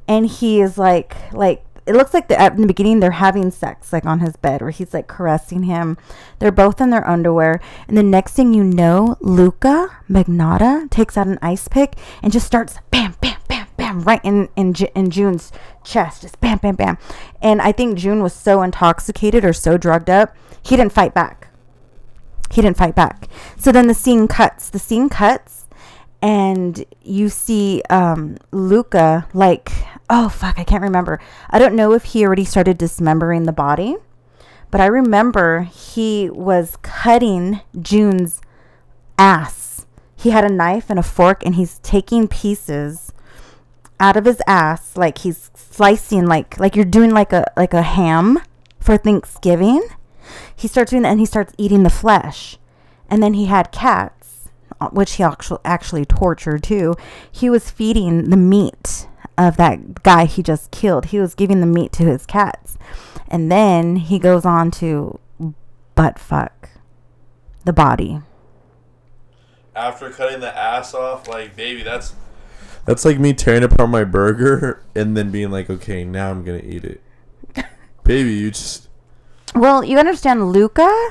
and 0.09 0.27
he 0.27 0.61
is 0.61 0.77
like 0.77 1.17
like 1.33 1.65
it 1.87 1.95
looks 1.95 2.13
like 2.13 2.29
the, 2.29 2.41
at 2.41 2.57
the 2.57 2.67
beginning 2.67 3.01
they're 3.01 3.13
having 3.13 3.51
sex 3.51 3.93
like 3.93 4.05
on 4.05 4.21
his 4.21 4.37
bed 4.37 4.61
where 4.61 4.71
he's 4.71 4.93
like 4.93 5.07
caressing 5.07 5.63
him. 5.63 5.97
They're 6.41 6.51
both 6.51 6.81
in 6.81 6.91
their 6.91 7.09
underwear, 7.09 7.61
and 7.87 7.97
the 7.97 8.03
next 8.03 8.33
thing 8.33 8.53
you 8.53 8.65
know, 8.65 9.17
Luca 9.21 9.97
Magnotta 10.09 10.91
takes 10.91 11.17
out 11.17 11.29
an 11.29 11.39
ice 11.41 11.69
pick 11.69 11.95
and 12.23 12.33
just 12.33 12.47
starts 12.47 12.79
bam 12.91 13.15
bam 13.21 13.39
bam 13.49 13.60
bam 13.93 14.01
right 14.03 14.21
in 14.25 14.49
in 14.57 14.75
in 14.95 15.11
Jun's 15.11 15.53
chest, 15.85 16.23
just 16.23 16.41
bam 16.41 16.59
bam 16.59 16.77
bam. 16.77 16.99
And 17.43 17.61
I 17.63 17.73
think 17.73 17.99
Jun 17.99 18.23
was 18.23 18.33
so 18.33 18.63
intoxicated 18.63 19.45
or 19.45 19.53
so 19.53 19.77
drugged 19.77 20.11
up, 20.11 20.37
he 20.63 20.77
didn't 20.77 20.93
fight 20.93 21.15
back 21.15 21.51
he 22.51 22.61
didn't 22.61 22.77
fight 22.77 22.95
back. 22.95 23.29
So 23.57 23.73
then 23.73 23.87
the 23.87 23.95
scene 23.95 24.29
cuts. 24.29 24.69
The 24.69 24.79
scene 24.79 25.09
cuts, 25.09 25.69
and 26.21 26.85
you 27.03 27.29
see 27.29 27.83
um, 27.89 28.37
Luca 28.51 29.29
like, 29.33 29.71
oh 30.11 30.29
fuck, 30.29 30.59
I 30.59 30.65
can't 30.65 30.83
remember. 30.83 31.21
I 31.49 31.59
don't 31.59 31.77
know 31.77 31.93
if 31.93 32.05
he 32.05 32.25
already 32.25 32.45
started 32.45 32.77
dismembering 32.77 33.45
the 33.45 33.53
body, 33.53 33.97
but 34.71 34.81
I 34.81 34.87
remember 34.87 35.63
he 35.63 36.29
was 36.31 36.77
cutting 36.83 37.61
Jun's 37.81 38.41
ass. 39.17 39.87
He 40.17 40.31
had 40.31 40.45
a 40.45 40.53
knife 40.53 40.91
and 40.91 40.99
a 40.99 41.05
fork, 41.05 41.47
and 41.47 41.55
he's 41.55 41.79
taking 41.79 42.29
pieces 42.29 43.13
out 44.01 44.17
of 44.17 44.25
his 44.25 44.43
ass, 44.47 44.97
like 44.97 45.19
he's 45.19 45.51
slicing, 45.55 46.27
like 46.27 46.59
like 46.59 46.75
you're 46.75 46.85
doing 46.85 47.11
like 47.11 47.33
a 47.33 47.45
like 47.57 47.75
a 47.75 47.83
ham 47.83 48.41
for 48.81 48.97
Thanksgiving 48.97 49.87
he 50.55 50.69
starts 50.69 50.91
doing 50.91 51.03
that 51.03 51.11
and 51.11 51.21
he 51.21 51.27
starts 51.27 51.55
eating 51.59 51.83
the 51.83 51.91
flesh. 51.91 52.59
And 53.09 53.23
then 53.23 53.35
he 53.35 53.47
had 53.47 53.73
cats, 53.73 54.51
uh, 54.81 54.89
which 54.91 55.15
he 55.15 55.23
actually 55.23 55.61
actually 55.65 56.05
tortured 56.05 56.63
too. 56.63 56.95
He 57.31 57.51
was 57.51 57.71
feeding 57.71 58.31
the 58.31 58.37
meat 58.37 59.09
of 59.37 59.57
that 59.57 60.03
guy 60.03 60.27
he 60.27 60.43
just 60.43 60.71
killed. 60.71 61.07
He 61.07 61.19
was 61.19 61.35
giving 61.35 61.61
the 61.61 61.67
meat 61.67 61.93
to 61.93 62.05
his 62.05 62.27
cats. 62.27 62.79
And 63.29 63.51
then 63.51 63.97
he 63.97 64.19
goes 64.19 64.45
on 64.45 64.71
to 64.73 65.19
butt 65.95 66.19
fuck 66.19 66.71
the 67.65 67.73
body. 67.73 68.21
After 69.75 70.11
cutting 70.11 70.41
the 70.41 70.57
ass 70.57 70.95
off, 70.95 71.27
like 71.29 71.57
baby, 71.57 71.83
that's 71.83 72.15
that's 72.91 73.05
like 73.05 73.21
me 73.21 73.33
tearing 73.33 73.63
apart 73.63 73.89
my 73.89 74.03
burger 74.03 74.83
and 74.97 75.17
then 75.17 75.31
being 75.31 75.53
like, 75.53 75.71
okay, 75.71 76.03
now 76.03 76.29
I'm 76.29 76.43
gonna 76.43 76.59
eat 76.59 76.85
it. 76.85 77.01
baby, 78.03 78.33
you 78.33 78.51
just 78.51 78.89
Well, 79.55 79.85
you 79.85 79.97
understand, 79.97 80.51
Luca, 80.51 81.11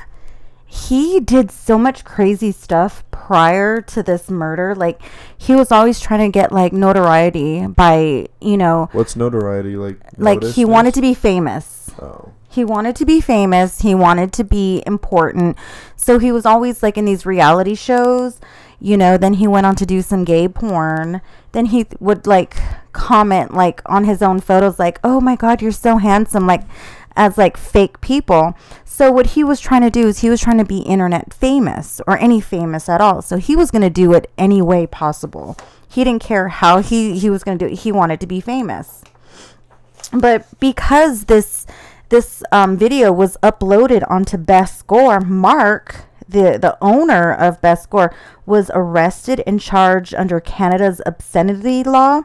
he 0.66 1.20
did 1.20 1.50
so 1.50 1.78
much 1.78 2.04
crazy 2.04 2.52
stuff 2.52 3.02
prior 3.10 3.80
to 3.80 4.02
this 4.02 4.28
murder. 4.28 4.74
Like, 4.74 5.00
he 5.38 5.54
was 5.54 5.72
always 5.72 6.00
trying 6.00 6.30
to 6.30 6.30
get, 6.30 6.52
like, 6.52 6.74
notoriety 6.74 7.66
by, 7.66 8.26
you 8.42 8.58
know, 8.58 8.90
what's 8.92 9.16
notoriety 9.16 9.76
like? 9.76 9.98
like, 10.18 10.44
he 10.44 10.66
wanted 10.66 10.92
to 10.92 11.00
be 11.00 11.14
famous. 11.14 11.90
Oh. 11.98 12.34
He 12.50 12.62
wanted 12.62 12.94
to 12.96 13.06
be 13.06 13.22
famous. 13.22 13.80
He 13.80 13.94
wanted 13.94 14.32
to 14.34 14.44
be 14.44 14.82
important. 14.84 15.56
So 15.96 16.18
he 16.18 16.30
was 16.30 16.44
always 16.44 16.82
like 16.82 16.98
in 16.98 17.04
these 17.04 17.24
reality 17.24 17.76
shows, 17.76 18.40
you 18.80 18.96
know. 18.96 19.16
Then 19.16 19.34
he 19.34 19.46
went 19.46 19.66
on 19.66 19.76
to 19.76 19.86
do 19.86 20.02
some 20.02 20.24
gay 20.24 20.48
porn. 20.48 21.20
Then 21.52 21.66
he 21.66 21.86
would 21.98 22.26
like 22.26 22.56
comment 22.92 23.54
like 23.54 23.80
on 23.86 24.04
his 24.04 24.22
own 24.22 24.40
photos, 24.40 24.78
like, 24.78 24.98
"Oh 25.04 25.20
my 25.20 25.36
God, 25.36 25.62
you're 25.62 25.72
so 25.72 25.98
handsome," 25.98 26.46
like 26.46 26.62
as 27.16 27.38
like 27.38 27.56
fake 27.56 28.00
people. 28.00 28.54
So 28.84 29.10
what 29.10 29.28
he 29.28 29.44
was 29.44 29.60
trying 29.60 29.82
to 29.82 29.90
do 29.90 30.06
is 30.08 30.20
he 30.20 30.30
was 30.30 30.40
trying 30.40 30.58
to 30.58 30.64
be 30.64 30.78
internet 30.80 31.32
famous 31.32 32.00
or 32.06 32.18
any 32.18 32.40
famous 32.40 32.88
at 32.88 33.00
all. 33.00 33.22
So 33.22 33.38
he 33.38 33.56
was 33.56 33.70
going 33.70 33.82
to 33.82 33.90
do 33.90 34.12
it 34.12 34.30
any 34.36 34.60
way 34.60 34.86
possible. 34.86 35.56
He 35.88 36.04
didn't 36.04 36.22
care 36.22 36.48
how 36.48 36.80
he 36.82 37.18
he 37.18 37.30
was 37.30 37.42
going 37.44 37.58
to 37.58 37.66
do 37.66 37.72
it. 37.72 37.80
He 37.80 37.92
wanted 37.92 38.20
to 38.20 38.26
be 38.26 38.40
famous 38.40 39.02
but 40.12 40.46
because 40.58 41.24
this 41.26 41.66
this 42.08 42.42
um, 42.50 42.76
video 42.76 43.12
was 43.12 43.36
uploaded 43.42 44.08
onto 44.10 44.36
Best 44.36 44.86
Gore, 44.88 45.20
Mark, 45.20 46.06
the 46.30 46.58
the 46.58 46.76
owner 46.80 47.32
of 47.32 47.60
Best 47.60 47.90
Gore, 47.90 48.14
was 48.46 48.70
arrested 48.74 49.42
and 49.46 49.60
charged 49.60 50.14
under 50.14 50.40
Canada's 50.40 51.00
obscenity 51.06 51.84
law, 51.84 52.22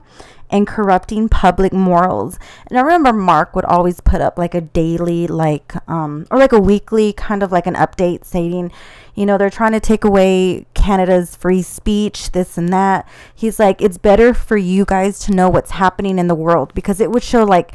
and 0.49 0.67
corrupting 0.67 1.29
public 1.29 1.73
morals. 1.73 2.37
And 2.67 2.77
I 2.77 2.81
remember 2.81 3.11
Mark 3.13 3.55
would 3.55 3.65
always 3.65 3.99
put 3.99 4.21
up 4.21 4.37
like 4.37 4.53
a 4.53 4.61
daily, 4.61 5.27
like, 5.27 5.73
um, 5.89 6.25
or 6.29 6.37
like 6.37 6.51
a 6.51 6.59
weekly 6.59 7.13
kind 7.13 7.43
of 7.43 7.51
like 7.51 7.67
an 7.67 7.75
update 7.75 8.25
saying, 8.25 8.71
you 9.15 9.25
know, 9.25 9.37
they're 9.37 9.49
trying 9.49 9.71
to 9.71 9.79
take 9.79 10.03
away 10.03 10.65
Canada's 10.73 11.35
free 11.35 11.61
speech, 11.61 12.31
this 12.31 12.57
and 12.57 12.69
that. 12.69 13.07
He's 13.33 13.59
like, 13.59 13.81
it's 13.81 13.97
better 13.97 14.33
for 14.33 14.57
you 14.57 14.85
guys 14.85 15.19
to 15.19 15.31
know 15.33 15.49
what's 15.49 15.71
happening 15.71 16.19
in 16.19 16.27
the 16.27 16.35
world 16.35 16.73
because 16.73 16.99
it 16.99 17.11
would 17.11 17.23
show 17.23 17.43
like 17.43 17.73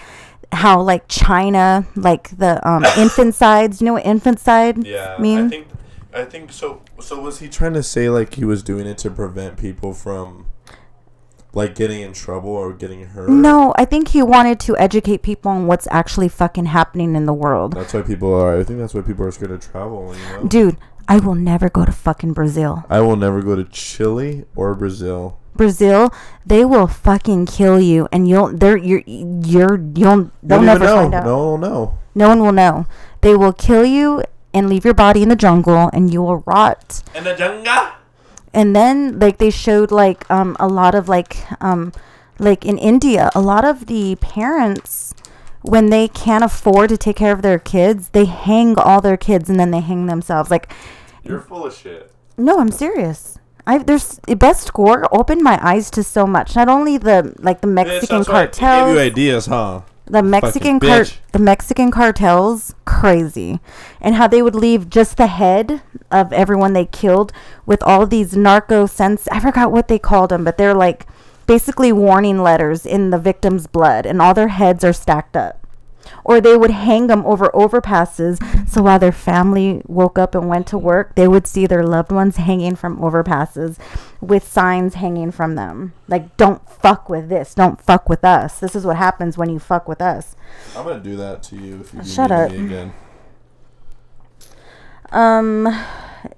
how 0.53 0.81
like 0.81 1.05
China, 1.09 1.87
like 1.97 2.37
the 2.37 2.67
um, 2.69 2.85
infanticide. 2.97 3.81
You 3.81 3.87
know 3.87 3.93
what 3.95 4.05
infanticide 4.05 4.87
Yeah, 4.87 5.17
mean? 5.19 5.47
I 5.47 5.49
think 5.49 5.67
I 6.13 6.25
think 6.25 6.53
so. 6.53 6.83
So 7.01 7.21
was 7.21 7.39
he 7.39 7.49
trying 7.49 7.75
to 7.75 7.83
say 7.83 8.09
like 8.11 8.35
he 8.35 8.45
was 8.45 8.63
doing 8.63 8.87
it 8.87 8.99
to 8.99 9.11
prevent 9.11 9.57
people 9.59 9.95
from 9.95 10.47
like 11.53 11.75
getting 11.75 12.01
in 12.01 12.13
trouble 12.13 12.51
or 12.51 12.73
getting 12.73 13.07
hurt? 13.07 13.29
no, 13.31 13.73
I 13.77 13.85
think 13.85 14.09
he 14.09 14.23
wanted 14.23 14.59
to 14.61 14.77
educate 14.77 15.23
people 15.23 15.51
on 15.51 15.67
what's 15.67 15.87
actually 15.91 16.29
fucking 16.29 16.67
happening 16.67 17.15
in 17.15 17.27
the 17.27 17.33
world. 17.35 17.75
That's 17.75 17.95
why 17.95 18.03
people 18.03 18.33
are. 18.35 18.59
I 18.59 18.65
think 18.65 18.79
that's 18.79 18.95
why 18.95 19.03
people 19.03 19.25
are 19.25 19.31
scared 19.31 19.61
to 19.61 19.69
travel. 19.69 20.15
You 20.15 20.23
know. 20.37 20.45
Dude, 20.49 20.77
I 21.09 21.19
will 21.19 21.35
never 21.35 21.69
go 21.69 21.85
to 21.85 21.93
fucking 21.93 22.33
Brazil. 22.33 22.85
I 22.89 23.01
will 23.01 23.17
never 23.17 23.43
go 23.43 23.57
to 23.57 23.65
Chile 23.65 24.45
or 24.57 24.75
Brazil. 24.75 25.39
Brazil, 25.55 26.15
they 26.47 26.65
will 26.65 26.87
fucking 26.87 27.47
kill 27.47 27.81
you, 27.81 28.09
and 28.13 28.29
you'll 28.29 28.57
they're 28.57 28.77
you're 28.77 29.03
you're 29.07 29.77
you'll 29.95 30.31
they'll 30.43 30.59
Won't 30.59 30.65
never 30.67 30.85
know. 30.85 30.97
find 30.97 31.15
out. 31.15 31.25
No, 31.25 31.57
no. 31.57 31.99
No 32.15 32.29
one 32.29 32.41
will 32.41 32.53
know. 32.53 32.87
They 33.21 33.35
will 33.37 33.53
kill 33.53 33.85
you 33.85 34.23
and 34.53 34.69
leave 34.69 34.85
your 34.85 34.95
body 34.95 35.23
in 35.23 35.29
the 35.29 35.37
jungle, 35.37 35.91
and 35.93 36.13
you 36.13 36.23
will 36.23 36.39
rot. 36.47 37.03
In 37.15 37.25
the 37.25 37.35
jungle. 37.35 37.93
And 38.53 38.75
then 38.75 39.19
like 39.19 39.39
they 39.39 39.51
showed 39.51 39.91
like 39.93 40.29
um 40.31 40.57
a 40.59 40.67
lot 40.67 40.95
of 40.95 41.09
like 41.09 41.37
um 41.63 41.93
like 42.39 42.65
in 42.65 42.79
India, 42.79 43.31
a 43.35 43.41
lot 43.41 43.65
of 43.65 43.87
the 43.87 44.17
parents 44.17 45.15
when 45.63 45.91
they 45.91 46.09
can't 46.09 46.43
afford 46.43 46.89
to 46.89 46.97
take 46.97 47.17
care 47.17 47.33
of 47.33 47.43
their 47.43 47.59
kids, 47.59 48.09
they 48.11 48.25
hang 48.25 48.79
all 48.79 49.01
their 49.01 49.17
kids 49.17 49.51
and 49.51 49.61
then 49.61 49.71
they 49.71 49.81
hang 49.81 50.07
themselves. 50.07 50.51
Like 50.51 50.73
You're 51.23 51.41
full 51.41 51.67
of 51.67 51.75
shit. 51.75 52.11
No, 52.37 52.59
I'm 52.59 52.71
serious. 52.71 53.39
I 53.67 53.79
there's 53.79 54.19
best 54.39 54.73
gore 54.73 55.07
opened 55.15 55.43
my 55.43 55.59
eyes 55.63 55.91
to 55.91 56.03
so 56.03 56.27
much. 56.27 56.57
Not 56.57 56.69
only 56.69 56.97
the 56.99 57.35
like 57.39 57.61
the 57.61 57.67
Mexican 57.67 58.25
cartels, 58.25 58.89
Give 58.89 58.97
you 58.97 59.01
ideas, 59.01 59.47
huh? 59.47 59.83
The 60.11 60.23
Mexican 60.23 60.81
fucking 60.81 60.81
car- 60.81 61.01
bitch. 61.01 61.17
the 61.33 61.39
Mexican 61.39 61.91
cartels, 61.91 62.75
crazy, 62.85 63.61
and 64.01 64.15
how 64.15 64.27
they 64.27 64.43
would 64.43 64.55
leave 64.55 64.91
just 64.91 65.17
the 65.17 65.27
head 65.29 65.83
of 66.11 66.33
everyone 66.33 66.73
they 66.73 66.87
killed 66.87 67.33
with 67.67 67.83
all 67.83 68.07
these 68.07 68.37
narco 68.37 68.87
sense. 68.87 69.29
I 69.29 69.41
forgot 69.41 69.73
what 69.73 69.89
they 69.89 69.99
called 69.99 70.31
them, 70.31 70.45
but 70.45 70.59
they're 70.59 70.75
like 70.75 71.07
basically 71.47 71.93
warning 71.93 72.43
letters 72.43 72.87
in 72.87 73.11
the 73.11 73.19
victim's 73.19 73.67
blood, 73.67 74.07
and 74.07 74.21
all 74.21 74.35
their 74.35 74.49
heads 74.49 74.85
are 74.85 74.93
stacked 74.93 75.37
up. 75.37 75.60
Or 76.25 76.41
they 76.41 76.57
would 76.57 76.71
hang 76.71 77.07
them 77.07 77.25
over 77.25 77.49
overpasses, 77.55 78.39
so 78.69 78.83
while 78.83 78.99
their 78.99 79.11
family 79.13 79.83
woke 79.87 80.19
up 80.19 80.35
and 80.35 80.49
went 80.49 80.67
to 80.69 80.79
work, 80.79 81.15
they 81.15 81.27
would 81.27 81.47
see 81.47 81.67
their 81.67 81.83
loved 81.83 82.13
ones 82.13 82.37
hanging 82.37 82.77
from 82.77 82.99
overpasses 82.99 83.79
with 84.21 84.47
signs 84.47 84.95
hanging 84.95 85.31
from 85.31 85.55
them. 85.55 85.95
Like, 86.09 86.37
don't 86.37 86.69
fuck 86.69 87.09
with 87.09 87.29
this, 87.31 87.55
don't 87.55 87.81
fuck 87.81 88.09
with 88.09 88.25
us. 88.25 88.59
This 88.61 88.77
is 88.77 88.85
what 88.85 88.97
happens 88.97 89.39
when 89.39 89.49
you 89.51 89.59
fuck 89.59 89.89
with 89.89 90.03
us. 90.03 90.37
I'm 90.77 90.85
gonna 90.85 91.01
do 91.01 91.17
that 91.17 91.43
to 91.45 91.57
you 91.57 91.81
if 91.81 91.95
you 91.95 92.05
Shut 92.05 92.29
do 92.29 92.35
up. 92.35 92.51
me 92.51 92.65
again. 92.67 92.93
um 95.13 95.67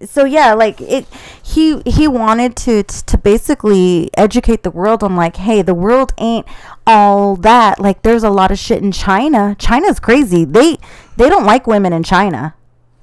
so 0.05 0.24
yeah 0.24 0.55
like 0.55 0.80
it 0.80 1.07
he 1.55 1.82
he 1.86 2.09
wanted 2.09 2.57
to 2.57 2.82
to 2.82 3.18
basically 3.18 4.11
educate 4.16 4.62
the 4.62 4.70
world 4.70 5.03
on 5.03 5.16
like 5.16 5.36
hey 5.36 5.62
the 5.62 5.74
world 5.74 6.12
ain't 6.18 6.46
all 6.86 7.36
that. 7.36 7.78
Like 7.78 8.03
there's 8.03 8.24
a 8.24 8.30
lot 8.30 8.50
of 8.50 8.59
shit 8.59 8.82
in 8.82 8.92
china. 8.92 9.55
China's 9.59 10.00
crazy. 10.00 10.44
They 10.44 10.78
they 11.16 11.28
don't 11.28 11.44
like 11.44 11.66
women 11.66 11.92
in 11.92 12.03
china. 12.03 12.55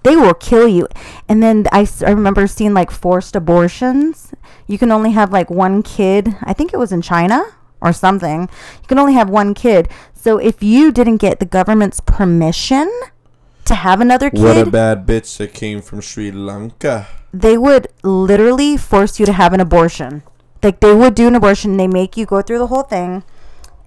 They 0.04 0.16
will 0.16 0.34
kill 0.34 0.68
you. 0.68 0.88
And 1.28 1.44
then 1.44 1.66
I, 1.72 1.88
I 2.06 2.12
remember 2.12 2.48
seeing 2.48 2.74
like 2.74 2.90
forced 2.90 3.36
abortions. 3.36 4.34
You 4.66 4.78
can 4.78 4.92
only 4.92 5.12
have 5.12 5.32
like 5.32 5.50
one 5.50 5.84
kid. 5.84 6.36
I 6.44 6.54
think 6.54 6.74
it 6.74 6.78
was 6.78 6.92
in 6.92 7.02
china 7.02 7.44
or 7.82 7.94
something. 7.94 8.42
You 8.42 8.88
can 8.88 9.00
only 9.00 9.14
have 9.14 9.30
one 9.30 9.54
kid. 9.54 9.90
So 10.14 10.38
if 10.38 10.64
you 10.64 10.92
didn't 10.92 11.18
get 11.18 11.40
the 11.40 11.46
government's 11.46 12.00
permission 12.00 12.90
to 13.70 13.76
have 13.76 14.02
another 14.02 14.30
kid 14.30 14.42
What 14.42 14.58
a 14.58 14.66
bad 14.70 15.06
bitch 15.06 15.38
that 15.38 15.54
came 15.54 15.82
from 15.82 16.02
Sri 16.02 16.32
Lanka. 16.32 17.08
they 17.34 17.58
would 17.58 17.88
literally 18.04 18.76
force 18.78 19.20
you 19.20 19.26
to 19.26 19.34
have 19.34 19.54
an 19.54 19.60
abortion. 19.60 20.24
Like 20.62 20.80
they 20.82 20.94
would 20.94 21.16
do 21.16 21.28
an 21.28 21.36
abortion, 21.36 21.78
they 21.78 21.88
make 21.88 22.18
you 22.18 22.26
go 22.26 22.42
through 22.42 22.60
the 22.60 22.68
whole 22.68 22.84
thing, 22.84 23.24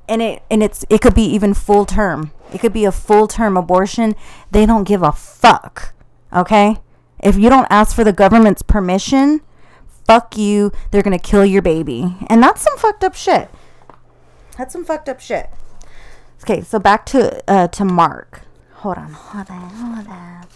and 0.09 0.23
it 0.23 0.43
and 0.51 0.63
it's 0.63 0.85
it 0.89 1.01
could 1.03 1.15
be 1.15 1.25
even 1.25 1.53
full 1.55 1.85
term. 1.85 2.33
It 2.55 2.61
could 2.61 2.73
be 2.73 2.85
a 2.87 2.93
full 2.93 3.27
term 3.29 3.57
abortion. 3.57 4.15
They 4.51 4.65
don't 4.67 4.85
give 4.89 5.03
a 5.03 5.13
fuck. 5.13 5.93
Okay? 6.33 6.77
If 7.21 7.37
you 7.37 7.49
don't 7.51 7.67
ask 7.71 7.95
for 7.95 8.05
the 8.05 8.13
government's 8.13 8.63
permission, 8.63 9.43
fuck 10.07 10.37
you. 10.39 10.73
They're 10.91 11.03
gonna 11.03 11.19
kill 11.19 11.45
your 11.45 11.63
baby. 11.63 12.17
And 12.29 12.43
that's 12.43 12.63
some 12.63 12.77
fucked 12.79 13.05
up 13.05 13.15
shit. 13.15 13.51
That's 14.57 14.73
some 14.73 14.85
fucked 14.85 15.09
up 15.09 15.21
shit. 15.21 15.51
Okay, 16.43 16.61
so 16.63 16.79
back 16.79 17.05
to 17.07 17.43
uh 17.51 17.69
to 17.69 17.85
Mark. 17.85 18.43
Hold 18.83 18.99
on, 18.99 19.13
hold 19.13 19.49
on, 19.49 19.71
hold 19.71 20.09
on. 20.09 20.47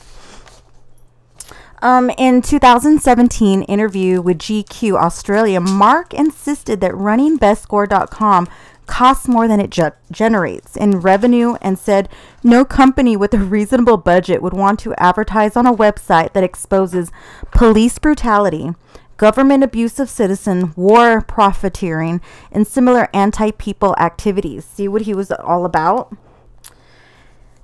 Um, 1.80 2.10
in 2.18 2.42
2017 2.42 3.62
interview 3.62 4.20
with 4.20 4.38
GQ 4.38 5.00
Australia, 5.00 5.60
Mark 5.60 6.12
insisted 6.12 6.80
that 6.80 6.92
running 6.96 7.38
bestgore.com 7.38 8.48
costs 8.86 9.28
more 9.28 9.46
than 9.46 9.60
it 9.60 9.70
ge- 9.70 9.94
generates 10.10 10.76
in 10.76 10.98
revenue 10.98 11.54
and 11.62 11.78
said 11.78 12.08
no 12.42 12.64
company 12.64 13.16
with 13.16 13.32
a 13.32 13.38
reasonable 13.38 13.96
budget 13.96 14.42
would 14.42 14.54
want 14.54 14.80
to 14.80 14.92
advertise 14.94 15.54
on 15.54 15.64
a 15.64 15.72
website 15.72 16.32
that 16.32 16.42
exposes 16.42 17.12
police 17.52 17.96
brutality, 18.00 18.70
government 19.18 19.62
abuse 19.62 20.00
of 20.00 20.10
citizen, 20.10 20.72
war 20.74 21.20
profiteering, 21.20 22.20
and 22.50 22.66
similar 22.66 23.08
anti-people 23.14 23.94
activities. 23.98 24.64
See 24.64 24.88
what 24.88 25.02
he 25.02 25.14
was 25.14 25.30
all 25.30 25.64
about? 25.64 26.12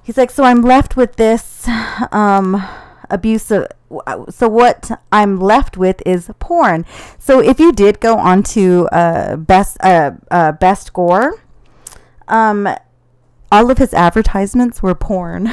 He's 0.03 0.17
like, 0.17 0.31
so 0.31 0.45
I'm 0.45 0.63
left 0.63 0.97
with 0.97 1.17
this 1.17 1.69
um, 2.11 2.63
abuse 3.09 3.51
of. 3.51 3.69
So 4.31 4.49
what 4.49 4.91
I'm 5.13 5.39
left 5.39 5.77
with 5.77 6.03
is 6.07 6.31
porn. 6.39 6.87
So 7.19 7.41
if 7.41 7.61
you 7.61 7.73
did 7.73 8.01
go 8.01 8.17
onto 8.17 8.87
uh, 8.87 9.37
best 9.37 9.77
uh, 9.83 10.13
uh, 10.31 10.53
best 10.53 10.93
gore, 10.93 11.43
um, 12.27 12.69
all 13.53 13.71
of 13.71 13.79
his 13.79 13.93
advertisements 13.93 14.83
were 14.83 14.95
porn. 14.95 15.53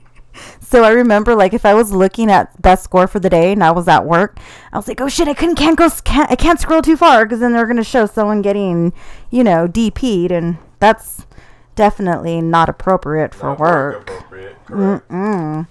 so 0.60 0.84
I 0.84 0.90
remember, 0.90 1.34
like, 1.34 1.52
if 1.52 1.66
I 1.66 1.74
was 1.74 1.92
looking 1.92 2.30
at 2.30 2.60
best 2.60 2.90
gore 2.90 3.06
for 3.06 3.20
the 3.20 3.30
day 3.30 3.52
and 3.52 3.62
I 3.62 3.70
was 3.70 3.86
at 3.88 4.06
work, 4.06 4.38
I 4.72 4.78
was 4.78 4.88
like, 4.88 5.00
oh 5.00 5.08
shit, 5.08 5.28
I 5.28 5.34
couldn't 5.34 5.56
can't 5.56 5.76
go 5.76 5.90
can't, 6.02 6.30
I 6.30 6.34
can't 6.36 6.58
scroll 6.58 6.82
too 6.82 6.96
far 6.96 7.24
because 7.24 7.40
then 7.40 7.52
they're 7.52 7.66
gonna 7.66 7.84
show 7.84 8.06
someone 8.06 8.40
getting, 8.42 8.94
you 9.30 9.44
know, 9.44 9.68
DP'd, 9.68 10.32
and 10.32 10.56
that's 10.78 11.26
definitely 11.76 12.40
not 12.40 12.68
appropriate 12.68 13.34
for 13.34 13.50
Not 13.50 13.60
work. 13.60 14.10
appropriate. 14.10 14.56
Mm-mm. 14.66 15.68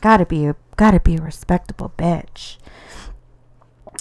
Gotta 0.00 0.24
be 0.24 0.46
a 0.46 0.56
gotta 0.76 1.00
be 1.00 1.16
a 1.16 1.20
respectable 1.20 1.92
bitch. 1.98 2.56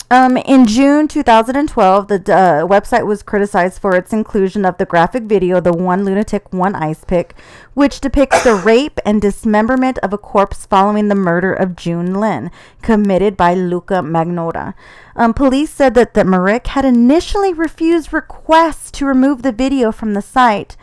Um, 0.09 0.37
in 0.37 0.65
June 0.67 1.09
2012, 1.09 2.07
the 2.07 2.15
uh, 2.15 2.65
website 2.65 3.05
was 3.05 3.21
criticized 3.23 3.81
for 3.81 3.93
its 3.93 4.13
inclusion 4.13 4.63
of 4.63 4.77
the 4.77 4.85
graphic 4.85 5.23
video 5.23 5.59
"The 5.59 5.73
One 5.73 6.05
Lunatic, 6.05 6.53
One 6.53 6.75
Ice 6.75 7.03
Pick," 7.03 7.35
which 7.73 7.99
depicts 7.99 8.41
the 8.45 8.55
rape 8.55 9.01
and 9.05 9.21
dismemberment 9.21 9.97
of 9.99 10.13
a 10.13 10.17
corpse 10.17 10.65
following 10.65 11.09
the 11.09 11.15
murder 11.15 11.51
of 11.51 11.75
Jun 11.75 12.13
Lin, 12.13 12.51
committed 12.81 13.35
by 13.35 13.53
Luca 13.53 13.95
Magnotta. 13.95 14.75
Um, 15.17 15.33
police 15.33 15.71
said 15.71 15.93
that 15.95 16.13
that 16.13 16.25
Marek 16.27 16.67
had 16.67 16.85
initially 16.85 17.51
refused 17.53 18.13
requests 18.13 18.91
to 18.91 19.05
remove 19.05 19.41
the 19.41 19.51
video 19.51 19.91
from 19.91 20.13
the 20.13 20.21
site, 20.21 20.77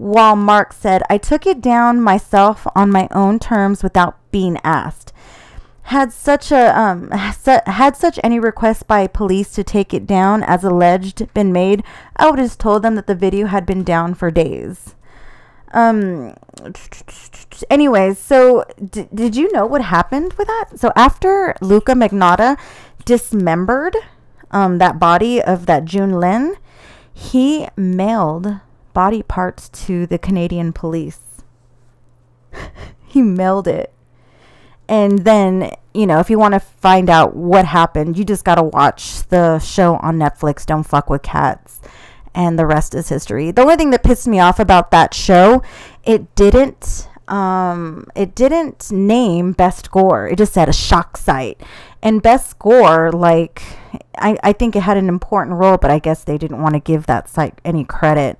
while 0.00 0.34
Mark 0.34 0.72
said, 0.72 1.02
"I 1.10 1.18
took 1.18 1.46
it 1.46 1.60
down 1.60 2.00
myself 2.00 2.66
on 2.74 2.90
my 2.90 3.06
own 3.10 3.38
terms 3.38 3.82
without 3.82 4.16
being 4.30 4.56
asked." 4.64 5.12
had 5.90 6.12
such 6.12 6.52
a 6.52 6.78
um 6.80 7.10
su- 7.36 7.66
had 7.66 7.96
such 7.96 8.18
any 8.22 8.38
request 8.38 8.86
by 8.86 9.06
police 9.08 9.50
to 9.50 9.64
take 9.64 9.92
it 9.92 10.06
down 10.06 10.42
as 10.44 10.62
alleged 10.62 11.26
been 11.34 11.52
made, 11.52 11.82
I 12.16 12.30
would 12.30 12.38
have 12.38 12.56
told 12.56 12.82
them 12.82 12.94
that 12.94 13.08
the 13.08 13.14
video 13.14 13.46
had 13.48 13.66
been 13.66 13.82
down 13.82 14.14
for 14.14 14.30
days. 14.30 14.94
Um. 15.72 16.34
Anyways, 17.68 18.18
so 18.18 18.64
d- 18.82 19.08
did 19.12 19.34
you 19.36 19.50
know 19.52 19.66
what 19.66 19.82
happened 19.82 20.32
with 20.34 20.46
that? 20.46 20.66
So 20.76 20.92
after 20.94 21.54
Luca 21.60 21.92
Magnotta 21.92 22.56
dismembered 23.04 23.96
um 24.52 24.78
that 24.78 24.98
body 24.98 25.42
of 25.42 25.66
that 25.66 25.84
Jun 25.84 26.12
Lin, 26.20 26.54
he 27.12 27.66
mailed 27.76 28.60
body 28.92 29.22
parts 29.22 29.68
to 29.86 30.06
the 30.06 30.18
Canadian 30.18 30.72
police. 30.72 31.42
he 33.06 33.22
mailed 33.22 33.68
it 33.68 33.92
and 34.88 35.20
then 35.20 35.72
you 35.94 36.04
know 36.04 36.18
if 36.18 36.28
you 36.28 36.36
want 36.36 36.52
to 36.52 36.58
find 36.58 37.08
out 37.08 37.36
what 37.36 37.64
happened 37.64 38.18
you 38.18 38.24
just 38.24 38.44
got 38.44 38.56
to 38.56 38.62
watch 38.62 39.22
the 39.28 39.56
show 39.60 39.94
on 39.96 40.18
netflix 40.18 40.66
don't 40.66 40.82
fuck 40.82 41.08
with 41.08 41.22
cats 41.22 41.80
and 42.34 42.58
the 42.58 42.66
rest 42.66 42.94
is 42.94 43.08
history. 43.08 43.50
The 43.50 43.62
only 43.62 43.76
thing 43.76 43.90
that 43.90 44.02
pissed 44.02 44.28
me 44.28 44.38
off 44.38 44.60
about 44.60 44.90
that 44.90 45.14
show, 45.14 45.62
it 46.04 46.34
didn't 46.34 47.08
um 47.28 48.06
it 48.16 48.34
didn't 48.34 48.90
name 48.90 49.52
best 49.52 49.90
gore. 49.90 50.28
It 50.28 50.38
just 50.38 50.52
said 50.52 50.68
a 50.68 50.72
shock 50.72 51.16
site. 51.16 51.60
And 52.02 52.22
best 52.22 52.58
Gore, 52.58 53.12
like 53.12 53.62
I, 54.16 54.36
I 54.42 54.52
think 54.52 54.74
it 54.74 54.82
had 54.82 54.96
an 54.96 55.08
important 55.08 55.56
role, 55.56 55.76
but 55.76 55.90
I 55.90 55.98
guess 55.98 56.24
they 56.24 56.38
didn't 56.38 56.62
want 56.62 56.74
to 56.74 56.80
give 56.80 57.06
that 57.06 57.28
site 57.28 57.60
any 57.64 57.84
credit. 57.84 58.38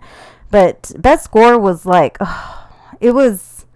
But 0.50 0.92
best 0.98 1.30
gore 1.30 1.58
was 1.58 1.86
like 1.86 2.18
it 3.00 3.12
was 3.12 3.66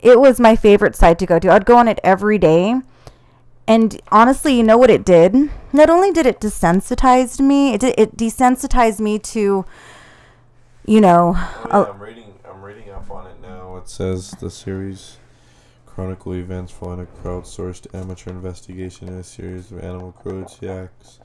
it 0.00 0.18
was 0.20 0.40
my 0.40 0.56
favorite 0.56 0.96
site 0.96 1.18
to 1.20 1.26
go 1.26 1.38
to. 1.38 1.50
I'd 1.52 1.64
go 1.64 1.76
on 1.76 1.88
it 1.88 2.00
every 2.02 2.38
day. 2.38 2.74
And 3.68 4.00
honestly, 4.10 4.54
you 4.56 4.64
know 4.64 4.76
what 4.76 4.90
it 4.90 5.04
did? 5.04 5.34
Not 5.72 5.88
only 5.88 6.10
did 6.10 6.26
it 6.26 6.40
desensitize 6.40 7.38
me, 7.38 7.74
it 7.74 7.80
did, 7.80 7.94
it 7.96 8.16
desensitized 8.16 8.98
me 8.98 9.20
to, 9.20 9.64
you 10.84 11.00
know, 11.00 11.34
Oh, 11.36 11.68
Oh. 11.70 11.84
yeah, 11.84 11.90
I'm 11.92 12.02
reading. 12.02 12.34
I'm 12.44 12.62
reading 12.62 12.90
up 12.90 13.08
on 13.10 13.28
it 13.28 13.40
now. 13.40 13.76
It 13.76 13.88
says 13.88 14.32
the 14.32 14.50
series 14.50 15.18
chronicle 15.86 16.34
events 16.34 16.72
following 16.72 17.00
a 17.00 17.04
crowdsourced 17.06 17.86
amateur 17.94 18.30
investigation 18.30 19.08
in 19.08 19.14
a 19.14 19.22
series 19.22 19.70
of 19.70 19.78
animal 19.78 20.10
cruelty 20.12 20.68
acts 20.68 21.20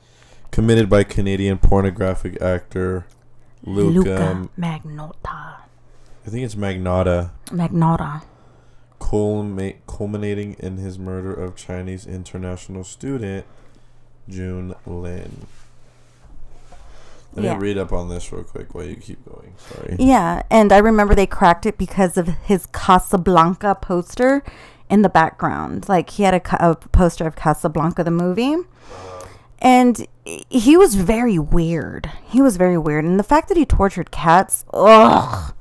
committed 0.51 0.89
by 0.89 1.03
Canadian 1.03 1.57
pornographic 1.57 2.39
actor 2.41 3.05
Luca. 3.63 4.09
Luca 4.09 4.49
Magnota. 4.59 5.55
I 6.25 6.29
think 6.29 6.43
it's 6.43 6.55
Magnata, 6.55 7.29
Magnota. 7.47 8.21
culmi- 8.99 9.77
culminating 9.87 10.55
in 10.59 10.77
his 10.77 10.99
murder 10.99 11.33
of 11.33 11.55
Chinese 11.55 12.05
international 12.05 12.83
student 12.83 13.45
Jun 14.27 14.75
Lin. 14.85 15.47
Let 17.33 17.45
Yeah. 17.45 17.53
me 17.53 17.59
read 17.61 17.77
up 17.77 17.93
on 17.93 18.09
this 18.09 18.31
real 18.31 18.43
quick 18.43 18.73
while 18.73 18.83
you 18.85 18.95
keep 18.95 19.23
going. 19.25 19.53
Sorry. 19.57 19.95
Yeah, 19.99 20.41
and 20.49 20.71
I 20.73 20.77
remember 20.79 21.13
they 21.15 21.27
cracked 21.27 21.65
it 21.65 21.77
because 21.77 22.17
of 22.17 22.27
his 22.27 22.65
Casablanca 22.67 23.75
poster 23.79 24.43
in 24.89 25.01
the 25.01 25.09
background. 25.09 25.87
Like 25.87 26.09
he 26.11 26.23
had 26.23 26.33
a, 26.33 26.69
a 26.71 26.75
poster 26.75 27.25
of 27.27 27.35
Casablanca 27.35 28.03
the 28.03 28.11
movie. 28.11 28.55
And 29.59 30.07
he 30.23 30.77
was 30.77 30.95
very 30.95 31.39
weird. 31.39 32.11
He 32.27 32.41
was 32.41 32.57
very 32.57 32.77
weird. 32.77 33.05
And 33.05 33.19
the 33.19 33.23
fact 33.23 33.47
that 33.47 33.57
he 33.57 33.65
tortured 33.65 34.11
cats, 34.11 34.65
ugh. 34.73 35.53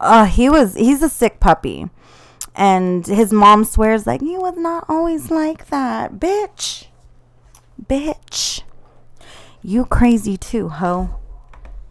Uh, 0.00 0.26
he 0.26 0.50
was 0.50 0.74
he's 0.74 1.02
a 1.02 1.08
sick 1.08 1.40
puppy. 1.40 1.88
And 2.54 3.06
his 3.06 3.32
mom 3.32 3.64
swears 3.64 4.06
like 4.06 4.20
he 4.20 4.36
was 4.36 4.56
not 4.56 4.84
always 4.88 5.30
like 5.30 5.68
that. 5.68 6.14
Bitch. 6.14 6.86
Bitch. 7.82 8.62
You 9.62 9.86
crazy 9.86 10.36
too, 10.36 10.68
ho. 10.68 11.20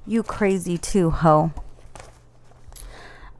You 0.06 0.22
crazy 0.22 0.78
too, 0.78 1.10
ho. 1.10 1.52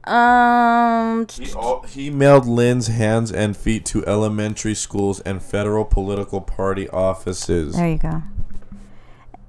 Um 0.06 1.26
He, 1.30 1.52
he 1.88 2.10
mailed 2.10 2.46
Lin's 2.46 2.88
hands 2.88 3.32
and 3.32 3.56
feet 3.56 3.84
to 3.86 4.04
elementary 4.06 4.74
schools 4.74 5.20
and 5.20 5.42
federal 5.42 5.84
political 5.84 6.40
party 6.40 6.88
offices. 6.90 7.74
there 7.76 7.88
you 7.88 7.98
go. 7.98 8.22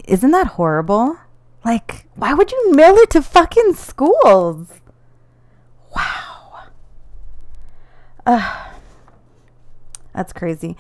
Isn't 0.06 0.32
that 0.32 0.48
horrible? 0.48 1.18
Like, 1.64 2.06
why 2.16 2.34
would 2.34 2.52
you 2.52 2.72
mail 2.74 2.96
it 2.96 3.10
to 3.12 3.22
fucking 3.22 3.74
schools? 3.74 4.68
Wow. 5.96 6.64
Ugh. 8.28 8.72
That's 10.14 10.32
crazy. 10.32 10.78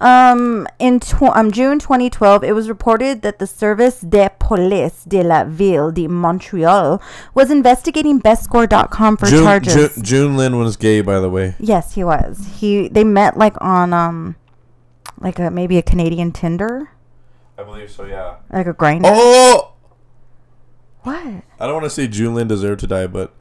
Um, 0.00 0.68
in 0.78 1.00
tw- 1.00 1.34
um, 1.34 1.50
June 1.50 1.78
2012, 1.78 2.44
it 2.44 2.52
was 2.52 2.68
reported 2.68 3.22
that 3.22 3.38
the 3.38 3.46
Service 3.46 4.00
de 4.00 4.30
Police 4.38 5.04
de 5.04 5.22
la 5.22 5.44
Ville 5.44 5.90
de 5.90 6.06
Montreal 6.06 7.02
was 7.34 7.50
investigating 7.50 8.20
bestgore.com 8.20 9.16
for 9.16 9.26
June, 9.26 9.42
charges. 9.42 9.96
Ju- 9.96 10.02
Jun 10.02 10.36
Lin 10.36 10.56
was 10.56 10.76
gay, 10.76 11.00
by 11.00 11.18
the 11.18 11.28
way. 11.28 11.56
Yes, 11.58 11.94
he 11.94 12.04
was. 12.04 12.46
He 12.58 12.88
they 12.88 13.04
met 13.04 13.36
like 13.36 13.56
on 13.60 13.92
um 13.92 14.36
like 15.20 15.38
a 15.38 15.50
maybe 15.50 15.78
a 15.78 15.82
Canadian 15.82 16.30
Tinder, 16.32 16.90
I 17.58 17.64
believe 17.64 17.90
so, 17.90 18.04
yeah. 18.04 18.36
like 18.52 18.66
a 18.68 18.74
Grindr. 18.74 19.02
Oh! 19.06 19.72
What? 21.02 21.42
I 21.58 21.66
don't 21.66 21.74
want 21.74 21.84
to 21.84 21.90
say 21.90 22.06
Jun 22.06 22.34
Lin 22.34 22.46
deserved 22.46 22.80
to 22.80 22.86
die, 22.86 23.06
but 23.08 23.34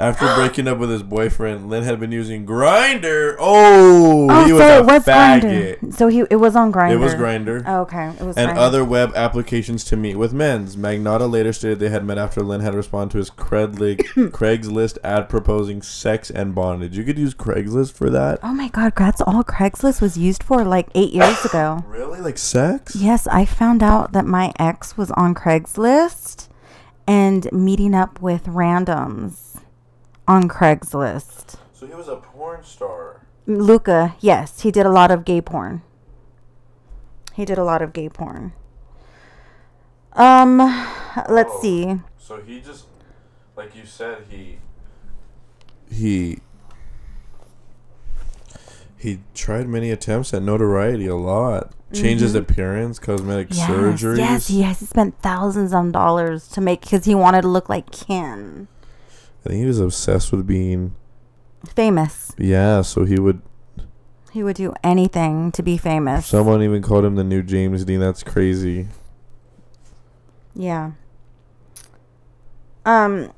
after 0.00 0.34
breaking 0.34 0.66
up 0.66 0.78
with 0.78 0.90
his 0.90 1.02
boyfriend, 1.02 1.68
Lin 1.70 1.84
had 1.84 2.00
been 2.00 2.10
using 2.10 2.46
Grindr. 2.46 3.36
Oh, 3.38 4.26
Oh, 4.30 4.44
he 4.46 4.52
was 4.52 4.62
so 4.62 4.78
a 4.78 4.80
it 4.80 4.86
was 4.86 5.04
faggot. 5.04 5.78
Grindr. 5.80 5.94
So 5.94 6.08
he 6.08 6.20
it 6.30 6.36
was 6.36 6.56
on 6.56 6.72
Grindr. 6.72 6.92
It 6.92 6.96
was 6.96 7.14
Grindr. 7.14 7.62
Oh, 7.66 7.80
okay, 7.82 8.08
it 8.18 8.22
was. 8.22 8.36
and 8.36 8.50
Grindr. 8.52 8.56
other 8.56 8.84
web 8.84 9.12
applications 9.14 9.84
to 9.84 9.96
meet 9.96 10.16
with 10.16 10.32
men's. 10.32 10.76
Magnata 10.76 11.30
later 11.30 11.52
stated 11.52 11.78
they 11.78 11.90
had 11.90 12.04
met 12.04 12.18
after 12.18 12.42
Lin 12.42 12.60
had 12.62 12.74
responded 12.74 13.12
to 13.12 13.18
his 13.18 13.30
Craigli- 13.30 13.98
Craigslist 14.30 14.98
ad 15.04 15.28
proposing 15.28 15.82
sex 15.82 16.30
and 16.30 16.54
bondage. 16.54 16.96
You 16.96 17.04
could 17.04 17.18
use 17.18 17.34
Craigslist 17.34 17.92
for 17.92 18.08
that. 18.10 18.38
Oh 18.42 18.54
my 18.54 18.68
God, 18.68 18.94
that's 18.96 19.20
all 19.20 19.44
Craigslist 19.44 20.00
was 20.00 20.16
used 20.16 20.42
for 20.42 20.64
like 20.64 20.88
eight 20.94 21.12
years 21.12 21.44
ago. 21.44 21.84
Really? 22.00 22.20
Like 22.20 22.38
sex? 22.38 22.96
Yes, 22.96 23.26
I 23.26 23.44
found 23.44 23.82
out 23.82 24.12
that 24.12 24.24
my 24.24 24.52
ex 24.58 24.96
was 24.96 25.10
on 25.12 25.34
Craigslist 25.34 26.48
and 27.06 27.50
meeting 27.52 27.94
up 27.94 28.20
with 28.22 28.44
randoms 28.46 29.49
on 30.30 30.48
Craigslist. 30.48 31.56
So 31.72 31.86
he 31.88 31.94
was 31.94 32.06
a 32.06 32.16
porn 32.16 32.62
star. 32.62 33.22
Luca, 33.46 34.14
yes, 34.20 34.60
he 34.60 34.70
did 34.70 34.86
a 34.86 34.90
lot 34.90 35.10
of 35.10 35.24
gay 35.24 35.40
porn. 35.40 35.82
He 37.34 37.44
did 37.44 37.58
a 37.58 37.64
lot 37.64 37.82
of 37.82 37.92
gay 37.92 38.08
porn. 38.08 38.52
Um, 40.12 40.58
let's 41.28 41.50
Oh. 41.54 41.60
see. 41.62 42.00
So 42.18 42.40
he 42.46 42.60
just, 42.60 42.84
like 43.56 43.74
you 43.74 43.84
said, 43.86 44.18
he 44.28 44.58
he 45.92 46.38
he 48.96 49.18
tried 49.34 49.66
many 49.66 49.90
attempts 49.90 50.32
at 50.32 50.42
notoriety. 50.42 51.06
A 51.08 51.16
lot. 51.16 51.72
Changed 51.92 52.22
his 52.22 52.36
appearance, 52.36 53.00
cosmetic 53.00 53.48
Yes, 53.50 53.68
surgeries. 53.68 54.18
yes, 54.18 54.48
yes. 54.50 54.78
He 54.78 54.86
spent 54.86 55.18
thousands 55.22 55.74
of 55.74 55.90
dollars 55.90 56.46
to 56.48 56.60
make 56.60 56.82
because 56.82 57.04
he 57.04 57.16
wanted 57.16 57.42
to 57.42 57.48
look 57.48 57.68
like 57.68 57.90
Ken, 57.90 58.68
I 59.44 59.48
think 59.48 59.60
he 59.60 59.66
was 59.66 59.80
obsessed 59.80 60.32
with 60.32 60.46
being. 60.46 60.94
famous. 61.74 62.32
Yeah, 62.38 62.82
so 62.82 63.04
he 63.04 63.18
would. 63.18 63.42
He 64.32 64.42
would 64.44 64.56
do 64.56 64.74
anything 64.84 65.50
to 65.52 65.62
be 65.62 65.76
famous. 65.76 66.26
Someone 66.26 66.62
even 66.62 66.82
called 66.82 67.04
him 67.04 67.16
the 67.16 67.24
new 67.24 67.42
James 67.42 67.84
Dean. 67.84 67.98
That's 68.00 68.22
crazy. 68.22 68.86
Yeah. 70.54 70.92
Um 72.84 73.32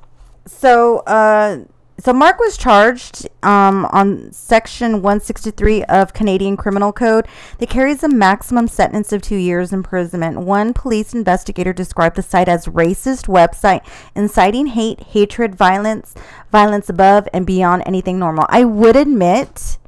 so 0.46 0.98
uh 1.00 1.64
so 1.98 2.12
Mark 2.12 2.38
was 2.38 2.56
charged 2.56 3.28
um 3.42 3.84
on 3.86 4.32
section 4.32 5.02
163 5.02 5.84
of 5.84 6.12
Canadian 6.12 6.56
Criminal 6.56 6.92
Code 6.92 7.26
that 7.58 7.68
carries 7.68 8.02
a 8.02 8.08
maximum 8.08 8.66
sentence 8.68 9.12
of 9.12 9.22
2 9.22 9.36
years 9.36 9.72
imprisonment. 9.72 10.40
One 10.40 10.72
police 10.72 11.14
investigator 11.14 11.72
described 11.72 12.16
the 12.16 12.22
site 12.22 12.48
as 12.48 12.66
racist 12.66 13.26
website 13.26 13.84
inciting 14.14 14.68
hate, 14.68 15.00
hatred, 15.00 15.54
violence, 15.54 16.14
violence 16.50 16.88
above 16.88 17.28
and 17.32 17.46
beyond 17.46 17.82
anything 17.86 18.18
normal. 18.18 18.46
I 18.48 18.64
would 18.64 18.96
admit 18.96 19.78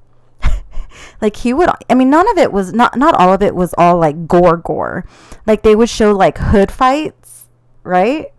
like 1.20 1.36
he 1.36 1.52
would 1.52 1.68
i 1.88 1.94
mean 1.94 2.10
none 2.10 2.28
of 2.30 2.38
it 2.38 2.52
was 2.52 2.72
not 2.72 2.96
not 2.96 3.14
all 3.14 3.32
of 3.32 3.42
it 3.42 3.54
was 3.54 3.74
all 3.78 3.98
like 3.98 4.26
gore 4.26 4.56
gore 4.56 5.04
like 5.46 5.62
they 5.62 5.74
would 5.74 5.88
show 5.88 6.12
like 6.12 6.38
hood 6.38 6.70
fights 6.70 7.46
right 7.82 8.33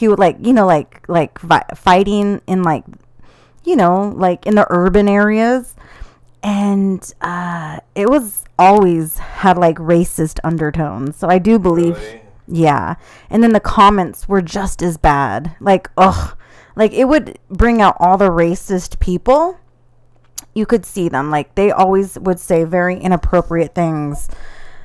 he 0.00 0.08
would 0.08 0.18
like 0.18 0.36
you 0.40 0.52
know 0.52 0.66
like 0.66 1.04
like 1.08 1.38
vi- 1.40 1.64
fighting 1.74 2.40
in 2.46 2.62
like 2.62 2.84
you 3.64 3.76
know 3.76 4.12
like 4.16 4.44
in 4.46 4.54
the 4.56 4.66
urban 4.70 5.08
areas 5.08 5.76
and 6.42 7.12
uh 7.20 7.78
it 7.94 8.08
was 8.08 8.44
always 8.58 9.18
had 9.18 9.56
like 9.56 9.76
racist 9.76 10.38
undertones 10.42 11.16
so 11.16 11.28
i 11.28 11.38
do 11.38 11.58
believe 11.58 12.20
yeah. 12.50 12.96
And 13.30 13.42
then 13.42 13.52
the 13.52 13.60
comments 13.60 14.28
were 14.28 14.42
just 14.42 14.82
as 14.82 14.98
bad. 14.98 15.54
Like, 15.60 15.88
ugh. 15.96 16.36
Like, 16.76 16.92
it 16.92 17.06
would 17.06 17.38
bring 17.48 17.80
out 17.80 17.96
all 18.00 18.18
the 18.18 18.30
racist 18.30 18.98
people. 18.98 19.58
You 20.54 20.66
could 20.66 20.84
see 20.84 21.08
them. 21.08 21.30
Like, 21.30 21.54
they 21.54 21.70
always 21.70 22.18
would 22.18 22.40
say 22.40 22.64
very 22.64 22.96
inappropriate 22.96 23.74
things. 23.74 24.28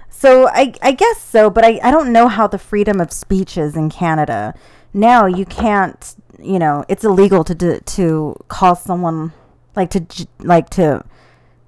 So, 0.09 0.47
I, 0.47 0.73
I 0.81 0.91
guess 0.91 1.21
so, 1.21 1.49
but 1.49 1.65
I, 1.65 1.79
I 1.83 1.91
don't 1.91 2.13
know 2.13 2.27
how 2.27 2.47
the 2.47 2.57
freedom 2.57 3.01
of 3.01 3.11
speech 3.11 3.57
is 3.57 3.75
in 3.75 3.89
Canada. 3.89 4.53
Now, 4.95 5.25
you 5.25 5.43
can't, 5.45 6.15
you 6.39 6.57
know, 6.57 6.85
it's 6.87 7.03
illegal 7.03 7.43
to, 7.43 7.53
do, 7.53 7.81
to 7.85 8.33
call 8.47 8.77
someone, 8.77 9.33
like, 9.75 9.89
to, 9.89 10.05
like, 10.39 10.69
to, 10.69 11.03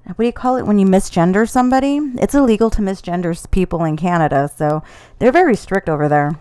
what 0.05 0.17
do 0.17 0.25
you 0.25 0.31
call 0.31 0.55
it 0.55 0.65
when 0.65 0.79
you 0.79 0.85
misgender 0.85 1.47
somebody? 1.47 1.97
It's 2.21 2.33
illegal 2.33 2.69
to 2.69 2.81
misgender 2.81 3.51
people 3.51 3.83
in 3.83 3.97
Canada, 3.97 4.49
so 4.55 4.81
they're 5.19 5.33
very 5.33 5.57
strict 5.57 5.89
over 5.89 6.07
there. 6.07 6.39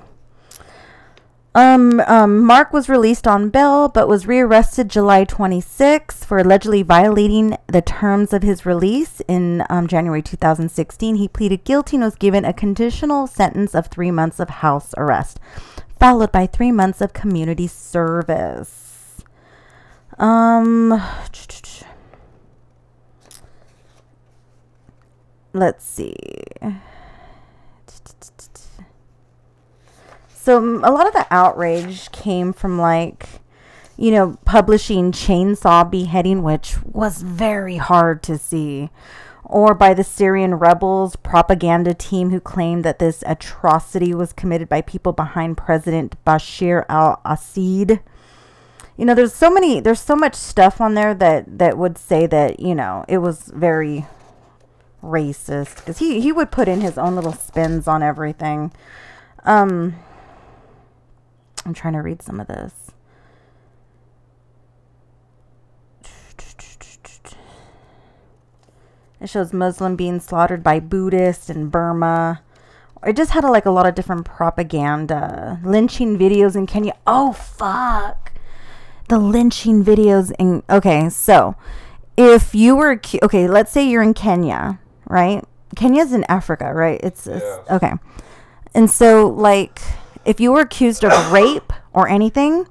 Um, 1.57 1.99
um, 2.07 2.45
Mark 2.45 2.73
was 2.73 2.89
released 2.89 3.27
on 3.27 3.49
bail, 3.49 3.89
but 3.89 4.07
was 4.07 4.29
rearrested 4.29 4.89
July 4.89 5.25
26 5.25 6.23
for 6.23 6.39
allegedly 6.39 6.83
violating 6.83 7.57
the 7.67 7.83
terms 7.83 8.33
of 8.33 8.45
his 8.45 8.65
release 8.65 9.21
in 9.27 9.65
um, 9.69 9.89
January 9.89 10.23
2016. 10.23 11.17
He 11.17 11.27
pleaded 11.27 11.65
guilty 11.65 11.97
and 11.97 12.05
was 12.05 12.15
given 12.15 12.45
a 12.45 12.53
conditional 12.53 13.27
sentence 13.27 13.75
of 13.75 13.89
three 13.89 14.13
months 14.13 14.39
of 14.39 14.51
house 14.51 14.95
arrest. 14.97 15.41
Followed 15.99 16.33
by 16.33 16.47
three 16.47 16.73
months 16.73 17.01
of 17.01 17.13
community 17.13 17.67
service. 17.67 19.23
Um, 20.19 21.03
let's 25.53 25.85
see. 25.85 26.15
So 30.47 30.63
a 30.63 30.93
lot 30.93 31.09
of 31.09 31.13
the 31.13 31.27
outrage 31.31 32.13
came 32.13 32.53
from 32.53 32.79
like, 32.79 33.27
you 33.97 34.13
know, 34.13 34.39
publishing 34.45 35.11
chainsaw 35.11 35.91
beheading, 35.91 36.45
which 36.45 36.77
was 36.85 37.21
very 37.21 37.79
hard 37.79 38.23
to 38.25 38.39
see, 38.39 38.91
or 39.49 39.75
by 39.75 39.95
the 39.95 40.05
Syrian 40.05 40.57
rebels 40.57 41.17
propaganda 41.17 41.95
team 41.95 42.31
who 42.31 42.41
claimed 42.41 42.85
that 42.85 42.99
this 42.99 43.23
atrocity 43.27 44.13
was 44.15 44.33
committed 44.33 44.69
by 44.69 44.81
people 44.81 45.13
behind 45.13 45.57
President 45.57 46.23
Bashar 46.25 46.85
al-Assad. 46.89 48.01
You 48.97 49.05
know, 49.05 49.15
there's 49.15 49.35
so 49.35 49.51
many, 49.51 49.81
there's 49.81 50.01
so 50.01 50.17
much 50.17 50.35
stuff 50.35 50.81
on 50.81 50.95
there 50.95 51.15
that 51.15 51.59
that 51.59 51.79
would 51.79 51.97
say 51.99 52.27
that 52.27 52.61
you 52.61 52.75
know 52.75 53.05
it 53.09 53.19
was 53.19 53.53
very 53.55 54.07
racist 55.03 55.77
because 55.77 55.99
he 55.99 56.21
he 56.21 56.33
would 56.33 56.51
put 56.51 56.67
in 56.67 56.81
his 56.81 56.99
own 56.99 57.15
little 57.15 57.33
spins 57.33 57.87
on 57.87 58.03
everything. 58.03 58.73
Um, 59.45 59.97
I'm 61.65 61.75
trying 61.75 61.93
to 61.93 62.01
read 62.01 62.23
some 62.23 62.41
of 62.41 62.49
this. 62.49 62.86
It 69.21 69.29
shows 69.29 69.53
Muslim 69.53 69.97
being 69.97 70.21
slaughtered 70.21 70.63
by 70.63 70.81
Buddhists 70.81 71.49
in 71.49 71.69
Burma. 71.69 72.43
It 73.05 73.17
just 73.17 73.33
had 73.33 73.45
a, 73.45 73.51
like 73.51 73.67
a 73.67 73.71
lot 73.71 73.87
of 73.87 73.95
different 73.95 74.25
propaganda, 74.25 75.61
lynching 75.63 76.19
videos 76.19 76.57
in 76.57 76.67
Kenya. 76.67 76.95
Oh 77.07 77.33
fuck, 77.33 78.33
the 79.09 79.19
lynching 79.19 79.85
videos 79.85 80.33
in. 80.39 80.63
Okay, 80.69 81.09
so 81.09 81.57
if 82.17 82.55
you 82.55 82.77
were 82.77 83.01
okay, 83.23 83.49
let's 83.49 83.71
say 83.71 83.89
you're 83.89 84.03
in 84.03 84.15
Kenya, 84.15 84.81
right? 85.07 85.45
Kenya's 85.77 86.13
in 86.13 86.25
Africa, 86.29 86.73
right? 86.73 87.01
It's, 87.03 87.27
it's 87.27 87.45
okay. 87.71 87.93
And 88.75 88.91
so, 88.91 89.29
like, 89.29 89.81
if 90.25 90.41
you 90.41 90.53
were 90.53 90.61
accused 90.61 91.05
of 91.05 91.33
rape 91.33 91.73
or 91.93 92.09
anything, 92.09 92.67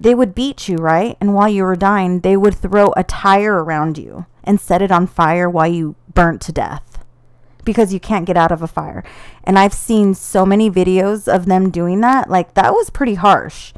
they 0.00 0.14
would 0.14 0.34
beat 0.34 0.66
you, 0.66 0.78
right? 0.78 1.16
And 1.20 1.34
while 1.34 1.48
you 1.48 1.62
were 1.62 1.76
dying, 1.76 2.20
they 2.20 2.36
would 2.36 2.54
throw 2.54 2.92
a 2.96 3.04
tire 3.04 3.62
around 3.62 3.98
you 3.98 4.24
and 4.42 4.58
set 4.58 4.80
it 4.80 4.90
on 4.90 5.06
fire 5.06 5.48
while 5.48 5.66
you 5.66 5.94
burnt 6.14 6.40
to 6.42 6.52
death 6.52 7.04
because 7.64 7.92
you 7.92 8.00
can't 8.00 8.24
get 8.24 8.38
out 8.38 8.50
of 8.50 8.62
a 8.62 8.66
fire. 8.66 9.04
And 9.44 9.58
I've 9.58 9.74
seen 9.74 10.14
so 10.14 10.46
many 10.46 10.70
videos 10.70 11.32
of 11.32 11.44
them 11.44 11.70
doing 11.70 12.00
that. 12.00 12.30
Like, 12.30 12.54
that 12.54 12.72
was 12.72 12.88
pretty 12.88 13.14
harsh. 13.14 13.74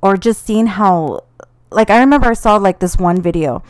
Or 0.00 0.16
just 0.16 0.46
seeing 0.46 0.66
how, 0.66 1.24
like, 1.70 1.90
I 1.90 1.98
remember 1.98 2.28
I 2.28 2.34
saw, 2.34 2.56
like, 2.56 2.78
this 2.78 2.96
one 2.96 3.20
video 3.20 3.64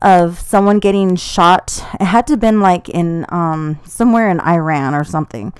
of 0.00 0.38
someone 0.38 0.78
getting 0.78 1.16
shot. 1.16 1.84
It 1.98 2.04
had 2.04 2.28
to 2.28 2.34
have 2.34 2.40
been, 2.40 2.60
like, 2.60 2.88
in, 2.88 3.26
um, 3.30 3.80
somewhere 3.84 4.30
in 4.30 4.38
Iran 4.40 4.94
or 4.94 5.02
something 5.02 5.52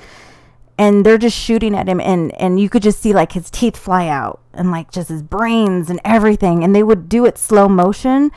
and 0.78 1.04
they're 1.04 1.18
just 1.18 1.36
shooting 1.36 1.74
at 1.74 1.88
him 1.88 2.00
and 2.00 2.32
and 2.40 2.60
you 2.60 2.70
could 2.70 2.82
just 2.82 3.00
see 3.00 3.12
like 3.12 3.32
his 3.32 3.50
teeth 3.50 3.76
fly 3.76 4.06
out 4.06 4.40
and 4.54 4.70
like 4.70 4.90
just 4.92 5.08
his 5.08 5.22
brains 5.22 5.90
and 5.90 6.00
everything 6.04 6.62
and 6.62 6.74
they 6.74 6.82
would 6.82 7.08
do 7.08 7.26
it 7.26 7.36
slow 7.36 7.68
motion 7.68 8.30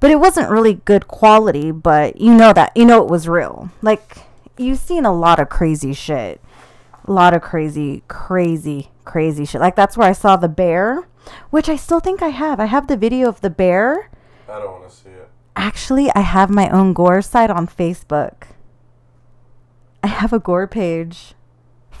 but 0.00 0.10
it 0.10 0.20
wasn't 0.20 0.50
really 0.50 0.74
good 0.74 1.06
quality 1.06 1.70
but 1.70 2.20
you 2.20 2.34
know 2.34 2.52
that 2.52 2.76
you 2.76 2.84
know 2.84 3.02
it 3.02 3.08
was 3.08 3.28
real. 3.28 3.70
Like 3.80 4.18
you've 4.58 4.78
seen 4.78 5.04
a 5.04 5.14
lot 5.14 5.38
of 5.38 5.48
crazy 5.48 5.94
shit. 5.94 6.40
A 7.06 7.12
lot 7.12 7.32
of 7.32 7.40
crazy 7.40 8.02
crazy 8.08 8.90
crazy 9.04 9.44
shit. 9.44 9.60
Like 9.60 9.76
that's 9.76 9.96
where 9.96 10.08
i 10.08 10.12
saw 10.12 10.36
the 10.36 10.48
bear 10.48 11.06
which 11.50 11.68
i 11.68 11.76
still 11.76 12.00
think 12.00 12.20
i 12.20 12.28
have. 12.28 12.58
I 12.58 12.66
have 12.66 12.88
the 12.88 12.96
video 12.96 13.28
of 13.28 13.40
the 13.40 13.50
bear. 13.50 14.10
I 14.48 14.58
don't 14.58 14.80
want 14.80 14.90
to 14.90 14.94
see 14.94 15.08
it. 15.10 15.28
actually 15.54 16.10
i 16.14 16.20
have 16.20 16.50
my 16.50 16.68
own 16.68 16.92
gore 16.92 17.22
site 17.22 17.50
on 17.50 17.68
facebook. 17.68 18.48
I 20.02 20.08
have 20.08 20.32
a 20.32 20.38
gore 20.38 20.68
page 20.68 21.35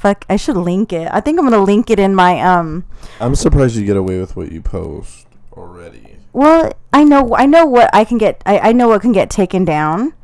fuck 0.06 0.24
i 0.30 0.36
should 0.36 0.56
link 0.56 0.92
it 0.92 1.08
i 1.10 1.18
think 1.20 1.36
i'm 1.36 1.44
gonna 1.44 1.62
link 1.62 1.90
it 1.90 1.98
in 1.98 2.14
my 2.14 2.40
um 2.40 2.84
I'm 3.20 3.34
surprised 3.34 3.74
you 3.74 3.84
get 3.84 3.96
away 3.96 4.20
with 4.20 4.36
what 4.36 4.52
you 4.52 4.60
post 4.62 5.26
already. 5.52 6.16
well 6.32 6.72
i 6.92 7.02
know 7.02 7.34
i 7.34 7.44
know 7.44 7.66
what 7.66 7.90
i 7.92 8.04
can 8.04 8.16
get 8.18 8.40
i, 8.46 8.58
I 8.68 8.72
know 8.72 8.86
what 8.88 9.02
can 9.02 9.10
get 9.10 9.30
taken 9.30 9.64
down 9.64 10.14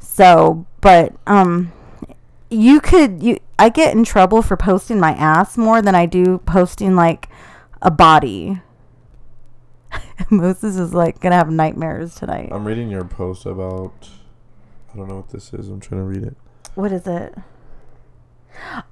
so 0.00 0.66
but 0.80 1.14
um 1.28 1.72
you 2.50 2.80
could 2.80 3.22
you 3.22 3.38
i 3.56 3.68
get 3.68 3.94
in 3.94 4.02
trouble 4.02 4.42
for 4.42 4.56
posting 4.56 4.98
my 4.98 5.12
ass 5.12 5.56
more 5.56 5.80
than 5.80 5.94
i 5.94 6.06
do 6.06 6.38
posting 6.38 6.96
like 6.96 7.28
a 7.82 7.92
body 7.92 8.60
moses 10.30 10.76
is 10.76 10.92
like 10.92 11.20
gonna 11.20 11.36
have 11.36 11.50
nightmares 11.50 12.16
tonight 12.16 12.48
I'm 12.50 12.66
reading 12.66 12.90
your 12.90 13.04
post 13.04 13.46
about. 13.46 14.10
I 14.92 14.96
don't 14.96 15.08
know 15.08 15.16
what 15.16 15.30
this 15.30 15.52
is. 15.52 15.68
I'm 15.68 15.80
trying 15.80 16.00
to 16.00 16.04
read 16.04 16.22
it. 16.22 16.36
What 16.76 16.92
is 16.92 17.06
it? 17.06 17.34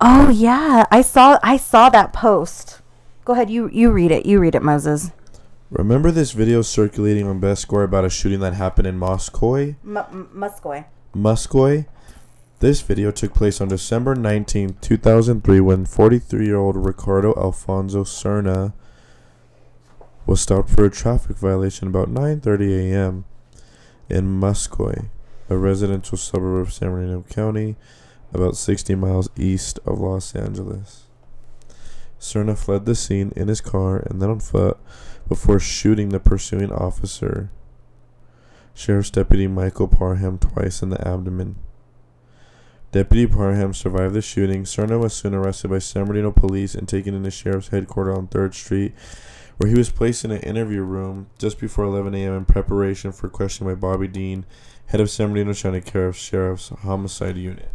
Oh 0.00 0.30
yeah, 0.30 0.84
I 0.90 1.02
saw 1.02 1.38
I 1.42 1.56
saw 1.56 1.90
that 1.90 2.12
post. 2.12 2.80
Go 3.24 3.32
ahead, 3.34 3.50
you 3.50 3.68
you 3.72 3.90
read 3.90 4.10
it. 4.10 4.26
You 4.26 4.40
read 4.40 4.54
it, 4.54 4.62
Moses. 4.62 5.10
Remember 5.70 6.10
this 6.10 6.32
video 6.32 6.60
circulating 6.60 7.26
on 7.26 7.40
Best 7.40 7.66
Gore 7.66 7.84
about 7.84 8.04
a 8.04 8.10
shooting 8.10 8.40
that 8.40 8.52
happened 8.52 8.86
in 8.86 8.98
Moscow? 8.98 9.54
M-. 9.54 10.28
Muscoy. 11.14 11.86
This 12.60 12.80
video 12.82 13.10
took 13.10 13.34
place 13.34 13.60
on 13.60 13.68
December 13.68 14.14
19, 14.14 14.76
2003, 14.80 15.60
when 15.60 15.84
43 15.84 16.44
year 16.44 16.56
old 16.56 16.76
Ricardo 16.76 17.32
Alfonso 17.36 18.04
Cerna 18.04 18.72
was 20.26 20.40
stopped 20.40 20.70
for 20.70 20.84
a 20.84 20.90
traffic 20.90 21.36
violation 21.36 21.88
about 21.88 22.08
9:30 22.08 22.92
a.m. 22.92 23.24
in 24.08 24.38
Muscoy, 24.40 25.06
a 25.48 25.56
residential 25.56 26.16
suburb 26.16 26.66
of 26.66 26.72
San 26.72 26.90
Bernardino 26.90 27.24
County, 27.30 27.76
about 28.32 28.56
60 28.56 28.94
miles 28.94 29.28
east 29.36 29.78
of 29.86 30.00
Los 30.00 30.34
Angeles. 30.34 31.04
Cerna 32.20 32.56
fled 32.56 32.86
the 32.86 32.94
scene 32.94 33.32
in 33.34 33.48
his 33.48 33.60
car 33.60 33.98
and 33.98 34.22
then 34.22 34.30
on 34.30 34.40
foot 34.40 34.78
before 35.28 35.58
shooting 35.58 36.10
the 36.10 36.20
pursuing 36.20 36.72
officer. 36.72 37.50
Sheriff's 38.74 39.10
Deputy 39.10 39.46
Michael 39.46 39.88
Parham 39.88 40.38
twice 40.38 40.82
in 40.82 40.90
the 40.90 41.06
abdomen. 41.06 41.56
Deputy 42.92 43.26
Parham 43.26 43.74
survived 43.74 44.14
the 44.14 44.22
shooting. 44.22 44.64
Cerna 44.64 45.00
was 45.00 45.14
soon 45.14 45.34
arrested 45.34 45.68
by 45.68 45.78
San 45.78 46.04
Bernardino 46.04 46.30
police 46.30 46.74
and 46.74 46.86
taken 46.86 47.14
into 47.14 47.30
sheriff's 47.30 47.68
headquarters 47.68 48.16
on 48.16 48.28
3rd 48.28 48.54
Street, 48.54 48.92
where 49.56 49.70
he 49.70 49.76
was 49.76 49.90
placed 49.90 50.24
in 50.24 50.30
an 50.30 50.42
interview 50.42 50.82
room 50.82 51.28
just 51.38 51.58
before 51.58 51.84
11 51.84 52.14
a.m. 52.14 52.34
in 52.34 52.44
preparation 52.44 53.10
for 53.10 53.28
questioning 53.28 53.74
by 53.74 53.80
Bobby 53.80 54.08
Dean, 54.08 54.44
head 54.86 55.00
of 55.00 55.10
San 55.10 55.28
Bernardino 55.28 55.54
County 55.54 55.82
Sheriff's 55.90 56.18
Sheriff's 56.18 56.68
Homicide 56.68 57.38
Unit. 57.38 57.70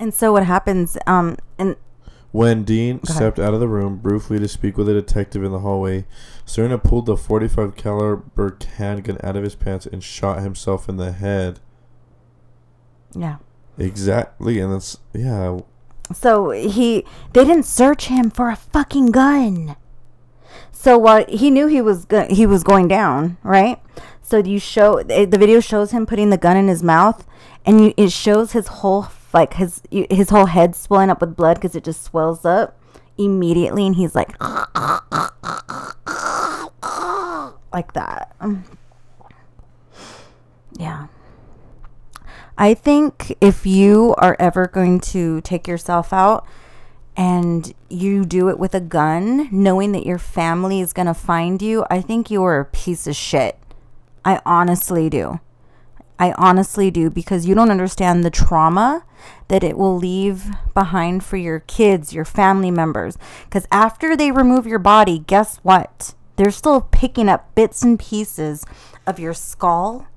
And 0.00 0.12
so 0.14 0.32
what 0.32 0.44
happens? 0.46 0.96
Um, 1.06 1.36
and 1.58 1.76
When 2.32 2.64
Dean 2.64 3.04
stepped 3.04 3.38
out 3.38 3.54
of 3.54 3.60
the 3.60 3.68
room 3.68 3.98
briefly 3.98 4.38
to 4.38 4.48
speak 4.48 4.76
with 4.78 4.88
a 4.88 4.94
detective 4.94 5.44
in 5.44 5.52
the 5.52 5.58
hallway, 5.60 6.06
Cerna 6.46 6.82
pulled 6.82 7.06
the 7.06 7.16
45 7.16 7.76
caliber 7.76 8.56
handgun 8.76 9.18
out 9.22 9.36
of 9.36 9.44
his 9.44 9.54
pants 9.54 9.84
and 9.86 10.02
shot 10.02 10.40
himself 10.40 10.88
in 10.88 10.96
the 10.96 11.12
head. 11.12 11.60
yeah. 13.14 13.36
Exactly, 13.78 14.58
and 14.60 14.72
that's 14.74 14.98
yeah. 15.14 15.60
So 16.12 16.50
he 16.50 17.04
they 17.32 17.44
didn't 17.44 17.62
search 17.64 18.06
him 18.06 18.30
for 18.30 18.50
a 18.50 18.56
fucking 18.56 19.06
gun. 19.06 19.76
So 20.70 20.98
what 20.98 21.30
he 21.30 21.50
knew 21.50 21.66
he 21.66 21.80
was 21.80 22.04
go- 22.04 22.26
he 22.28 22.44
was 22.46 22.62
going 22.62 22.88
down, 22.88 23.38
right? 23.42 23.80
So 24.20 24.38
you 24.38 24.58
show 24.58 25.02
the 25.02 25.26
video 25.38 25.60
shows 25.60 25.92
him 25.92 26.04
putting 26.04 26.28
the 26.30 26.36
gun 26.36 26.58
in 26.58 26.68
his 26.68 26.82
mouth, 26.82 27.26
and 27.64 27.80
you, 27.80 27.94
it 27.96 28.12
shows 28.12 28.52
his 28.52 28.66
whole 28.66 29.02
like 29.32 29.54
his 29.54 29.82
his 29.90 30.30
whole 30.30 30.46
head 30.46 30.74
swelling 30.74 31.10
up 31.10 31.20
with 31.20 31.36
blood 31.36 31.54
because 31.56 31.74
it 31.76 31.84
just 31.84 32.02
swells 32.02 32.44
up 32.44 32.78
immediately, 33.16 33.86
and 33.86 33.96
he's 33.96 34.14
like 34.14 34.40
like 37.72 37.92
that. 37.92 38.34
Yeah. 40.76 41.06
I 42.56 42.74
think 42.74 43.36
if 43.40 43.64
you 43.64 44.14
are 44.18 44.36
ever 44.38 44.66
going 44.66 45.00
to 45.00 45.40
take 45.40 45.66
yourself 45.66 46.12
out 46.12 46.46
and 47.16 47.72
you 47.88 48.24
do 48.24 48.48
it 48.48 48.58
with 48.58 48.74
a 48.74 48.80
gun, 48.80 49.48
knowing 49.50 49.92
that 49.92 50.04
your 50.04 50.18
family 50.18 50.80
is 50.80 50.92
going 50.92 51.06
to 51.06 51.14
find 51.14 51.62
you, 51.62 51.86
I 51.90 52.02
think 52.02 52.30
you 52.30 52.42
are 52.42 52.60
a 52.60 52.64
piece 52.64 53.06
of 53.06 53.16
shit. 53.16 53.58
I 54.24 54.40
honestly 54.44 55.08
do. 55.08 55.40
I 56.20 56.32
honestly 56.36 56.90
do 56.90 57.08
because 57.08 57.46
you 57.46 57.54
don't 57.54 57.70
understand 57.70 58.22
the 58.22 58.30
trauma 58.30 59.06
that 59.48 59.64
it 59.64 59.78
will 59.78 59.96
leave 59.96 60.50
behind 60.74 61.24
for 61.24 61.38
your 61.38 61.60
kids, 61.60 62.12
your 62.12 62.26
family 62.26 62.70
members. 62.70 63.16
Because 63.44 63.66
after 63.72 64.14
they 64.14 64.30
remove 64.30 64.66
your 64.66 64.78
body, 64.78 65.18
guess 65.18 65.56
what? 65.62 66.14
They're 66.36 66.50
still 66.50 66.82
picking 66.82 67.30
up 67.30 67.54
bits 67.54 67.82
and 67.82 67.98
pieces 67.98 68.66
of 69.06 69.18
your 69.18 69.32
skull, 69.32 70.08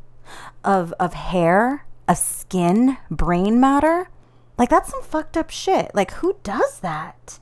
of 0.62 0.94
of 1.00 1.14
hair, 1.14 1.86
of 2.06 2.18
skin, 2.18 2.98
brain 3.10 3.58
matter. 3.62 4.10
Like 4.58 4.70
that's 4.70 4.92
some 4.92 5.04
fucked 5.04 5.38
up 5.38 5.50
shit. 5.50 5.92
Like 5.96 6.12
who 6.16 6.36
does 6.44 6.82
that? 6.82 7.40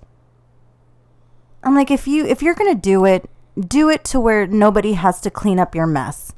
I'm 1.64 1.74
like, 1.74 1.90
if 1.90 2.08
you 2.08 2.28
if 2.28 2.44
you're 2.44 2.54
gonna 2.54 2.76
do 2.76 3.06
it, 3.06 3.28
do 3.60 3.90
it 3.90 4.04
to 4.06 4.20
where 4.20 4.46
nobody 4.46 4.94
has 4.94 5.20
to 5.22 5.32
clean 5.32 5.60
up 5.60 5.74
your 5.74 5.88
mess. 5.88 6.34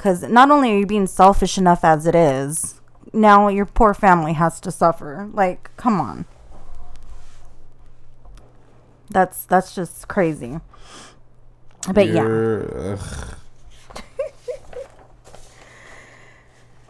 Because 0.00 0.22
not 0.22 0.50
only 0.50 0.72
are 0.72 0.78
you 0.78 0.86
being 0.86 1.06
selfish 1.06 1.58
enough 1.58 1.84
as 1.84 2.06
it 2.06 2.14
is, 2.14 2.80
now 3.12 3.48
your 3.48 3.66
poor 3.66 3.92
family 3.92 4.32
has 4.32 4.58
to 4.60 4.70
suffer. 4.70 5.28
Like, 5.34 5.68
come 5.76 6.00
on. 6.00 6.24
That's 9.10 9.44
that's 9.44 9.74
just 9.74 10.08
crazy. 10.08 10.58
But 11.92 12.06
yeah. 12.06 12.22
You're- 12.22 12.96
ugh. 12.98 13.36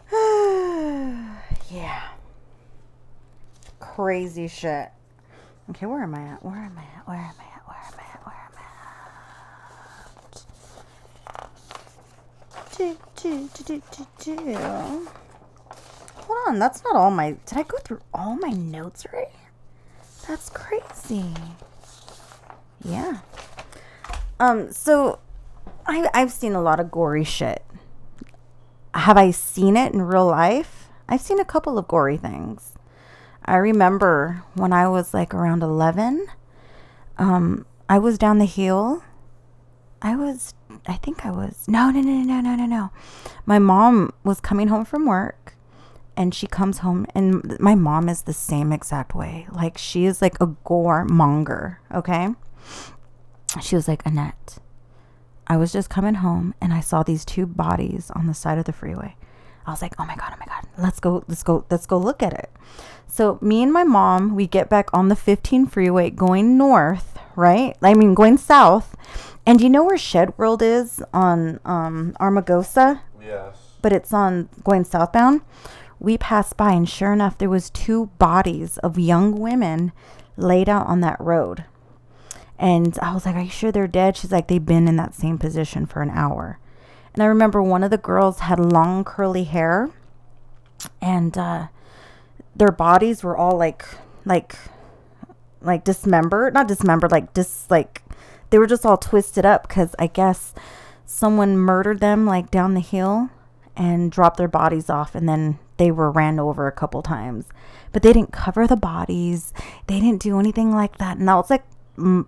yeah. 1.69 2.03
Crazy 3.81 4.47
shit. 4.47 4.89
Okay, 5.71 5.85
where 5.85 6.01
am 6.03 6.15
I 6.15 6.21
at? 6.29 6.45
Where 6.45 6.55
am 6.55 6.77
I 6.77 6.83
at? 6.97 7.05
Where 7.05 7.17
am 7.17 7.35
I 7.37 7.43
at? 7.55 7.67
Where 7.67 7.77
am 7.77 7.93
I 7.99 8.03
at? 8.13 8.25
Where 8.25 8.35
am 8.35 8.51
I 8.55 8.61
at? 12.60 12.60
Hold 16.15 16.37
on, 16.47 16.59
that's 16.59 16.83
not 16.83 16.95
all 16.95 17.11
my. 17.11 17.37
Did 17.45 17.57
I 17.57 17.63
go 17.63 17.77
through 17.79 18.01
all 18.13 18.35
my 18.35 18.49
notes 18.49 19.05
right? 19.13 19.29
That's 20.27 20.49
crazy. 20.49 21.25
Yeah. 22.83 23.19
Um. 24.39 24.71
So, 24.71 25.19
I 25.85 26.09
I've 26.13 26.31
seen 26.31 26.53
a 26.53 26.61
lot 26.61 26.79
of 26.79 26.91
gory 26.91 27.23
shit 27.23 27.63
have 28.93 29.17
I 29.17 29.31
seen 29.31 29.77
it 29.77 29.93
in 29.93 30.01
real 30.01 30.27
life? 30.27 30.89
I've 31.07 31.21
seen 31.21 31.39
a 31.39 31.45
couple 31.45 31.77
of 31.77 31.87
gory 31.87 32.17
things. 32.17 32.73
I 33.43 33.55
remember 33.55 34.43
when 34.53 34.71
I 34.73 34.87
was 34.87 35.13
like 35.13 35.33
around 35.33 35.63
11, 35.63 36.27
um, 37.17 37.65
I 37.89 37.97
was 37.97 38.17
down 38.17 38.37
the 38.37 38.45
hill. 38.45 39.03
I 40.01 40.15
was, 40.15 40.53
I 40.87 40.93
think 40.93 41.25
I 41.25 41.31
was, 41.31 41.67
no, 41.67 41.91
no, 41.91 42.01
no, 42.01 42.23
no, 42.23 42.41
no, 42.41 42.55
no, 42.55 42.65
no. 42.65 42.91
My 43.45 43.59
mom 43.59 44.13
was 44.23 44.39
coming 44.39 44.67
home 44.67 44.85
from 44.85 45.05
work 45.05 45.55
and 46.17 46.33
she 46.33 46.47
comes 46.47 46.79
home 46.79 47.05
and 47.13 47.59
my 47.59 47.75
mom 47.75 48.09
is 48.09 48.23
the 48.23 48.33
same 48.33 48.71
exact 48.71 49.13
way. 49.13 49.47
Like 49.51 49.77
she 49.77 50.05
is 50.05 50.21
like 50.21 50.39
a 50.41 50.47
gore 50.63 51.05
monger, 51.05 51.79
okay? 51.93 52.29
She 53.61 53.75
was 53.75 53.87
like, 53.87 54.05
Annette, 54.05 54.57
I 55.47 55.57
was 55.57 55.71
just 55.71 55.89
coming 55.89 56.15
home 56.15 56.55
and 56.61 56.73
I 56.73 56.79
saw 56.79 57.03
these 57.03 57.25
two 57.25 57.45
bodies 57.45 58.09
on 58.15 58.25
the 58.25 58.33
side 58.33 58.57
of 58.57 58.65
the 58.65 58.73
freeway. 58.73 59.15
I 59.65 59.71
was 59.71 59.81
like, 59.81 59.93
"Oh 59.99 60.05
my 60.05 60.15
god, 60.15 60.33
oh 60.33 60.37
my 60.39 60.45
god. 60.45 60.67
Let's 60.77 60.99
go 60.99 61.23
let's 61.27 61.43
go 61.43 61.65
let's 61.69 61.85
go 61.85 61.97
look 61.97 62.23
at 62.23 62.33
it." 62.33 62.49
So, 63.07 63.37
me 63.41 63.61
and 63.61 63.71
my 63.71 63.83
mom, 63.83 64.35
we 64.35 64.47
get 64.47 64.69
back 64.69 64.89
on 64.93 65.09
the 65.09 65.15
15 65.15 65.67
freeway 65.67 66.09
going 66.09 66.57
north, 66.57 67.19
right? 67.35 67.75
I 67.81 67.93
mean, 67.93 68.13
going 68.13 68.37
south. 68.37 68.95
And 69.45 69.59
you 69.61 69.69
know 69.69 69.83
where 69.83 69.97
Shed 69.97 70.37
World 70.37 70.61
is 70.61 71.03
on 71.13 71.59
um 71.65 72.15
Armagosa? 72.19 73.01
Yes. 73.21 73.55
but 73.81 73.93
it's 73.93 74.13
on 74.13 74.49
going 74.63 74.83
southbound. 74.83 75.41
We 75.99 76.17
passed 76.17 76.57
by, 76.57 76.71
and 76.71 76.89
sure 76.89 77.13
enough, 77.13 77.37
there 77.37 77.49
was 77.49 77.69
two 77.69 78.07
bodies 78.17 78.77
of 78.79 78.97
young 78.97 79.39
women 79.39 79.91
laid 80.37 80.67
out 80.67 80.87
on 80.87 81.01
that 81.01 81.19
road. 81.19 81.65
And 82.57 82.97
I 83.01 83.13
was 83.13 83.25
like, 83.25 83.35
"Are 83.35 83.41
you 83.41 83.49
sure 83.49 83.71
they're 83.71 83.87
dead?" 83.87 84.17
She's 84.17 84.31
like, 84.31 84.47
"They've 84.47 84.65
been 84.65 84.87
in 84.87 84.95
that 84.97 85.13
same 85.15 85.37
position 85.37 85.85
for 85.85 86.01
an 86.01 86.09
hour." 86.09 86.59
And 87.13 87.21
I 87.23 87.25
remember 87.27 87.61
one 87.61 87.83
of 87.83 87.91
the 87.91 87.97
girls 87.97 88.39
had 88.39 88.59
long 88.59 89.03
curly 89.03 89.43
hair, 89.43 89.89
and 91.01 91.37
uh, 91.37 91.67
their 92.55 92.71
bodies 92.71 93.23
were 93.23 93.35
all 93.37 93.57
like, 93.57 93.85
like, 94.25 94.55
like 95.61 95.83
dismembered, 95.83 96.53
not 96.53 96.67
dismembered, 96.67 97.11
like 97.11 97.33
just 97.33 97.69
like 97.69 98.01
they 98.51 98.59
were 98.59 98.67
just 98.67 98.85
all 98.85 98.97
twisted 98.97 99.45
up 99.45 99.67
because 99.67 99.95
I 99.97 100.07
guess 100.07 100.53
someone 101.05 101.57
murdered 101.57 101.99
them 101.99 102.25
like 102.25 102.51
down 102.51 102.73
the 102.73 102.79
hill 102.81 103.29
and 103.75 104.11
dropped 104.11 104.37
their 104.37 104.47
bodies 104.47 104.89
off 104.89 105.15
and 105.15 105.27
then 105.27 105.57
they 105.77 105.89
were 105.89 106.11
ran 106.11 106.39
over 106.39 106.67
a 106.67 106.71
couple 106.71 107.01
times. 107.01 107.45
But 107.91 108.03
they 108.03 108.13
didn't 108.13 108.31
cover 108.31 108.67
the 108.67 108.75
bodies. 108.75 109.53
They 109.87 109.99
didn't 109.99 110.21
do 110.21 110.39
anything 110.39 110.71
like 110.73 110.97
that. 110.99 111.17
And 111.17 111.27
that 111.27 111.35
was 111.35 111.49
like 111.49 111.63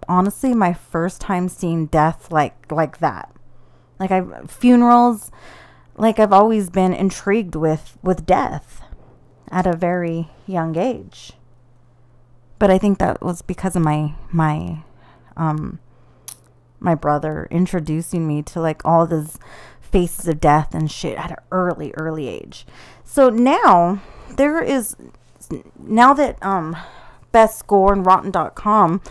honestly 0.07 0.53
my 0.53 0.73
first 0.73 1.21
time 1.21 1.47
seeing 1.47 1.85
death 1.87 2.31
like 2.31 2.71
like 2.71 2.99
that. 2.99 3.33
Like 3.99 4.11
i 4.11 4.23
funerals 4.47 5.31
like 5.95 6.19
i've 6.19 6.33
always 6.33 6.69
been 6.69 6.93
intrigued 6.93 7.55
with 7.55 7.97
with 8.01 8.25
death 8.25 8.81
at 9.51 9.67
a 9.67 9.75
very 9.75 10.29
young 10.47 10.77
age. 10.77 11.33
But 12.59 12.71
i 12.71 12.77
think 12.77 12.97
that 12.97 13.21
was 13.21 13.41
because 13.41 13.75
of 13.75 13.83
my 13.83 14.15
my 14.31 14.83
um 15.37 15.79
my 16.83 16.95
brother 16.95 17.47
introducing 17.49 18.27
me 18.27 18.41
to 18.43 18.59
like 18.59 18.83
all 18.85 19.07
these 19.07 19.39
faces 19.81 20.27
of 20.27 20.39
death 20.39 20.75
and 20.75 20.91
shit 20.91 21.17
at 21.17 21.31
an 21.31 21.37
early 21.51 21.93
early 21.97 22.27
age. 22.27 22.65
So 23.03 23.29
now 23.29 24.01
there 24.35 24.61
is 24.61 24.95
now 25.79 26.13
that 26.13 26.43
um 26.43 26.75
best 27.31 27.65
gore 27.67 27.93
and 27.93 28.05
rotten.com 28.05 29.01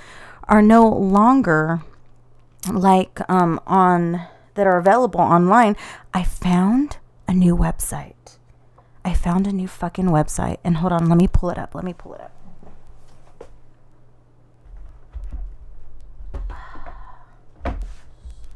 are 0.45 0.62
no 0.62 0.87
longer 0.89 1.83
like 2.70 3.20
um 3.29 3.61
on 3.66 4.27
that 4.55 4.66
are 4.66 4.79
available 4.79 5.20
online 5.20 5.77
i 6.12 6.23
found 6.23 6.99
a 7.27 7.33
new 7.33 7.57
website. 7.57 8.39
I 9.05 9.14
found 9.14 9.47
a 9.47 9.53
new 9.53 9.66
fucking 9.66 10.07
website. 10.07 10.59
And 10.62 10.77
hold 10.79 10.93
on 10.93 11.09
let 11.09 11.18
me 11.18 11.29
pull 11.29 11.51
it 11.51 11.59
up. 11.59 11.75
Let 11.75 11.85
me 11.85 11.93
pull 11.95 12.14
it 12.14 12.20
up 12.20 12.33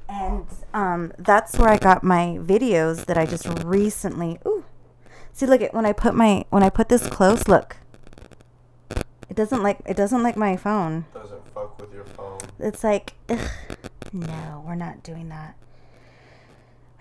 and 0.09 0.47
um, 0.77 1.11
that's 1.16 1.57
where 1.59 1.70
I 1.70 1.79
got 1.79 2.05
my 2.05 2.37
videos 2.39 3.07
that 3.07 3.16
I 3.16 3.24
just 3.24 3.47
recently. 3.64 4.39
Ooh, 4.47 4.62
see, 5.33 5.47
look 5.47 5.62
at 5.62 5.72
when 5.72 5.87
I 5.87 5.95
put 5.95 6.14
my 6.14 6.45
when 6.51 6.62
I 6.62 6.68
put 6.68 6.91
this 6.91 7.09
close. 7.09 7.49
Look, 7.49 7.79
it 9.31 9.35
doesn't 9.35 9.62
like 9.62 9.79
it 9.87 9.97
doesn't 9.97 10.22
like 10.22 10.37
my 10.37 10.55
phone. 10.55 11.07
Doesn't 11.14 11.49
fuck 11.55 11.81
with 11.81 11.95
your 11.95 12.05
phone. 12.05 12.41
It's 12.59 12.85
like, 12.85 13.14
ugh, 13.31 13.51
no, 14.12 14.62
we're 14.66 14.74
not 14.74 15.03
doing 15.03 15.31
that. 15.31 15.57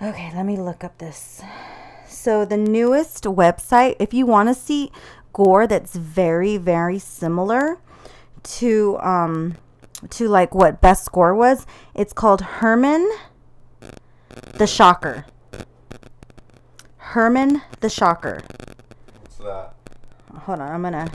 Okay, 0.01 0.31
let 0.33 0.45
me 0.45 0.55
look 0.55 0.85
up 0.85 0.97
this. 0.99 1.41
So 2.07 2.45
the 2.45 2.57
newest 2.57 3.25
website, 3.25 3.97
if 3.99 4.13
you 4.13 4.25
want 4.25 4.47
to 4.47 4.55
see 4.55 4.89
gore 5.33 5.67
that's 5.67 5.97
very 5.97 6.55
very 6.55 6.97
similar 6.97 7.77
to 8.41 8.97
um 8.99 9.57
to 10.11 10.29
like 10.29 10.55
what 10.55 10.79
best 10.79 11.11
gore 11.11 11.35
was, 11.35 11.65
it's 11.93 12.13
called 12.13 12.39
Herman 12.39 13.11
the 14.53 14.67
Shocker. 14.67 15.25
Herman 16.97 17.61
the 17.79 17.89
Shocker. 17.89 18.41
What's 19.21 19.37
that? 19.37 19.75
Hold 20.41 20.59
on, 20.59 20.71
I'm 20.71 20.81
gonna 20.81 21.11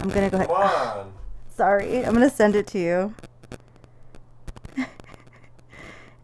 I'm 0.00 0.08
gonna 0.08 0.30
go 0.30 0.36
ahead. 0.38 0.48
Come 0.48 0.56
on. 0.56 1.12
Sorry, 1.54 2.04
I'm 2.04 2.14
gonna 2.14 2.30
send 2.30 2.54
it 2.54 2.66
to 2.68 2.78
you. 2.78 3.14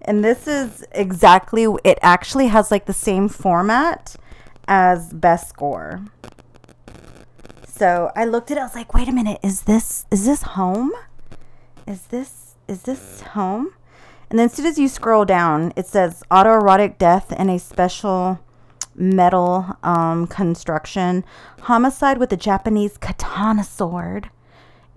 and 0.02 0.24
this 0.24 0.46
is 0.46 0.84
exactly 0.92 1.66
it 1.82 1.98
actually 2.02 2.46
has 2.48 2.70
like 2.70 2.86
the 2.86 2.92
same 2.92 3.28
format 3.28 4.16
as 4.68 5.12
best 5.12 5.56
gore. 5.56 6.04
So 7.66 8.12
I 8.14 8.24
looked 8.24 8.52
at 8.52 8.56
it, 8.56 8.60
I 8.60 8.64
was 8.64 8.76
like, 8.76 8.94
wait 8.94 9.08
a 9.08 9.12
minute, 9.12 9.40
is 9.42 9.62
this 9.62 10.06
is 10.10 10.24
this 10.24 10.42
home? 10.42 10.92
Is 11.86 12.02
this 12.06 12.54
is 12.68 12.82
this 12.82 13.22
home? 13.22 13.72
And 14.34 14.40
then 14.40 14.46
as 14.46 14.54
soon 14.54 14.66
as 14.66 14.80
you 14.80 14.88
scroll 14.88 15.24
down, 15.24 15.72
it 15.76 15.86
says 15.86 16.24
autoerotic 16.28 16.98
death 16.98 17.30
in 17.30 17.48
a 17.48 17.56
special 17.56 18.40
metal 18.92 19.76
um, 19.84 20.26
construction, 20.26 21.24
homicide 21.60 22.18
with 22.18 22.32
a 22.32 22.36
Japanese 22.36 22.96
katana 22.96 23.62
sword, 23.62 24.30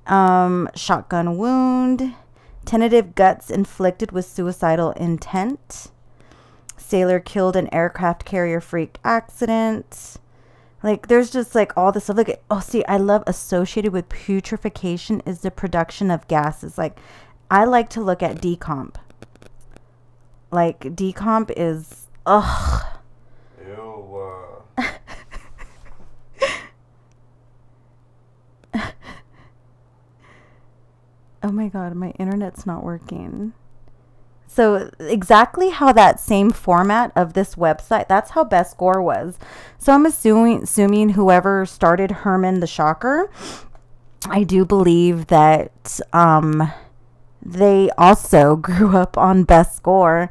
um, 0.07 0.67
shotgun 0.73 1.37
wound, 1.37 2.15
tentative 2.65 3.13
cuts 3.13 3.51
inflicted 3.51 4.11
with 4.11 4.25
suicidal 4.25 4.89
intent, 4.93 5.91
sailor 6.75 7.19
killed 7.19 7.55
in 7.55 7.71
aircraft 7.71 8.25
carrier 8.25 8.59
freak 8.59 8.97
accident. 9.03 10.17
Like 10.81 11.09
there's 11.09 11.29
just 11.29 11.53
like 11.53 11.77
all 11.77 11.91
this 11.91 12.05
stuff. 12.05 12.17
Like 12.17 12.41
oh, 12.49 12.59
see, 12.59 12.83
I 12.85 12.97
love 12.97 13.21
associated 13.27 13.93
with 13.93 14.09
putrefaction 14.09 15.21
is 15.27 15.41
the 15.41 15.51
production 15.51 16.09
of 16.09 16.27
gases. 16.27 16.75
Like 16.75 16.97
I 17.51 17.65
like 17.65 17.91
to 17.91 18.01
look 18.01 18.23
at 18.23 18.41
decomp. 18.41 18.95
Like 20.51 20.79
decomp 20.81 21.51
is 21.55 22.07
ugh. 22.25 22.85
Ew. 23.65 24.21
Uh, 24.77 24.83
Oh 31.43 31.51
my 31.51 31.67
god, 31.67 31.95
my 31.95 32.11
internet's 32.19 32.65
not 32.65 32.83
working. 32.83 33.53
So 34.47 34.89
exactly 34.99 35.69
how 35.69 35.93
that 35.93 36.19
same 36.19 36.51
format 36.51 37.11
of 37.15 37.33
this 37.33 37.55
website, 37.55 38.07
that's 38.07 38.31
how 38.31 38.43
Best 38.43 38.77
Gore 38.77 39.01
was. 39.01 39.37
So 39.77 39.93
I'm 39.93 40.05
assuming 40.05 40.63
assuming 40.63 41.09
whoever 41.09 41.65
started 41.65 42.11
Herman 42.11 42.59
the 42.59 42.67
Shocker, 42.67 43.29
I 44.25 44.43
do 44.43 44.65
believe 44.65 45.27
that 45.27 45.99
um 46.11 46.71
they 47.41 47.89
also 47.97 48.55
grew 48.69 48.95
up 48.97 49.17
on 49.17 49.43
best 49.43 49.83
gore 49.83 50.29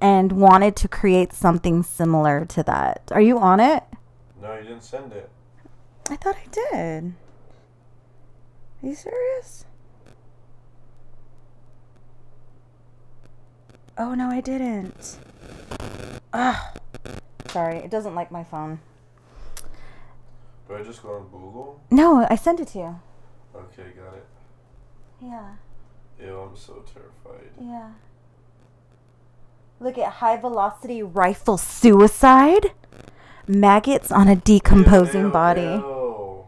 and 0.00 0.32
wanted 0.32 0.76
to 0.76 0.88
create 0.88 1.32
something 1.32 1.82
similar 1.82 2.44
to 2.46 2.62
that. 2.62 3.02
Are 3.12 3.20
you 3.20 3.38
on 3.38 3.60
it? 3.60 3.84
No, 4.40 4.56
you 4.56 4.62
didn't 4.62 4.84
send 4.84 5.12
it. 5.12 5.30
I 6.10 6.16
thought 6.16 6.36
I 6.36 6.46
did. 6.50 7.14
Are 8.82 8.86
you 8.88 8.94
serious? 8.94 9.64
Oh 13.96 14.14
no, 14.14 14.30
I 14.30 14.40
didn't. 14.40 15.18
Ah, 16.32 16.72
sorry, 17.48 17.78
it 17.78 17.90
doesn't 17.90 18.14
like 18.14 18.30
my 18.30 18.44
phone. 18.44 18.78
Do 20.68 20.76
I 20.76 20.82
just 20.82 21.02
go 21.02 21.14
on 21.14 21.22
Google? 21.24 21.80
No, 21.90 22.26
I 22.30 22.36
sent 22.36 22.60
it 22.60 22.68
to 22.68 22.78
you. 22.78 23.00
Okay, 23.56 23.90
got 23.96 24.14
it. 24.14 24.26
Yeah, 25.20 25.54
Ew, 26.20 26.36
I'm 26.50 26.56
so 26.56 26.84
terrified. 26.92 27.50
yeah. 27.60 27.90
Look 29.80 29.96
at 29.96 30.14
high 30.14 30.36
velocity 30.36 31.02
rifle 31.02 31.56
suicide. 31.56 32.72
Maggots 33.46 34.10
on 34.10 34.26
a 34.28 34.34
decomposing 34.36 35.26
Ew, 35.26 35.30
body. 35.30 35.60
ew. 35.62 36.44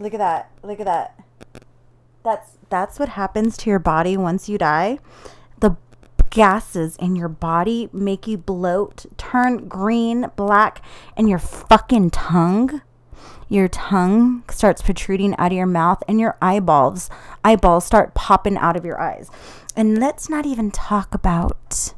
Look 0.00 0.12
at 0.14 0.18
that. 0.18 0.50
Look 0.64 0.80
at 0.80 0.86
that. 0.86 1.20
That's 2.24 2.58
that's 2.68 2.98
what 2.98 3.10
happens 3.10 3.56
to 3.58 3.70
your 3.70 3.78
body 3.78 4.16
once 4.16 4.48
you 4.48 4.58
die. 4.58 4.98
The 5.60 5.76
gases 6.30 6.96
in 6.96 7.14
your 7.14 7.28
body 7.28 7.88
make 7.92 8.26
you 8.26 8.36
bloat, 8.36 9.06
turn 9.16 9.68
green, 9.68 10.30
black, 10.34 10.82
and 11.16 11.28
your 11.28 11.38
fucking 11.38 12.10
tongue, 12.10 12.82
your 13.48 13.68
tongue 13.68 14.42
starts 14.50 14.82
protruding 14.82 15.34
out 15.38 15.52
of 15.52 15.56
your 15.56 15.66
mouth 15.66 16.02
and 16.08 16.20
your 16.20 16.36
eyeballs 16.40 17.10
eyeballs 17.44 17.84
start 17.84 18.14
popping 18.14 18.56
out 18.56 18.76
of 18.76 18.84
your 18.84 19.00
eyes. 19.00 19.30
And 19.76 19.98
let's 19.98 20.28
not 20.28 20.46
even 20.46 20.70
talk 20.70 21.14
about 21.14 21.94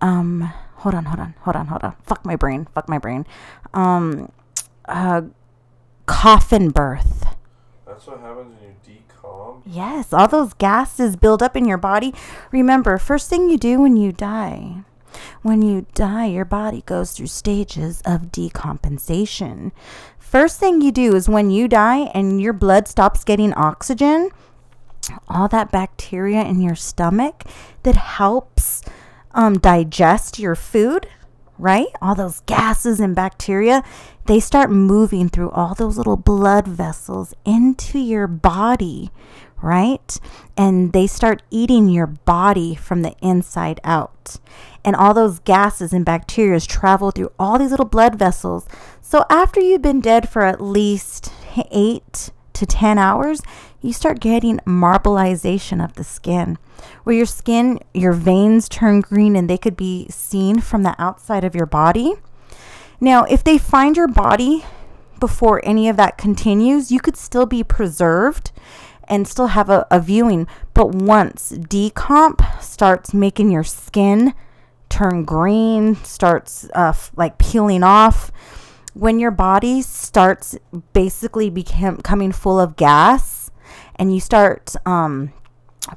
um 0.00 0.52
hold 0.76 0.94
on, 0.94 1.06
hold 1.06 1.20
on, 1.20 1.34
hold 1.40 1.56
on, 1.56 1.66
hold 1.66 1.82
on. 1.84 1.96
Fuck 2.04 2.24
my 2.24 2.36
brain. 2.36 2.66
Fuck 2.74 2.88
my 2.88 2.98
brain. 2.98 3.26
Um 3.72 4.30
uh 4.86 5.22
coffin 6.06 6.70
birth. 6.70 7.26
That's 7.86 8.06
what 8.06 8.20
happens 8.20 8.54
when 8.60 8.70
you 8.70 9.00
decomp. 9.22 9.62
Yes, 9.64 10.12
all 10.12 10.28
those 10.28 10.52
gases 10.54 11.16
build 11.16 11.42
up 11.42 11.56
in 11.56 11.64
your 11.64 11.78
body. 11.78 12.12
Remember, 12.50 12.98
first 12.98 13.30
thing 13.30 13.48
you 13.48 13.56
do 13.56 13.80
when 13.80 13.96
you 13.96 14.12
die, 14.12 14.84
when 15.42 15.62
you 15.62 15.86
die, 15.94 16.26
your 16.26 16.44
body 16.44 16.82
goes 16.86 17.12
through 17.12 17.26
stages 17.28 18.02
of 18.04 18.32
decompensation. 18.32 19.72
First 20.18 20.58
thing 20.58 20.80
you 20.80 20.90
do 20.90 21.14
is 21.14 21.28
when 21.28 21.50
you 21.50 21.68
die 21.68 22.10
and 22.14 22.40
your 22.40 22.52
blood 22.52 22.88
stops 22.88 23.24
getting 23.24 23.54
oxygen, 23.54 24.30
all 25.28 25.48
that 25.48 25.70
bacteria 25.70 26.42
in 26.42 26.60
your 26.60 26.74
stomach 26.74 27.44
that 27.82 27.96
helps 27.96 28.82
um, 29.32 29.58
digest 29.58 30.38
your 30.38 30.54
food, 30.54 31.08
right? 31.58 31.86
All 32.00 32.14
those 32.14 32.40
gases 32.46 33.00
and 33.00 33.14
bacteria, 33.14 33.82
they 34.26 34.40
start 34.40 34.70
moving 34.70 35.28
through 35.28 35.50
all 35.50 35.74
those 35.74 35.98
little 35.98 36.16
blood 36.16 36.66
vessels 36.66 37.34
into 37.44 37.98
your 37.98 38.26
body, 38.26 39.10
right? 39.62 40.18
And 40.56 40.92
they 40.92 41.06
start 41.06 41.42
eating 41.50 41.88
your 41.88 42.06
body 42.06 42.74
from 42.74 43.02
the 43.02 43.14
inside 43.20 43.80
out. 43.84 44.36
And 44.84 44.94
all 44.94 45.14
those 45.14 45.38
gases 45.38 45.92
and 45.92 46.04
bacteria 46.04 46.60
travel 46.60 47.10
through 47.10 47.32
all 47.38 47.58
these 47.58 47.70
little 47.70 47.86
blood 47.86 48.16
vessels. 48.16 48.66
So 49.00 49.24
after 49.30 49.60
you've 49.60 49.82
been 49.82 50.00
dead 50.00 50.28
for 50.28 50.42
at 50.42 50.60
least 50.60 51.32
eight 51.70 52.30
to 52.52 52.66
10 52.66 52.98
hours, 52.98 53.40
you 53.80 53.92
start 53.92 54.20
getting 54.20 54.58
marbleization 54.60 55.84
of 55.84 55.94
the 55.94 56.04
skin, 56.04 56.58
where 57.02 57.16
your 57.16 57.26
skin, 57.26 57.80
your 57.92 58.12
veins 58.12 58.68
turn 58.68 59.00
green 59.00 59.36
and 59.36 59.48
they 59.48 59.58
could 59.58 59.76
be 59.76 60.06
seen 60.08 60.60
from 60.60 60.82
the 60.82 60.94
outside 60.98 61.44
of 61.44 61.54
your 61.54 61.66
body. 61.66 62.14
Now, 63.00 63.24
if 63.24 63.44
they 63.44 63.58
find 63.58 63.96
your 63.96 64.08
body 64.08 64.64
before 65.20 65.60
any 65.64 65.88
of 65.88 65.96
that 65.96 66.16
continues, 66.16 66.90
you 66.90 67.00
could 67.00 67.16
still 67.16 67.46
be 67.46 67.62
preserved 67.62 68.52
and 69.08 69.26
still 69.28 69.48
have 69.48 69.70
a, 69.70 69.86
a 69.90 70.00
viewing. 70.00 70.46
But 70.72 70.94
once 70.94 71.52
decomp 71.52 72.62
starts 72.62 73.14
making 73.14 73.50
your 73.50 73.64
skin 73.64 74.34
turn 74.88 75.24
green, 75.24 75.96
starts 75.96 76.64
uh, 76.74 76.90
f- 76.90 77.12
like 77.16 77.38
peeling 77.38 77.82
off, 77.82 78.30
when 78.94 79.18
your 79.18 79.32
body 79.32 79.82
starts 79.82 80.56
basically 80.92 81.50
become 81.50 81.98
coming 81.98 82.32
full 82.32 82.60
of 82.60 82.76
gas 82.76 83.50
and 83.96 84.14
you 84.14 84.20
start 84.20 84.74
um, 84.86 85.32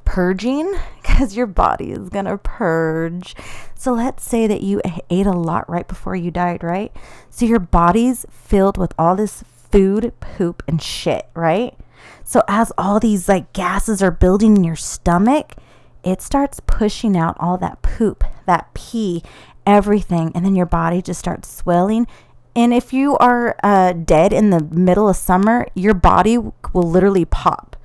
purging 0.03 0.73
because 1.01 1.35
your 1.35 1.47
body 1.47 1.91
is 1.91 2.09
going 2.09 2.25
to 2.25 2.37
purge. 2.37 3.35
So 3.75 3.93
let's 3.93 4.23
say 4.23 4.47
that 4.47 4.61
you 4.61 4.81
ate 5.09 5.27
a 5.27 5.31
lot 5.31 5.69
right 5.69 5.87
before 5.87 6.15
you 6.15 6.31
died, 6.31 6.63
right? 6.63 6.91
So 7.29 7.45
your 7.45 7.59
body's 7.59 8.25
filled 8.31 8.77
with 8.77 8.93
all 8.97 9.15
this 9.15 9.43
food, 9.71 10.13
poop, 10.19 10.63
and 10.67 10.81
shit, 10.81 11.27
right? 11.33 11.77
So 12.23 12.43
as 12.47 12.71
all 12.77 12.99
these 12.99 13.27
like 13.27 13.53
gases 13.53 14.01
are 14.01 14.11
building 14.11 14.57
in 14.57 14.63
your 14.63 14.75
stomach, 14.75 15.55
it 16.03 16.21
starts 16.21 16.59
pushing 16.65 17.17
out 17.17 17.35
all 17.39 17.57
that 17.57 17.81
poop, 17.81 18.23
that 18.45 18.73
pee, 18.73 19.23
everything, 19.65 20.31
and 20.33 20.45
then 20.45 20.55
your 20.55 20.65
body 20.65 21.01
just 21.01 21.19
starts 21.19 21.53
swelling. 21.53 22.07
And 22.55 22.73
if 22.73 22.91
you 22.91 23.17
are 23.17 23.55
uh, 23.63 23.93
dead 23.93 24.33
in 24.33 24.49
the 24.49 24.61
middle 24.61 25.07
of 25.09 25.15
summer, 25.15 25.67
your 25.75 25.93
body 25.93 26.37
will 26.37 26.53
literally 26.73 27.25
pop. 27.25 27.75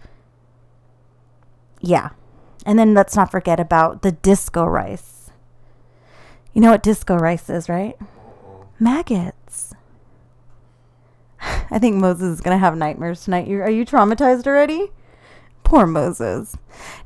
Yeah. 1.80 2.10
And 2.64 2.78
then 2.78 2.94
let's 2.94 3.16
not 3.16 3.30
forget 3.30 3.60
about 3.60 4.02
the 4.02 4.12
disco 4.12 4.64
rice. 4.64 5.30
You 6.54 6.60
know 6.60 6.70
what 6.70 6.82
disco 6.82 7.16
rice 7.16 7.50
is, 7.50 7.68
right? 7.68 7.96
Maggots. 8.78 9.41
I 11.70 11.78
think 11.78 11.97
Moses 11.97 12.34
is 12.34 12.40
going 12.40 12.55
to 12.55 12.59
have 12.59 12.76
nightmares 12.76 13.24
tonight. 13.24 13.47
You, 13.47 13.61
are 13.62 13.70
you 13.70 13.84
traumatized 13.84 14.47
already? 14.47 14.90
Poor 15.64 15.86
Moses. 15.86 16.57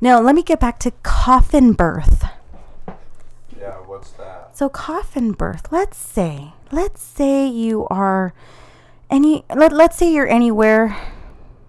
Now, 0.01 0.19
let 0.19 0.35
me 0.35 0.43
get 0.43 0.59
back 0.59 0.79
to 0.79 0.91
coffin 1.03 1.73
birth. 1.73 2.25
Yeah, 3.57 3.75
what's 3.85 4.11
that? 4.11 4.55
So 4.57 4.69
coffin 4.69 5.31
birth, 5.31 5.71
let's 5.71 5.97
say, 5.97 6.53
let's 6.71 7.01
say 7.01 7.47
you 7.47 7.87
are 7.89 8.33
any 9.09 9.45
let, 9.55 9.71
let's 9.71 9.97
say 9.97 10.11
you're 10.11 10.27
anywhere 10.27 10.97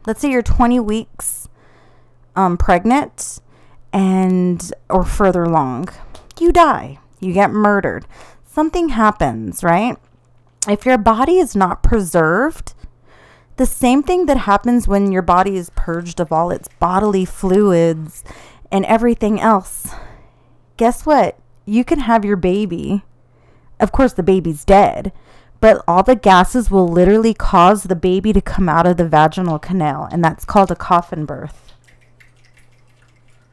let's 0.07 0.21
say 0.21 0.31
you're 0.31 0.43
20 0.43 0.81
weeks 0.81 1.49
um 2.35 2.57
pregnant 2.57 3.41
and 3.93 4.73
or 4.89 5.05
further 5.05 5.45
along. 5.45 5.89
You 6.41 6.53
die. 6.53 6.99
You 7.21 7.33
get 7.33 7.51
murdered. 7.51 8.07
Something 8.47 8.91
happens, 8.91 9.63
right? 9.63 9.97
If 10.67 10.85
your 10.85 10.99
body 10.99 11.39
is 11.39 11.55
not 11.55 11.83
preserved, 11.83 12.75
the 13.57 13.67
same 13.67 14.03
thing 14.03 14.27
that 14.27 14.39
happens 14.39 14.89
when 14.89 15.13
your 15.13 15.23
body 15.23 15.57
is 15.57 15.71
purged 15.75 16.21
of 16.21 16.33
all 16.33 16.51
its 16.51 16.69
bodily 16.79 17.25
fluids 17.25 18.25
and 18.71 18.85
everything 18.87 19.41
else. 19.41 19.95
Guess 20.77 21.05
what? 21.05 21.39
You 21.67 21.85
can 21.85 22.01
have 22.01 22.25
your 22.25 22.37
baby. 22.37 23.03
Of 23.81 23.93
course, 23.93 24.13
the 24.13 24.23
baby's 24.23 24.65
dead, 24.65 25.13
but 25.61 25.83
all 25.87 26.03
the 26.03 26.17
gases 26.17 26.71
will 26.71 26.87
literally 26.87 27.35
cause 27.35 27.85
the 27.85 27.97
baby 27.97 28.33
to 28.33 28.41
come 28.41 28.69
out 28.69 28.87
of 28.87 28.97
the 28.97 29.09
vaginal 29.09 29.59
canal, 29.59 30.09
and 30.11 30.23
that's 30.25 30.45
called 30.45 30.71
a 30.71 30.77
coffin 30.77 31.25
birth. 31.25 31.73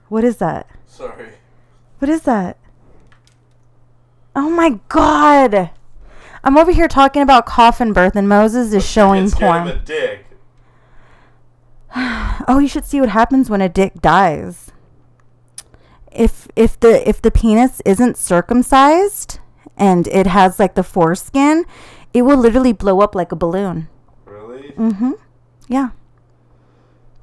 What 0.08 0.24
is 0.24 0.38
that? 0.38 0.70
Sorry. 0.86 1.30
What 2.00 2.10
is 2.10 2.22
that? 2.22 2.58
Oh 4.36 4.50
my 4.50 4.80
god! 4.90 5.72
I'm 6.46 6.58
over 6.58 6.72
here 6.72 6.88
talking 6.88 7.24
about 7.24 7.48
coffin 7.48 7.92
birth, 7.92 8.16
and 8.16 8.30
Moses 8.30 8.72
is 8.72 8.88
showing 8.88 9.30
porn. 9.32 9.68
a 9.68 9.78
dick. 9.80 10.26
Oh, 12.48 12.60
you 12.60 12.68
should 12.68 12.86
see 12.86 13.00
what 13.00 13.10
happens 13.10 13.50
when 13.50 13.62
a 13.62 13.70
dick 13.70 14.02
dies. 14.02 14.72
If 16.12 16.48
if 16.56 16.80
the 16.80 17.08
if 17.10 17.20
the 17.20 17.32
penis 17.32 17.82
isn't 17.86 18.18
circumcised 18.18 19.40
and 19.76 20.08
it 20.10 20.28
has 20.28 20.60
like 20.60 20.76
the 20.76 20.84
foreskin, 20.84 21.66
it 22.14 22.22
will 22.22 22.38
literally 22.38 22.74
blow 22.74 23.00
up 23.00 23.16
like 23.16 23.32
a 23.32 23.36
balloon. 23.36 23.88
Really? 24.26 24.74
Mm-hmm. 24.74 25.14
Yeah. 25.68 25.90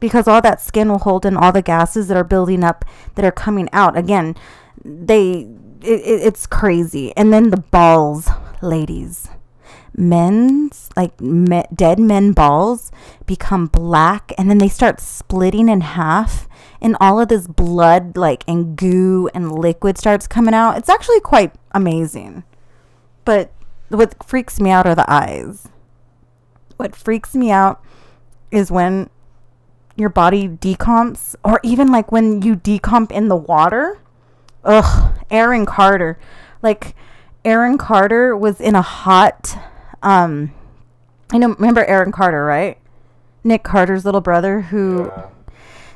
Because 0.01 0.27
all 0.27 0.41
that 0.41 0.61
skin 0.61 0.89
will 0.89 0.99
hold 0.99 1.25
in 1.25 1.37
all 1.37 1.53
the 1.53 1.63
gases 1.63 2.09
that 2.09 2.17
are 2.17 2.25
building 2.25 2.65
up 2.65 2.85
that 3.15 3.25
are 3.25 3.31
coming 3.31 3.69
out. 3.73 3.97
Again, 3.97 4.35
they 4.85 5.47
it, 5.83 6.01
it, 6.01 6.27
it's 6.27 6.47
crazy. 6.47 7.17
And 7.17 7.33
then 7.33 7.51
the 7.51 7.59
balls, 7.59 8.29
ladies. 8.63 9.29
Men's 9.95 10.89
like 10.97 11.21
me, 11.21 11.65
dead 11.75 11.99
men 11.99 12.33
balls 12.33 12.91
become 13.27 13.67
black 13.67 14.33
and 14.39 14.49
then 14.49 14.59
they 14.59 14.69
start 14.69 15.01
splitting 15.01 15.69
in 15.69 15.83
half 15.83 16.49
and 16.81 16.97
all 17.01 17.21
of 17.21 17.29
this 17.29 17.47
blood 17.47 18.17
like 18.17 18.45
and 18.49 18.77
goo 18.77 19.29
and 19.35 19.53
liquid 19.53 19.99
starts 19.99 20.27
coming 20.27 20.55
out. 20.55 20.79
It's 20.79 20.89
actually 20.89 21.21
quite 21.21 21.53
amazing. 21.73 22.45
But 23.25 23.53
what 23.89 24.23
freaks 24.25 24.61
me 24.61 24.71
out 24.71 24.87
are 24.87 24.95
the 24.95 25.11
eyes. 25.11 25.69
What 26.77 26.97
freaks 26.97 27.35
me 27.35 27.51
out 27.51 27.83
is 28.51 28.71
when 28.71 29.11
your 29.97 30.09
body 30.09 30.49
decomps, 30.49 31.37
or 31.45 31.61
even 31.63 31.93
like 31.93 32.11
when 32.11 32.43
you 32.43 32.57
decomp 32.57 33.13
in 33.13 33.29
the 33.29 33.37
water. 33.37 33.99
Ugh, 34.65 35.15
Aaron 35.31 35.67
Carter. 35.67 36.19
Like 36.63 36.95
Aaron 37.45 37.79
Carter 37.79 38.37
was 38.37 38.61
in 38.61 38.75
a 38.75 38.83
hot 38.83 39.59
um 40.03 40.53
you 41.33 41.39
know 41.39 41.55
remember 41.55 41.85
Aaron 41.85 42.13
Carter, 42.13 42.45
right? 42.45 42.79
Nick 43.45 43.65
Carter's 43.65 44.05
little 44.05 44.21
brother 44.21 44.63
who 44.63 45.11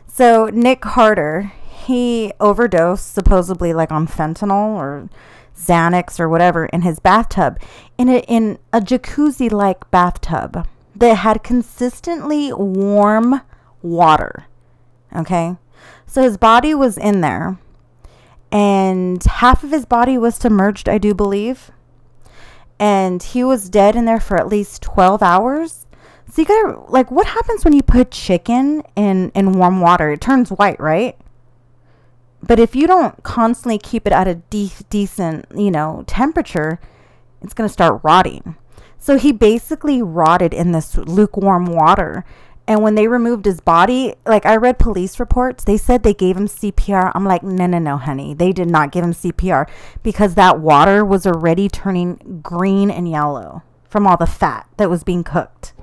so 0.06 0.46
Nick 0.46 0.80
Carter, 0.80 1.52
he 1.68 2.32
overdosed 2.40 3.12
supposedly 3.12 3.74
like 3.74 3.92
on 3.92 4.08
fentanyl 4.08 4.74
or 4.74 5.10
Xanax 5.54 6.18
or 6.18 6.28
whatever 6.28 6.66
in 6.66 6.82
his 6.82 6.98
bathtub 6.98 7.58
in 7.98 8.08
a 8.08 8.20
in 8.20 8.58
a 8.72 8.80
jacuzzi 8.80 9.52
like 9.52 9.90
bathtub 9.90 10.66
that 10.94 11.18
had 11.18 11.44
consistently 11.44 12.50
warm 12.52 13.42
water. 13.82 14.46
Okay? 15.14 15.56
So 16.06 16.22
his 16.22 16.38
body 16.38 16.74
was 16.74 16.96
in 16.96 17.20
there 17.20 17.58
and 18.50 19.22
half 19.24 19.64
of 19.64 19.70
his 19.70 19.84
body 19.84 20.16
was 20.18 20.34
submerged, 20.34 20.88
I 20.88 20.98
do 20.98 21.14
believe. 21.14 21.70
And 22.78 23.22
he 23.22 23.42
was 23.42 23.70
dead 23.70 23.96
in 23.96 24.04
there 24.04 24.20
for 24.20 24.36
at 24.36 24.48
least 24.48 24.82
12 24.82 25.22
hours. 25.22 25.86
So 26.30 26.42
you 26.42 26.46
gotta, 26.46 26.80
like, 26.88 27.10
what 27.10 27.26
happens 27.26 27.64
when 27.64 27.72
you 27.72 27.82
put 27.82 28.10
chicken 28.10 28.82
in, 28.94 29.30
in 29.30 29.52
warm 29.52 29.80
water? 29.80 30.10
It 30.10 30.20
turns 30.20 30.50
white, 30.50 30.78
right? 30.78 31.16
But 32.42 32.58
if 32.60 32.76
you 32.76 32.86
don't 32.86 33.22
constantly 33.22 33.78
keep 33.78 34.06
it 34.06 34.12
at 34.12 34.28
a 34.28 34.36
de- 34.36 34.72
decent, 34.90 35.46
you 35.54 35.70
know, 35.70 36.04
temperature, 36.06 36.78
it's 37.42 37.54
gonna 37.54 37.68
start 37.68 38.00
rotting. 38.02 38.56
So 38.98 39.18
he 39.18 39.32
basically 39.32 40.02
rotted 40.02 40.52
in 40.52 40.72
this 40.72 40.96
lukewarm 40.96 41.66
water. 41.66 42.24
And 42.68 42.82
when 42.82 42.96
they 42.96 43.06
removed 43.06 43.44
his 43.44 43.60
body, 43.60 44.14
like 44.26 44.44
I 44.44 44.56
read 44.56 44.78
police 44.78 45.20
reports, 45.20 45.62
they 45.62 45.76
said 45.76 46.02
they 46.02 46.14
gave 46.14 46.36
him 46.36 46.48
CPR. 46.48 47.12
I'm 47.14 47.24
like, 47.24 47.42
no, 47.42 47.66
no, 47.66 47.78
no, 47.78 47.96
honey. 47.96 48.34
They 48.34 48.52
did 48.52 48.68
not 48.68 48.90
give 48.90 49.04
him 49.04 49.12
CPR 49.12 49.68
because 50.02 50.34
that 50.34 50.58
water 50.58 51.04
was 51.04 51.26
already 51.26 51.68
turning 51.68 52.40
green 52.42 52.90
and 52.90 53.08
yellow 53.08 53.62
from 53.88 54.06
all 54.06 54.16
the 54.16 54.26
fat 54.26 54.68
that 54.78 54.90
was 54.90 55.04
being 55.04 55.22
cooked. 55.22 55.74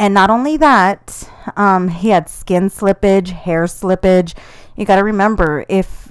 And 0.00 0.14
not 0.14 0.30
only 0.30 0.56
that, 0.56 1.28
um, 1.56 1.88
he 1.88 2.10
had 2.10 2.28
skin 2.28 2.70
slippage, 2.70 3.28
hair 3.28 3.64
slippage. 3.64 4.36
You 4.76 4.84
got 4.84 4.96
to 4.96 5.04
remember 5.04 5.64
if 5.68 6.10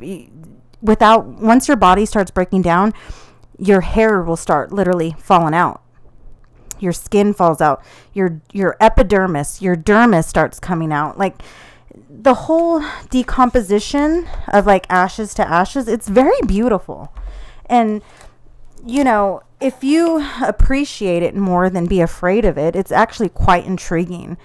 without 0.81 1.25
once 1.25 1.67
your 1.67 1.77
body 1.77 2.05
starts 2.05 2.31
breaking 2.31 2.61
down, 2.61 2.93
your 3.57 3.81
hair 3.81 4.21
will 4.21 4.37
start 4.37 4.71
literally 4.71 5.15
falling 5.19 5.53
out 5.53 5.81
your 6.79 6.93
skin 6.93 7.33
falls 7.33 7.61
out 7.61 7.83
your 8.13 8.41
your 8.51 8.77
epidermis 8.79 9.61
your 9.61 9.75
dermis 9.75 10.25
starts 10.25 10.59
coming 10.59 10.91
out. 10.91 11.17
Like 11.17 11.41
the 12.09 12.33
whole 12.33 12.83
decomposition 13.09 14.27
of 14.47 14.65
like 14.65 14.85
ashes 14.89 15.33
to 15.35 15.47
ashes 15.47 15.87
it's 15.87 16.07
very 16.07 16.39
beautiful. 16.45 17.13
And 17.65 18.01
you 18.85 19.03
know 19.03 19.41
if 19.59 19.83
you 19.83 20.25
appreciate 20.41 21.23
it 21.23 21.35
more 21.35 21.69
than 21.69 21.87
be 21.87 21.99
afraid 21.99 22.45
of 22.45 22.57
it 22.57 22.75
it's 22.75 22.91
actually 22.91 23.29
quite 23.29 23.65
intriguing. 23.65 24.37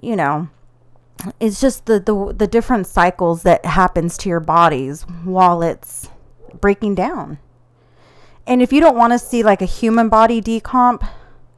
You 0.00 0.16
know 0.16 0.48
it's 1.40 1.60
just 1.60 1.86
the 1.86 2.00
the, 2.00 2.34
the 2.36 2.46
different 2.46 2.86
cycles 2.86 3.42
that 3.42 3.64
happens 3.64 4.16
to 4.18 4.28
your 4.28 4.40
bodies 4.40 5.02
while 5.24 5.62
it's 5.62 6.08
breaking 6.60 6.94
down. 6.94 7.38
And 8.46 8.62
if 8.62 8.72
you 8.72 8.80
don't 8.80 8.96
want 8.96 9.12
to 9.12 9.18
see 9.18 9.42
like 9.42 9.60
a 9.60 9.66
human 9.66 10.08
body 10.08 10.40
decomp 10.40 11.08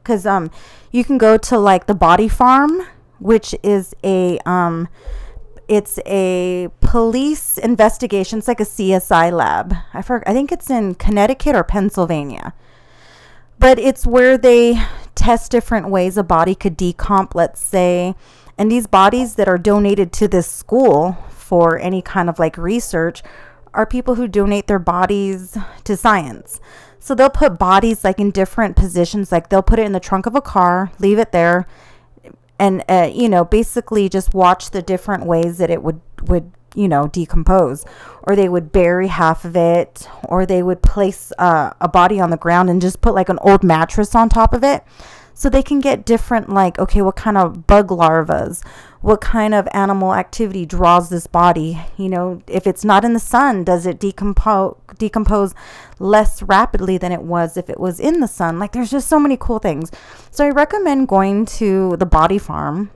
because 0.09 0.25
um 0.25 0.49
you 0.91 1.03
can 1.03 1.19
go 1.19 1.37
to 1.37 1.55
like 1.55 1.85
the 1.85 1.93
body 1.93 2.27
farm 2.27 2.81
which 3.19 3.53
is 3.61 3.93
a 4.03 4.39
um 4.39 4.87
it's 5.67 5.99
a 6.07 6.67
police 6.81 7.59
investigation 7.59 8.39
it's 8.39 8.47
like 8.47 8.59
a 8.59 8.63
csi 8.63 9.31
lab. 9.31 9.75
I 9.93 10.01
for, 10.01 10.27
i 10.27 10.33
think 10.33 10.51
it's 10.51 10.69
in 10.69 10.95
connecticut 10.95 11.55
or 11.55 11.63
pennsylvania. 11.63 12.53
But 13.59 13.77
it's 13.77 14.07
where 14.07 14.37
they 14.37 14.81
test 15.13 15.51
different 15.51 15.89
ways 15.89 16.17
a 16.17 16.23
body 16.23 16.55
could 16.55 16.75
decomp 16.75 17.35
let's 17.35 17.61
say. 17.61 18.15
And 18.57 18.71
these 18.71 18.87
bodies 18.87 19.35
that 19.35 19.47
are 19.47 19.59
donated 19.59 20.11
to 20.13 20.27
this 20.27 20.47
school 20.47 21.17
for 21.29 21.77
any 21.77 22.01
kind 22.01 22.29
of 22.29 22.39
like 22.39 22.57
research 22.57 23.21
are 23.75 23.85
people 23.85 24.15
who 24.15 24.27
donate 24.27 24.65
their 24.65 24.79
bodies 24.79 25.55
to 25.83 25.95
science 25.95 26.59
so 26.99 27.15
they'll 27.15 27.29
put 27.29 27.57
bodies 27.57 28.03
like 28.03 28.19
in 28.19 28.31
different 28.31 28.75
positions. 28.75 29.31
Like 29.31 29.49
they'll 29.49 29.61
put 29.61 29.79
it 29.79 29.85
in 29.85 29.93
the 29.93 29.99
trunk 29.99 30.25
of 30.25 30.35
a 30.35 30.41
car, 30.41 30.91
leave 30.99 31.17
it 31.17 31.31
there, 31.31 31.65
and 32.59 32.83
uh, 32.89 33.09
you 33.13 33.29
know 33.29 33.45
basically 33.45 34.09
just 34.09 34.33
watch 34.33 34.71
the 34.71 34.81
different 34.81 35.25
ways 35.25 35.57
that 35.57 35.69
it 35.69 35.81
would 35.81 36.01
would 36.23 36.51
you 36.75 36.87
know 36.87 37.07
decompose. 37.07 37.85
Or 38.23 38.35
they 38.35 38.49
would 38.49 38.71
bury 38.71 39.07
half 39.07 39.45
of 39.45 39.55
it, 39.55 40.07
or 40.23 40.45
they 40.45 40.61
would 40.61 40.83
place 40.83 41.31
uh, 41.39 41.71
a 41.79 41.87
body 41.87 42.19
on 42.19 42.29
the 42.29 42.37
ground 42.37 42.69
and 42.69 42.81
just 42.81 43.01
put 43.01 43.15
like 43.15 43.29
an 43.29 43.39
old 43.41 43.63
mattress 43.63 44.13
on 44.13 44.29
top 44.29 44.53
of 44.53 44.63
it. 44.63 44.83
So 45.33 45.49
they 45.49 45.63
can 45.63 45.79
get 45.79 46.05
different 46.05 46.49
like 46.49 46.77
okay, 46.79 47.01
what 47.01 47.15
kind 47.15 47.37
of 47.37 47.65
bug 47.65 47.87
larvas, 47.87 48.61
what 49.01 49.21
kind 49.21 49.53
of 49.53 49.67
animal 49.71 50.13
activity 50.13 50.65
draws 50.65 51.09
this 51.09 51.27
body? 51.27 51.79
You 51.97 52.09
know 52.09 52.41
if 52.47 52.67
it's 52.67 52.83
not 52.83 53.05
in 53.05 53.13
the 53.13 53.19
sun 53.19 53.63
does 53.63 53.85
it 53.85 53.99
decompose 53.99 54.75
decompose 54.97 55.53
less 55.99 56.41
rapidly 56.41 56.97
than 56.97 57.11
it 57.11 57.21
was 57.21 57.55
if 57.55 57.69
it 57.69 57.79
was 57.79 57.99
in 57.99 58.19
the 58.19 58.27
sun? 58.27 58.59
Like 58.59 58.73
there's 58.73 58.91
just 58.91 59.07
so 59.07 59.19
many 59.19 59.37
cool 59.37 59.59
things. 59.59 59.91
So 60.31 60.45
i 60.45 60.49
recommend 60.49 61.07
going 61.07 61.45
to 61.45 61.95
the 61.97 62.05
body 62.05 62.37
farm 62.37 62.91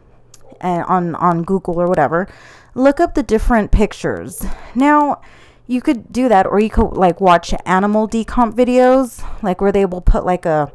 and 0.59 0.83
on 0.85 1.15
on 1.15 1.43
google 1.43 1.79
or 1.79 1.87
whatever. 1.87 2.27
Look 2.75 2.99
up 2.99 3.13
the 3.13 3.23
different 3.23 3.71
pictures. 3.71 4.45
Now 4.75 5.21
you 5.67 5.81
could 5.81 6.11
do 6.11 6.27
that 6.27 6.45
or 6.45 6.59
you 6.59 6.69
could 6.69 6.93
like 6.93 7.21
watch 7.21 7.53
animal 7.65 8.07
decomp 8.07 8.53
videos 8.53 9.23
like 9.41 9.61
where 9.61 9.71
they 9.71 9.85
will 9.85 10.01
put 10.01 10.25
like 10.25 10.45
a 10.45 10.71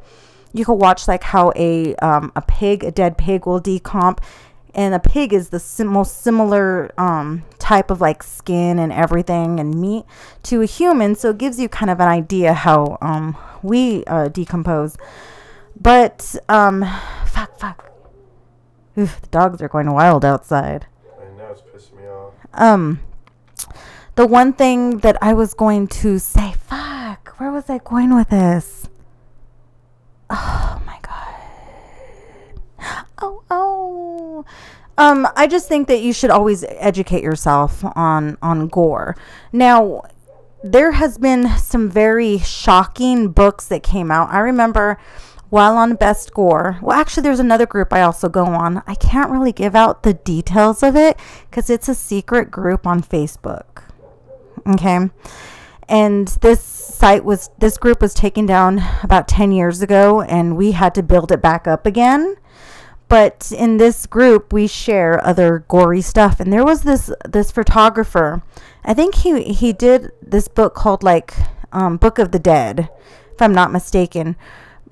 you 0.52 0.64
could 0.64 0.74
watch 0.74 1.06
like 1.06 1.22
how 1.22 1.52
a 1.56 1.94
um, 1.96 2.32
a 2.34 2.42
pig 2.42 2.84
a 2.84 2.90
dead 2.90 3.18
pig 3.18 3.46
will 3.46 3.60
decomp 3.60 4.18
and 4.78 4.94
a 4.94 5.00
pig 5.00 5.32
is 5.32 5.48
the 5.48 5.58
sim- 5.58 5.88
most 5.88 6.22
similar 6.22 6.92
um, 6.96 7.42
type 7.58 7.90
of 7.90 8.00
like 8.00 8.22
skin 8.22 8.78
and 8.78 8.92
everything 8.92 9.58
and 9.58 9.74
meat 9.74 10.04
to 10.44 10.62
a 10.62 10.66
human 10.66 11.16
so 11.16 11.30
it 11.30 11.38
gives 11.38 11.58
you 11.58 11.68
kind 11.68 11.90
of 11.90 11.98
an 11.98 12.06
idea 12.06 12.54
how 12.54 12.96
um, 13.02 13.36
we 13.62 14.04
uh, 14.06 14.28
decompose. 14.28 14.96
But 15.80 16.36
um, 16.48 16.84
fuck 17.26 17.58
fuck. 17.58 17.90
Oof, 18.96 19.20
the 19.20 19.26
dogs 19.28 19.60
are 19.60 19.68
going 19.68 19.90
wild 19.92 20.24
outside. 20.24 20.86
I 21.20 21.36
know 21.36 21.48
it's 21.50 21.62
pissing 21.62 21.96
me 21.98 22.06
off. 22.06 22.32
um 22.54 23.00
the 24.14 24.26
one 24.26 24.52
thing 24.52 24.98
that 24.98 25.16
i 25.22 25.32
was 25.32 25.54
going 25.54 25.86
to 25.86 26.18
say 26.18 26.52
fuck 26.66 27.28
where 27.38 27.50
was 27.52 27.68
i 27.70 27.78
going 27.78 28.14
with 28.14 28.28
this? 28.30 28.88
Oh 30.30 30.80
my 30.86 30.92
god 30.94 30.97
oh 33.20 33.42
oh. 33.50 34.44
Um 34.96 35.28
i 35.36 35.46
just 35.46 35.68
think 35.68 35.88
that 35.88 36.00
you 36.00 36.12
should 36.12 36.30
always 36.30 36.64
educate 36.64 37.22
yourself 37.22 37.84
on 37.96 38.36
on 38.42 38.68
gore. 38.68 39.16
Now 39.52 40.02
there 40.62 40.92
has 40.92 41.18
been 41.18 41.48
some 41.58 41.88
very 41.88 42.38
shocking 42.38 43.28
books 43.28 43.66
that 43.66 43.82
came 43.82 44.10
out. 44.10 44.30
I 44.30 44.40
remember 44.40 44.98
while 45.50 45.78
on 45.78 45.94
best 45.94 46.34
gore 46.34 46.78
well 46.82 46.98
actually 46.98 47.22
there's 47.22 47.40
another 47.40 47.64
group 47.64 47.90
i 47.92 48.02
also 48.02 48.28
go 48.28 48.44
on. 48.44 48.82
I 48.86 48.94
can't 48.94 49.30
really 49.30 49.52
give 49.52 49.74
out 49.74 50.02
the 50.02 50.14
details 50.14 50.82
of 50.82 50.94
it 50.96 51.18
because 51.48 51.70
it's 51.70 51.88
a 51.88 51.94
secret 51.94 52.50
group 52.50 52.86
on 52.86 53.02
facebook 53.02 53.84
okay? 54.68 55.10
And 55.88 56.28
this 56.42 56.62
site 56.62 57.24
was 57.24 57.50
this 57.58 57.78
group 57.78 58.02
was 58.02 58.12
taken 58.12 58.44
down 58.44 58.82
about 59.02 59.28
10 59.28 59.52
years 59.52 59.80
ago 59.80 60.20
and 60.20 60.56
we 60.56 60.72
had 60.72 60.94
to 60.96 61.02
build 61.02 61.32
it 61.32 61.40
back 61.40 61.66
up 61.66 61.86
again 61.86 62.36
but 63.08 63.50
in 63.56 63.78
this 63.78 64.06
group 64.06 64.52
we 64.52 64.66
share 64.66 65.24
other 65.24 65.64
gory 65.68 66.00
stuff. 66.00 66.40
And 66.40 66.52
there 66.52 66.64
was 66.64 66.82
this 66.82 67.10
this 67.26 67.50
photographer 67.50 68.42
i 68.84 68.94
think 68.94 69.16
he 69.16 69.42
he 69.52 69.72
did 69.72 70.12
this 70.22 70.48
book 70.48 70.74
called 70.74 71.02
like 71.02 71.34
um, 71.72 71.96
book 71.96 72.18
of 72.18 72.32
the 72.32 72.38
dead 72.38 72.88
if 73.32 73.42
i'm 73.42 73.54
not 73.54 73.72
mistaken. 73.72 74.36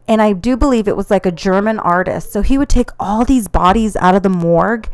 And 0.08 0.22
i 0.22 0.32
do 0.32 0.56
believe 0.56 0.88
it 0.88 0.96
was 0.96 1.10
like 1.10 1.26
a 1.26 1.32
german 1.32 1.78
artist. 1.78 2.32
So 2.32 2.42
he 2.42 2.58
would 2.58 2.68
take 2.68 2.90
all 2.98 3.24
these 3.24 3.48
bodies 3.48 3.96
out 3.96 4.14
of 4.14 4.22
the 4.22 4.28
morgue 4.28 4.88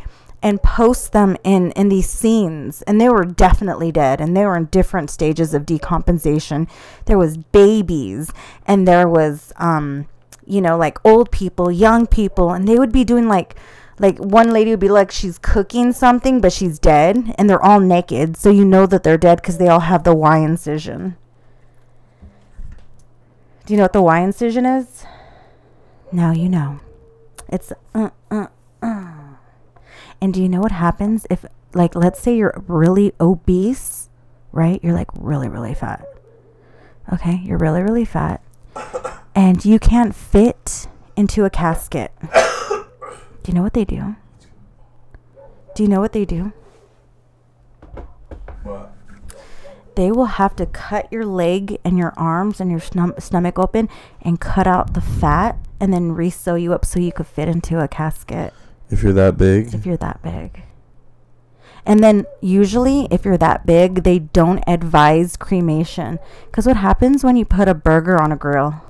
and 0.44 0.60
post 0.62 1.12
them 1.12 1.36
in 1.44 1.70
in 1.72 1.88
these 1.88 2.08
scenes. 2.08 2.82
And 2.82 3.00
they 3.00 3.08
were 3.08 3.24
definitely 3.24 3.92
dead 3.92 4.20
and 4.20 4.36
they 4.36 4.44
were 4.44 4.56
in 4.56 4.66
different 4.66 5.10
stages 5.10 5.54
of 5.54 5.66
decomposition 5.66 6.66
there 7.04 7.18
was 7.18 7.36
babies 7.36 8.32
and 8.66 8.86
there 8.88 9.08
was 9.08 9.52
um 9.56 10.08
you 10.46 10.60
know 10.60 10.76
like 10.76 10.98
old 11.04 11.30
people 11.30 11.70
young 11.70 12.06
people 12.06 12.52
and 12.52 12.66
they 12.66 12.78
would 12.78 12.92
be 12.92 13.04
doing 13.04 13.28
like 13.28 13.54
like 13.98 14.18
one 14.18 14.50
lady 14.50 14.70
would 14.70 14.80
be 14.80 14.88
like 14.88 15.10
she's 15.10 15.38
cooking 15.38 15.92
something 15.92 16.40
but 16.40 16.52
she's 16.52 16.78
dead 16.78 17.34
and 17.38 17.48
they're 17.48 17.62
all 17.62 17.80
naked 17.80 18.36
so 18.36 18.50
you 18.50 18.64
know 18.64 18.86
that 18.86 19.02
they're 19.02 19.18
dead 19.18 19.40
because 19.40 19.58
they 19.58 19.68
all 19.68 19.80
have 19.80 20.04
the 20.04 20.14
y 20.14 20.38
incision 20.38 21.16
do 23.66 23.74
you 23.74 23.76
know 23.76 23.84
what 23.84 23.92
the 23.92 24.02
y 24.02 24.20
incision 24.20 24.66
is 24.66 25.04
now 26.10 26.32
you 26.32 26.48
know 26.48 26.80
it's 27.48 27.72
uh, 27.94 28.10
uh, 28.30 28.46
uh. 28.80 29.12
And 30.22 30.32
do 30.32 30.40
you 30.40 30.48
know 30.48 30.60
what 30.60 30.72
happens 30.72 31.26
if, 31.28 31.44
like, 31.74 31.96
let's 31.96 32.20
say 32.20 32.36
you're 32.36 32.62
really 32.66 33.12
obese, 33.20 34.08
right? 34.52 34.82
You're 34.82 34.94
like 34.94 35.08
really, 35.18 35.48
really 35.48 35.74
fat. 35.74 36.06
Okay, 37.12 37.40
you're 37.44 37.58
really, 37.58 37.82
really 37.82 38.04
fat. 38.04 38.40
And 39.34 39.64
you 39.64 39.78
can't 39.78 40.14
fit 40.14 40.88
into 41.16 41.44
a 41.44 41.50
casket. 41.50 42.12
do 42.32 42.84
you 43.46 43.54
know 43.54 43.62
what 43.62 43.72
they 43.72 43.84
do? 43.84 44.16
Do 45.74 45.82
you 45.82 45.88
know 45.88 46.00
what 46.00 46.12
they 46.12 46.24
do? 46.24 46.52
What? 48.62 48.92
They 49.94 50.10
will 50.10 50.26
have 50.26 50.56
to 50.56 50.66
cut 50.66 51.12
your 51.12 51.26
leg 51.26 51.78
and 51.84 51.98
your 51.98 52.12
arms 52.16 52.60
and 52.60 52.70
your 52.70 52.80
stom- 52.80 53.20
stomach 53.20 53.58
open 53.58 53.88
and 54.22 54.40
cut 54.40 54.66
out 54.66 54.94
the 54.94 55.00
fat 55.00 55.58
and 55.80 55.92
then 55.92 56.12
re-sew 56.12 56.54
you 56.54 56.72
up 56.72 56.84
so 56.84 56.98
you 56.98 57.12
could 57.12 57.26
fit 57.26 57.48
into 57.48 57.80
a 57.80 57.88
casket 57.88 58.54
If 58.90 59.02
you're 59.02 59.12
that 59.12 59.36
big, 59.36 59.74
if 59.74 59.84
you're 59.84 59.98
that 59.98 60.22
big. 60.22 60.62
And 61.84 62.02
then 62.02 62.26
usually 62.40 63.08
if 63.10 63.24
you're 63.24 63.36
that 63.38 63.66
big, 63.66 64.04
they 64.04 64.20
don't 64.20 64.62
advise 64.66 65.36
cremation 65.36 66.18
cuz 66.52 66.66
what 66.66 66.76
happens 66.76 67.24
when 67.24 67.36
you 67.36 67.44
put 67.44 67.68
a 67.68 67.74
burger 67.74 68.20
on 68.20 68.32
a 68.32 68.36
grill 68.36 68.80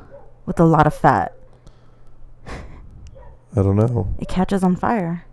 with 0.47 0.59
a 0.61 0.65
lot 0.65 0.87
of 0.87 0.95
fat? 0.95 1.35
I 2.47 3.57
don't 3.63 3.77
know. 3.77 4.15
It 4.19 4.29
catches 4.29 4.63
on 4.63 4.77
fire. 4.77 5.27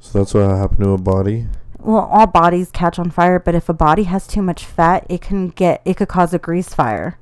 So 0.00 0.18
that's 0.18 0.34
what 0.34 0.48
happened 0.48 0.80
to 0.80 0.90
a 0.90 0.98
body. 0.98 1.46
Well, 1.78 2.08
all 2.10 2.26
bodies 2.26 2.70
catch 2.72 2.98
on 2.98 3.10
fire, 3.10 3.38
but 3.38 3.54
if 3.54 3.68
a 3.68 3.74
body 3.74 4.04
has 4.04 4.26
too 4.26 4.42
much 4.42 4.64
fat, 4.64 5.04
it 5.08 5.20
can 5.20 5.48
get 5.48 5.82
it 5.84 5.96
could 5.96 6.08
cause 6.08 6.32
a 6.32 6.38
grease 6.38 6.74
fire. 6.74 7.18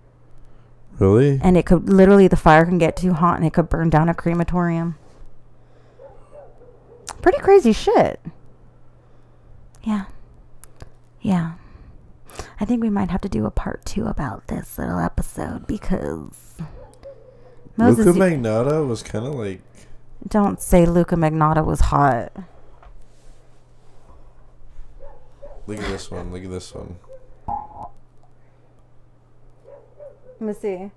Really? 0.98 1.40
and 1.42 1.56
it 1.56 1.64
could 1.64 1.88
literally 1.88 2.28
the 2.28 2.36
fire 2.36 2.66
can 2.66 2.76
get 2.76 2.94
too 2.94 3.14
hot 3.14 3.38
and 3.38 3.46
it 3.46 3.54
could 3.54 3.70
burn 3.70 3.88
down 3.88 4.10
a 4.10 4.14
crematorium. 4.14 4.96
Pretty 7.22 7.38
crazy 7.38 7.72
shit. 7.72 8.20
Yeah. 9.82 10.04
Yeah. 11.22 11.52
I 12.60 12.64
think 12.64 12.82
we 12.82 12.90
might 12.90 13.10
have 13.10 13.20
to 13.22 13.28
do 13.28 13.46
a 13.46 13.50
part 13.50 13.84
two 13.84 14.06
about 14.06 14.46
this 14.48 14.78
little 14.78 14.98
episode 14.98 15.66
because 15.66 16.56
Moses, 17.76 18.06
Luca 18.06 18.18
Magnotta 18.18 18.86
was 18.86 19.02
kind 19.02 19.26
of 19.26 19.34
like 19.34 19.62
don't 20.28 20.60
say 20.60 20.86
Luca 20.86 21.16
Magnotta 21.16 21.64
was 21.64 21.80
hot. 21.80 22.32
Look 25.66 25.78
at 25.78 25.88
this 25.88 26.10
one. 26.10 26.32
Look 26.32 26.44
at 26.44 26.50
this 26.50 26.74
one. 26.74 26.96
Let 30.40 30.46
me 30.46 30.52
see. 30.52 30.90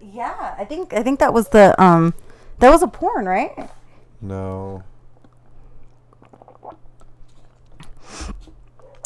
Yeah, 0.00 0.54
I 0.58 0.64
think 0.64 0.92
I 0.92 1.02
think 1.02 1.20
that 1.20 1.32
was 1.32 1.48
the 1.48 1.80
um 1.82 2.14
that 2.58 2.70
was 2.70 2.82
a 2.82 2.86
porn, 2.86 3.26
right? 3.26 3.70
No. 4.20 4.82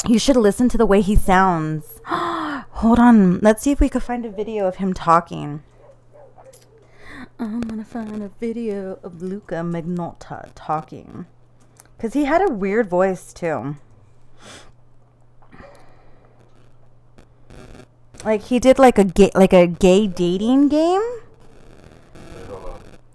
You 0.07 0.17
should 0.17 0.37
listen 0.37 0.69
to 0.69 0.77
the 0.77 0.85
way 0.85 1.01
he 1.01 1.15
sounds. 1.15 1.99
Hold 2.05 2.99
on. 2.99 3.39
Let's 3.39 3.63
see 3.63 3.71
if 3.71 3.79
we 3.79 3.89
could 3.89 4.03
find 4.03 4.25
a 4.25 4.29
video 4.29 4.67
of 4.67 4.77
him 4.77 4.93
talking. 4.93 5.63
I'm 7.37 7.61
gonna 7.61 7.85
find 7.85 8.23
a 8.23 8.31
video 8.39 8.99
of 9.03 9.21
Luca 9.21 9.55
Magnotta 9.55 10.51
talking. 10.55 11.25
Cause 11.97 12.13
he 12.13 12.25
had 12.25 12.41
a 12.41 12.51
weird 12.51 12.89
voice 12.89 13.33
too. 13.33 13.75
Like 18.23 18.43
he 18.43 18.59
did 18.59 18.79
like 18.79 18.97
a 18.97 19.03
gay 19.03 19.31
like 19.35 19.53
a 19.53 19.67
gay 19.67 20.07
dating 20.07 20.69
game. 20.69 21.01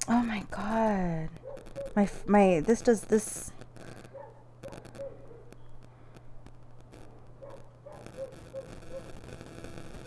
Oh 0.09 0.23
my 0.23 0.45
god. 0.51 1.29
My 1.97 2.09
my 2.27 2.61
this 2.61 2.81
does 2.83 3.03
this 3.03 3.53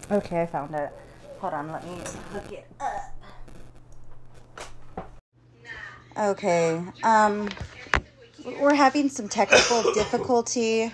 Okay, 0.09 0.41
I 0.41 0.45
found 0.45 0.73
it. 0.73 0.89
Hold 1.39 1.53
on, 1.53 1.69
let 1.71 1.85
me 1.85 1.97
hook 2.31 2.51
it 2.51 2.65
up. 2.79 3.13
Okay, 6.17 6.81
um, 7.03 7.49
we're 8.45 8.73
having 8.73 9.09
some 9.09 9.27
technical 9.27 9.84
difficulty. 9.93 10.93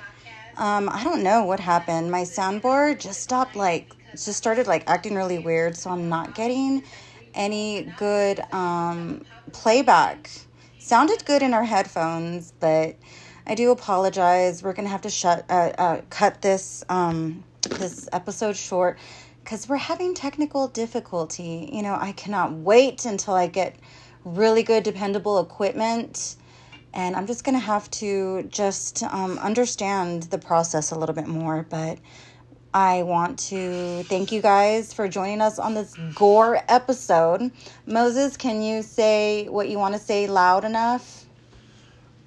Um, 0.57 0.89
I 0.89 1.03
don't 1.03 1.21
know 1.21 1.45
what 1.45 1.59
happened. 1.59 2.09
My 2.11 2.23
soundboard 2.23 2.99
just 2.99 3.21
stopped, 3.21 3.55
like, 3.55 3.93
just 4.11 4.33
started, 4.33 4.65
like, 4.65 4.83
acting 4.87 5.13
really 5.13 5.37
weird, 5.37 5.77
so 5.77 5.91
I'm 5.91 6.09
not 6.09 6.33
getting 6.33 6.83
any 7.35 7.83
good, 7.95 8.41
um, 8.51 9.25
playback. 9.51 10.29
Sounded 10.79 11.23
good 11.25 11.43
in 11.43 11.53
our 11.53 11.63
headphones, 11.63 12.51
but 12.59 12.95
I 13.45 13.53
do 13.55 13.69
apologize. 13.71 14.63
We're 14.63 14.73
gonna 14.73 14.89
have 14.89 15.01
to 15.01 15.09
shut, 15.09 15.45
uh, 15.49 15.71
uh, 15.77 16.01
cut 16.09 16.41
this, 16.41 16.83
um, 16.89 17.43
this 17.69 18.07
episode 18.11 18.55
short 18.55 18.97
because 19.43 19.67
we're 19.67 19.77
having 19.77 20.13
technical 20.13 20.67
difficulty. 20.67 21.69
You 21.71 21.83
know, 21.83 21.97
I 21.99 22.13
cannot 22.13 22.53
wait 22.53 23.05
until 23.05 23.33
I 23.33 23.47
get 23.47 23.75
really 24.23 24.63
good, 24.63 24.83
dependable 24.83 25.39
equipment. 25.39 26.35
And 26.93 27.15
I'm 27.15 27.25
just 27.25 27.43
going 27.43 27.55
to 27.55 27.65
have 27.65 27.89
to 27.91 28.43
just 28.43 29.03
um, 29.03 29.39
understand 29.39 30.23
the 30.23 30.37
process 30.37 30.91
a 30.91 30.95
little 30.97 31.15
bit 31.15 31.27
more. 31.27 31.65
But 31.69 31.99
I 32.73 33.03
want 33.03 33.39
to 33.49 34.03
thank 34.03 34.31
you 34.31 34.41
guys 34.41 34.93
for 34.93 35.07
joining 35.07 35.41
us 35.41 35.59
on 35.59 35.73
this 35.73 35.93
gore 36.15 36.61
episode. 36.67 37.51
Moses, 37.85 38.37
can 38.37 38.61
you 38.61 38.81
say 38.81 39.47
what 39.49 39.69
you 39.69 39.77
want 39.77 39.95
to 39.95 39.99
say 39.99 40.27
loud 40.27 40.65
enough? 40.65 41.22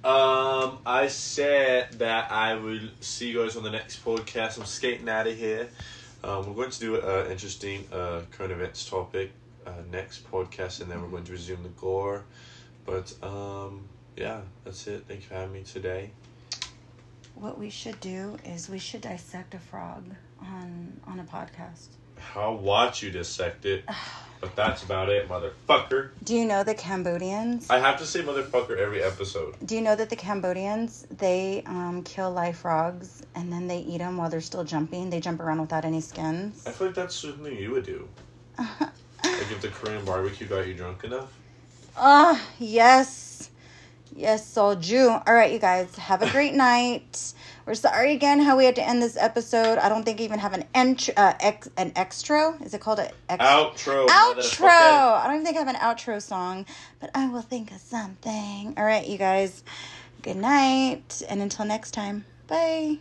Um, 0.07 0.79
I 0.87 1.09
said 1.09 1.95
that 1.95 2.31
I 2.31 2.55
will 2.55 2.79
see 3.01 3.31
you 3.31 3.43
guys 3.43 3.57
on 3.57 3.65
the 3.65 3.73
next 3.73 4.05
podcast. 4.05 4.57
I'm 4.57 4.65
skating 4.65 5.09
out 5.09 5.27
of 5.27 5.37
here. 5.37 5.69
Um, 6.23 6.47
we're 6.47 6.55
going 6.55 6.71
to 6.71 6.79
do 6.79 7.01
an 7.01 7.33
interesting 7.33 7.85
uh, 7.93 8.21
current 8.31 8.53
events 8.53 8.89
topic 8.89 9.33
uh, 9.67 9.73
next 9.91 10.31
podcast, 10.31 10.81
and 10.81 10.89
then 10.89 11.03
we're 11.03 11.09
going 11.09 11.25
to 11.25 11.33
resume 11.33 11.65
the 11.65 11.71
gore. 11.71 12.23
But 12.85 13.13
um, 13.21 13.89
yeah, 14.17 14.43
that's 14.63 14.87
it. 14.87 15.07
Thanks 15.09 15.25
for 15.25 15.35
having 15.35 15.53
me 15.53 15.65
today. 15.65 16.11
What 17.35 17.59
we 17.59 17.69
should 17.69 17.99
do 17.99 18.37
is 18.45 18.69
we 18.69 18.79
should 18.79 19.01
dissect 19.01 19.55
a 19.55 19.59
frog 19.59 20.05
on 20.41 21.01
on 21.09 21.19
a 21.19 21.25
podcast. 21.25 21.89
I'll 22.35 22.57
watch 22.57 23.03
you 23.03 23.11
dissect 23.11 23.65
it, 23.65 23.85
but 24.41 24.55
that's 24.57 24.83
about 24.83 25.09
it, 25.09 25.29
motherfucker. 25.29 26.11
Do 26.23 26.35
you 26.35 26.45
know 26.45 26.63
the 26.65 26.75
Cambodians? 26.75 27.71
I 27.71 27.79
have 27.79 27.99
to 27.99 28.07
say 28.07 28.23
motherfucker 28.23 28.77
every 28.77 29.03
episode. 29.03 29.57
Do 29.65 29.75
you 29.75 29.81
know 29.81 29.97
that 29.97 30.11
the 30.11 30.17
Cambodians 30.17 31.07
they 31.11 31.63
um, 31.67 32.03
kill 32.05 32.31
live 32.31 32.57
frogs 32.57 33.23
and 33.35 33.53
then 33.53 33.67
they 33.69 33.79
eat 33.79 33.99
them 33.99 34.17
while 34.17 34.29
they're 34.29 34.41
still 34.41 34.65
jumping? 34.65 35.11
They 35.11 35.21
jump 35.21 35.41
around 35.41 35.61
without 35.61 35.85
any 35.85 36.01
skins. 36.01 36.67
I 36.67 36.73
feel 36.73 36.89
like 36.89 36.97
that's 36.97 37.15
something 37.15 37.57
you 37.57 37.71
would 37.71 37.87
do. 37.87 38.09
like 38.59 38.91
if 39.25 39.61
the 39.61 39.69
Korean 39.69 40.05
barbecue 40.05 40.47
got 40.47 40.67
you 40.67 40.75
drunk 40.75 41.05
enough. 41.05 41.33
Ah, 41.97 42.43
yes, 42.59 43.51
yes, 44.15 44.55
Jew. 44.81 45.09
All 45.09 45.35
right, 45.35 45.53
you 45.53 45.59
guys 45.59 45.97
have 45.97 46.23
a 46.23 46.31
great 46.31 46.55
night. 46.69 47.33
We're 47.67 47.75
sorry 47.75 48.13
again 48.13 48.39
how 48.39 48.57
we 48.57 48.65
had 48.65 48.77
to 48.77 48.89
end 48.89 49.03
this 49.03 49.17
episode. 49.17 49.79
I 49.79 49.89
don't 49.89 50.05
think 50.05 50.21
I 50.21 50.23
even 50.25 50.39
have 50.39 50.53
an 50.55 50.65
ent- 50.73 51.11
uh, 51.17 51.35
ex- 51.41 51.69
an 51.77 51.93
extra. 51.97 52.57
Is 52.63 52.75
it 52.75 52.81
called 52.81 53.01
an 53.01 53.11
ex- 53.29 53.45
Outro. 53.45 54.07
outro? 54.07 54.69
I 54.69 55.25
don't 55.27 55.35
even 55.35 55.45
think 55.45 55.57
I 55.57 55.65
have 55.65 55.69
an 55.69 55.75
outro 55.81 56.23
song, 56.23 56.65
but 57.01 57.11
I 57.13 57.27
will 57.29 57.43
think 57.43 57.73
of 57.73 57.79
something. 57.81 58.75
All 58.77 58.85
right, 58.85 59.05
you 59.05 59.19
guys. 59.19 59.65
Good 60.23 60.37
night, 60.37 61.23
and 61.29 61.43
until 61.43 61.65
next 61.65 61.91
time. 61.91 62.25
Bye. 62.47 62.99